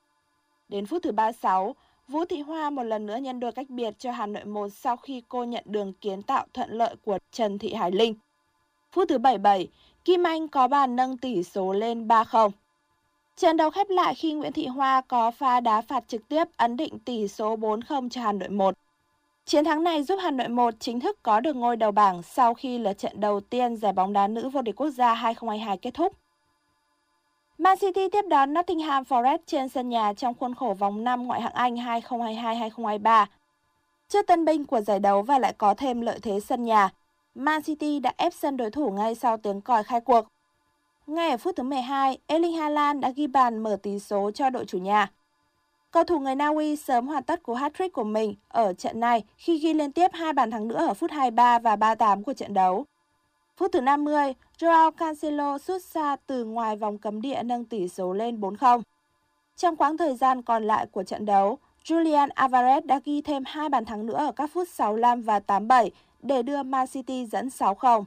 Đến 0.70 0.86
phút 0.86 1.04
thứ 1.04 1.12
36, 1.12 1.76
Vũ 2.08 2.26
Thị 2.26 2.42
Hoa 2.42 2.70
một 2.70 2.84
lần 2.84 3.06
nữa 3.06 3.18
nhân 3.18 3.40
đôi 3.40 3.52
cách 3.52 3.70
biệt 3.70 4.00
cho 4.00 4.12
Hà 4.12 4.26
Nội 4.26 4.46
1 4.46 4.70
sau 4.70 4.98
khi 4.98 5.24
cô 5.30 5.44
nhận 5.44 5.64
đường 5.68 5.94
kiến 5.94 6.22
tạo 6.22 6.46
thuận 6.54 6.72
lợi 6.72 6.96
của 7.06 7.18
Trần 7.32 7.58
Thị 7.58 7.74
Hải 7.74 7.92
Linh. 7.92 8.16
Phút 8.92 9.10
thứ 9.10 9.18
77, 9.18 9.68
Kim 10.06 10.24
Anh 10.24 10.48
có 10.48 10.68
bàn 10.68 10.96
nâng 10.96 11.18
tỷ 11.18 11.44
số 11.44 11.74
lên 11.74 12.08
3-0. 12.08 12.50
Trận 13.36 13.58
đấu 13.58 13.70
khép 13.70 13.90
lại 13.90 14.16
khi 14.16 14.34
Nguyễn 14.34 14.54
Thị 14.54 14.68
Hoa 14.68 15.02
có 15.02 15.32
pha 15.32 15.60
đá 15.60 15.82
phạt 15.82 16.04
trực 16.08 16.28
tiếp 16.28 16.44
ấn 16.58 16.78
định 16.78 17.00
tỷ 17.00 17.28
số 17.28 17.56
4-0 17.56 18.10
cho 18.10 18.22
Hà 18.22 18.32
Nội 18.32 18.50
1. 18.50 18.76
Chiến 19.52 19.66
thắng 19.66 19.84
này 19.84 20.04
giúp 20.04 20.20
Hà 20.22 20.32
Nội 20.32 20.48
1 20.48 20.74
chính 20.80 21.00
thức 21.00 21.24
có 21.24 21.40
được 21.40 21.56
ngôi 21.56 21.76
đầu 21.76 21.92
bảng 21.92 22.24
sau 22.24 22.54
khi 22.54 22.78
lượt 22.78 22.94
trận 22.94 23.20
đầu 23.20 23.40
tiên 23.40 23.76
giải 23.76 23.94
bóng 23.94 24.14
đá 24.14 24.28
nữ 24.28 24.50
vô 24.50 24.62
địch 24.62 24.76
quốc 24.76 24.90
gia 24.90 25.14
2022 25.14 25.78
kết 25.78 25.94
thúc. 25.94 26.14
Man 27.58 27.78
City 27.78 28.10
tiếp 28.10 28.26
đón 28.30 28.54
Nottingham 28.54 29.04
Forest 29.04 29.38
trên 29.46 29.70
sân 29.70 29.90
nhà 29.90 30.14
trong 30.14 30.34
khuôn 30.34 30.56
khổ 30.56 30.76
vòng 30.80 31.04
5 31.04 31.24
ngoại 31.24 31.42
hạng 31.42 31.54
Anh 31.54 31.76
2022-2023. 31.76 33.26
Trước 34.10 34.28
tân 34.28 34.46
binh 34.46 34.66
của 34.66 34.82
giải 34.82 35.00
đấu 35.00 35.22
và 35.22 35.40
lại 35.40 35.54
có 35.58 35.74
thêm 35.74 36.02
lợi 36.02 36.20
thế 36.22 36.40
sân 36.40 36.64
nhà, 36.64 36.90
Man 37.36 37.62
City 37.62 38.00
đã 38.00 38.14
ép 38.18 38.34
sân 38.34 38.58
đối 38.58 38.72
thủ 38.72 38.92
ngay 38.92 39.16
sau 39.16 39.38
tiếng 39.38 39.62
còi 39.62 39.84
khai 39.84 40.02
cuộc. 40.02 40.28
Ngay 41.08 41.30
ở 41.30 41.38
phút 41.38 41.56
thứ 41.56 41.64
12, 41.64 42.18
Erling 42.28 42.58
Haaland 42.58 43.02
đã 43.02 43.10
ghi 43.10 43.28
bàn 43.28 43.64
mở 43.64 43.78
tỷ 43.84 44.00
số 44.00 44.32
cho 44.32 44.50
đội 44.50 44.66
chủ 44.66 44.78
nhà. 44.78 45.12
Cầu 45.92 46.04
thủ 46.04 46.20
người 46.20 46.36
Na 46.36 46.48
Uy 46.48 46.76
sớm 46.76 47.08
hoàn 47.08 47.24
tất 47.24 47.44
cú 47.44 47.54
hat-trick 47.54 47.90
của 47.90 48.04
mình 48.04 48.36
ở 48.48 48.74
trận 48.74 49.00
này 49.00 49.24
khi 49.38 49.58
ghi 49.58 49.74
liên 49.74 49.92
tiếp 49.92 50.12
hai 50.14 50.34
bàn 50.34 50.52
thắng 50.52 50.68
nữa 50.68 50.88
ở 50.88 50.94
phút 50.94 51.12
23 51.12 51.60
và 51.60 51.76
38 51.76 52.24
của 52.24 52.34
trận 52.34 52.54
đấu. 52.54 52.86
Phút 53.58 53.72
thứ 53.74 53.82
50, 53.82 54.34
Joao 54.60 54.92
Cancelo 54.92 55.58
sút 55.58 55.82
xa 55.84 56.16
từ 56.28 56.46
ngoài 56.46 56.76
vòng 56.76 56.98
cấm 56.98 57.22
địa 57.22 57.44
nâng 57.44 57.66
tỷ 57.66 57.88
số 57.88 58.14
lên 58.14 58.40
4-0. 58.40 58.82
Trong 59.58 59.76
quãng 59.76 59.98
thời 59.98 60.16
gian 60.16 60.42
còn 60.42 60.64
lại 60.64 60.86
của 60.86 61.04
trận 61.04 61.26
đấu, 61.26 61.58
Julian 61.84 62.30
Alvarez 62.36 62.86
đã 62.86 63.00
ghi 63.06 63.22
thêm 63.22 63.44
hai 63.46 63.70
bàn 63.70 63.86
thắng 63.86 64.06
nữa 64.06 64.18
ở 64.18 64.32
các 64.32 64.50
phút 64.54 64.68
65 64.70 65.22
và 65.22 65.40
87 65.40 65.92
để 66.22 66.44
đưa 66.44 66.64
Man 66.64 66.88
City 66.88 67.26
dẫn 67.26 67.48
6-0. 67.48 68.04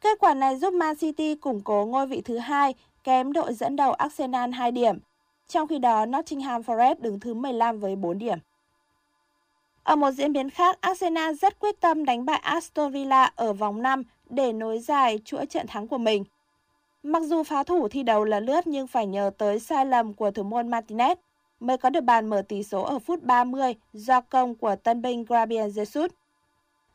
Kết 0.00 0.18
quả 0.20 0.34
này 0.34 0.56
giúp 0.56 0.74
Man 0.74 0.96
City 0.96 1.34
củng 1.34 1.60
cố 1.60 1.86
ngôi 1.86 2.06
vị 2.06 2.22
thứ 2.24 2.38
hai, 2.38 2.74
kém 3.04 3.32
đội 3.32 3.54
dẫn 3.54 3.76
đầu 3.76 3.92
Arsenal 3.92 4.50
2 4.50 4.70
điểm. 4.70 4.98
Trong 5.48 5.68
khi 5.68 5.78
đó, 5.78 6.06
Nottingham 6.06 6.62
Forest 6.62 6.94
đứng 6.98 7.20
thứ 7.20 7.34
15 7.34 7.80
với 7.80 7.96
4 7.96 8.18
điểm. 8.18 8.38
Ở 9.82 9.96
một 9.96 10.10
diễn 10.10 10.32
biến 10.32 10.50
khác, 10.50 10.78
Arsenal 10.80 11.34
rất 11.34 11.58
quyết 11.58 11.80
tâm 11.80 12.04
đánh 12.04 12.24
bại 12.24 12.38
Aston 12.42 12.92
Villa 12.92 13.32
ở 13.36 13.52
vòng 13.52 13.82
5 13.82 14.02
để 14.30 14.52
nối 14.52 14.78
dài 14.78 15.18
chuỗi 15.24 15.46
trận 15.46 15.66
thắng 15.66 15.88
của 15.88 15.98
mình. 15.98 16.24
Mặc 17.02 17.22
dù 17.22 17.42
phá 17.42 17.62
thủ 17.62 17.88
thi 17.88 18.02
đấu 18.02 18.24
là 18.24 18.40
lướt 18.40 18.66
nhưng 18.66 18.86
phải 18.86 19.06
nhờ 19.06 19.30
tới 19.38 19.58
sai 19.58 19.86
lầm 19.86 20.14
của 20.14 20.30
thủ 20.30 20.42
môn 20.42 20.70
Martinez 20.70 21.16
mới 21.60 21.78
có 21.78 21.90
được 21.90 22.00
bàn 22.00 22.30
mở 22.30 22.42
tỷ 22.48 22.62
số 22.62 22.82
ở 22.82 22.98
phút 22.98 23.22
30 23.22 23.74
do 23.92 24.20
công 24.20 24.54
của 24.54 24.76
tân 24.76 25.02
binh 25.02 25.24
Gabriel 25.24 25.70
Jesus. 25.70 26.08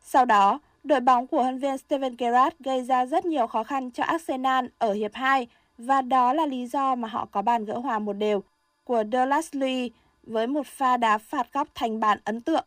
Sau 0.02 0.26
đó, 0.26 0.60
đội 0.84 1.00
bóng 1.00 1.28
của 1.28 1.44
huấn 1.44 1.60
viên 1.60 1.78
Steven 1.78 2.16
Gerrard 2.18 2.56
gây 2.60 2.84
ra 2.84 3.06
rất 3.06 3.26
nhiều 3.26 3.48
khó 3.48 3.64
khăn 3.64 3.92
cho 3.92 4.04
Arsenal 4.04 4.66
ở 4.78 4.94
hiệp 4.94 5.14
2 5.14 5.48
và 5.78 6.02
đó 6.02 6.34
là 6.34 6.46
lý 6.46 6.68
do 6.68 6.96
mà 6.96 7.08
họ 7.08 7.28
có 7.32 7.42
bàn 7.42 7.66
gỡ 7.66 7.78
hòa 7.78 8.00
một 8.00 8.14
đều 8.14 8.44
của 8.84 9.04
Douglas 9.12 9.50
Lee 9.52 9.88
với 10.24 10.48
một 10.48 10.68
pha 10.68 10.98
đá 10.98 11.18
phạt 11.18 11.54
góc 11.54 11.68
thành 11.76 12.00
bàn 12.00 12.18
ấn 12.24 12.42
tượng. 12.42 12.66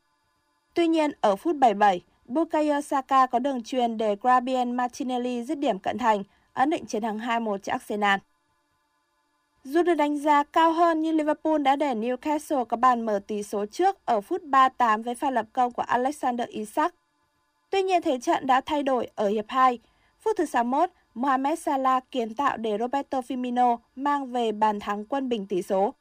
Tuy 0.75 0.89
nhiên, 0.89 1.11
ở 1.21 1.37
phút 1.37 1.57
77, 1.57 2.01
Bukayo 2.25 2.81
Saka 2.81 3.27
có 3.27 3.39
đường 3.39 3.63
truyền 3.63 3.97
để 3.97 4.17
Grabian 4.23 4.73
Martinelli 4.73 5.43
dứt 5.43 5.59
điểm 5.59 5.79
cận 5.79 5.99
thành, 5.99 6.23
ấn 6.53 6.71
định 6.71 6.87
chiến 6.87 7.03
thắng 7.03 7.19
2-1 7.19 7.59
cho 7.59 7.73
Arsenal. 7.73 8.19
Dù 9.65 9.83
được 9.83 9.95
đánh 9.95 10.19
giá 10.19 10.43
cao 10.43 10.73
hơn 10.73 11.03
nhưng 11.03 11.17
Liverpool 11.17 11.59
đã 11.59 11.77
để 11.77 11.95
Newcastle 11.95 12.65
có 12.65 12.77
bàn 12.77 13.07
mở 13.07 13.21
tỷ 13.27 13.43
số 13.43 13.67
trước 13.67 14.07
ở 14.07 14.21
phút 14.21 14.43
38 14.43 15.03
với 15.03 15.15
pha 15.15 15.31
lập 15.31 15.47
công 15.53 15.73
của 15.73 15.83
Alexander 15.83 16.49
Isak. 16.49 16.95
Tuy 17.71 17.83
nhiên 17.83 18.03
thế 18.03 18.21
trận 18.21 18.47
đã 18.47 18.61
thay 18.61 18.83
đổi 18.83 19.09
ở 19.15 19.29
hiệp 19.29 19.45
2. 19.49 19.79
Phút 20.21 20.37
thứ 20.37 20.45
61, 20.45 20.91
Mohamed 21.15 21.59
Salah 21.59 22.11
kiến 22.11 22.35
tạo 22.35 22.57
để 22.57 22.79
Roberto 22.79 23.21
Firmino 23.21 23.79
mang 23.97 24.27
về 24.27 24.53
bàn 24.53 24.81
thắng 24.81 25.05
quân 25.05 25.29
bình 25.29 25.47
tỷ 25.47 25.63
số. 25.63 25.95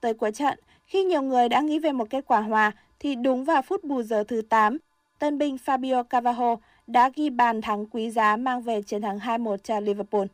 Tới 0.00 0.14
cuối 0.14 0.32
trận, 0.32 0.58
khi 0.86 1.04
nhiều 1.04 1.22
người 1.22 1.48
đã 1.48 1.60
nghĩ 1.60 1.78
về 1.78 1.92
một 1.92 2.10
kết 2.10 2.24
quả 2.26 2.40
hòa, 2.40 2.72
thì 2.98 3.14
đúng 3.14 3.44
vào 3.44 3.62
phút 3.62 3.84
bù 3.84 4.02
giờ 4.02 4.24
thứ 4.28 4.42
8, 4.42 4.78
tân 5.18 5.38
binh 5.38 5.56
Fabio 5.64 6.04
Cavajo 6.04 6.56
đã 6.86 7.10
ghi 7.16 7.30
bàn 7.30 7.60
thắng 7.60 7.86
quý 7.86 8.10
giá 8.10 8.36
mang 8.36 8.62
về 8.62 8.82
chiến 8.82 9.02
thắng 9.02 9.18
2-1 9.18 9.56
cho 9.56 9.80
Liverpool. 9.80 10.26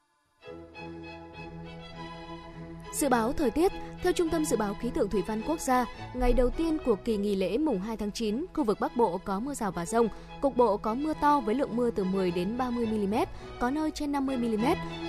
Dự 2.98 3.08
báo 3.08 3.32
thời 3.32 3.50
tiết, 3.50 3.72
theo 4.02 4.12
Trung 4.12 4.28
tâm 4.28 4.44
Dự 4.44 4.56
báo 4.56 4.74
Khí 4.74 4.90
tượng 4.94 5.08
Thủy 5.08 5.22
văn 5.26 5.42
Quốc 5.46 5.61
gia, 5.61 5.87
ngày 6.14 6.32
đầu 6.32 6.50
tiên 6.50 6.78
của 6.84 6.96
kỳ 7.04 7.16
nghỉ 7.16 7.37
lễ 7.37 7.58
mùng 7.58 7.80
2 7.80 7.96
tháng 7.96 8.12
9, 8.12 8.46
khu 8.54 8.64
vực 8.64 8.80
Bắc 8.80 8.96
Bộ 8.96 9.18
có 9.18 9.40
mưa 9.40 9.54
rào 9.54 9.72
và 9.72 9.87
rông, 9.87 10.08
cục 10.40 10.56
bộ 10.56 10.76
có 10.76 10.94
mưa 10.94 11.12
to 11.20 11.40
với 11.40 11.54
lượng 11.54 11.76
mưa 11.76 11.90
từ 11.90 12.04
10 12.04 12.30
đến 12.30 12.58
30 12.58 12.87
mm, 12.87 13.14
có 13.61 13.70
nơi 13.70 13.90
trên 13.90 14.12
50 14.12 14.37
mm. 14.37 14.64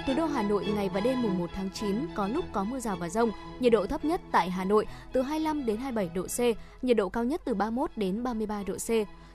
Thủ 0.08 0.14
đô 0.18 0.26
Hà 0.26 0.44
Nội 0.44 0.66
ngày 0.66 0.90
và 0.94 1.00
đêm 1.00 1.22
mùng 1.22 1.38
1 1.38 1.50
tháng 1.56 1.70
9 1.74 2.08
có 2.16 2.28
lúc 2.28 2.46
có 2.54 2.64
mưa 2.64 2.80
rào 2.80 2.96
và 2.96 3.10
rông, 3.10 3.32
nhiệt 3.60 3.72
độ 3.72 3.86
thấp 3.86 4.06
nhất 4.06 4.22
tại 4.32 4.50
Hà 4.50 4.64
Nội 4.64 4.88
từ 5.14 5.22
25 5.22 5.66
đến 5.66 5.78
27 5.78 6.16
độ 6.16 6.28
C, 6.28 6.40
nhiệt 6.84 6.98
độ 6.98 7.10
cao 7.10 7.24
nhất 7.24 7.42
từ 7.46 7.54
31 7.54 7.92
đến 7.96 8.24
33 8.24 8.64
độ 8.64 8.76
C. 8.76 8.90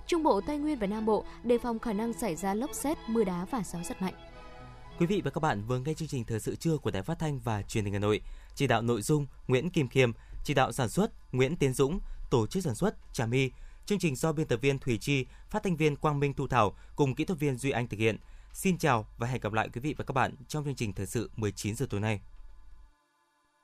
Trung 0.06 0.22
Bộ, 0.22 0.40
Tây 0.40 0.58
Nguyên 0.58 0.78
và 0.78 0.86
Nam 0.86 1.06
Bộ 1.06 1.24
đề 1.44 1.58
phòng 1.58 1.78
khả 1.78 1.92
năng 1.92 2.12
xảy 2.12 2.36
ra 2.36 2.54
lốc 2.54 2.70
xét, 2.74 2.98
mưa 3.06 3.24
đá 3.24 3.46
và 3.50 3.62
gió 3.64 3.78
giật 3.84 4.02
mạnh. 4.02 4.14
Quý 4.98 5.06
vị 5.06 5.20
và 5.24 5.30
các 5.30 5.40
bạn 5.40 5.62
vừa 5.66 5.78
nghe 5.78 5.94
chương 5.94 6.08
trình 6.08 6.24
thời 6.24 6.40
sự 6.40 6.56
trưa 6.56 6.76
của 6.76 6.90
Đài 6.90 7.02
Phát 7.02 7.18
thanh 7.18 7.38
và 7.38 7.62
Truyền 7.62 7.84
hình 7.84 7.92
Hà 7.92 7.98
Nội. 7.98 8.20
Chỉ 8.54 8.66
đạo 8.66 8.82
nội 8.82 9.02
dung 9.02 9.26
Nguyễn 9.46 9.70
Kim 9.70 9.88
Khiêm, 9.88 10.12
chỉ 10.44 10.54
đạo 10.54 10.72
sản 10.72 10.88
xuất 10.88 11.10
Nguyễn 11.32 11.56
Tiến 11.56 11.72
Dũng, 11.72 12.00
tổ 12.30 12.46
chức 12.46 12.64
sản 12.64 12.74
xuất 12.74 12.94
Trà 13.12 13.26
My. 13.26 13.50
Chương 13.86 13.98
trình 13.98 14.16
do 14.16 14.32
biên 14.32 14.46
tập 14.46 14.58
viên 14.62 14.78
Thủy 14.78 14.98
Chi, 14.98 15.26
phát 15.50 15.62
thanh 15.62 15.76
viên 15.76 15.96
Quang 15.96 16.20
Minh 16.20 16.34
Thu 16.34 16.48
Thảo 16.48 16.76
cùng 16.96 17.14
kỹ 17.14 17.24
thuật 17.24 17.38
viên 17.38 17.56
Duy 17.56 17.70
Anh 17.70 17.88
thực 17.88 18.00
hiện. 18.00 18.16
Xin 18.52 18.78
chào 18.78 19.06
và 19.18 19.26
hẹn 19.26 19.40
gặp 19.40 19.52
lại 19.52 19.68
quý 19.74 19.80
vị 19.80 19.94
và 19.98 20.04
các 20.04 20.12
bạn 20.12 20.34
trong 20.48 20.64
chương 20.64 20.74
trình 20.74 20.92
thời 20.92 21.06
sự 21.06 21.30
19 21.36 21.76
giờ 21.76 21.86
tối 21.90 22.00
nay. 22.00 22.20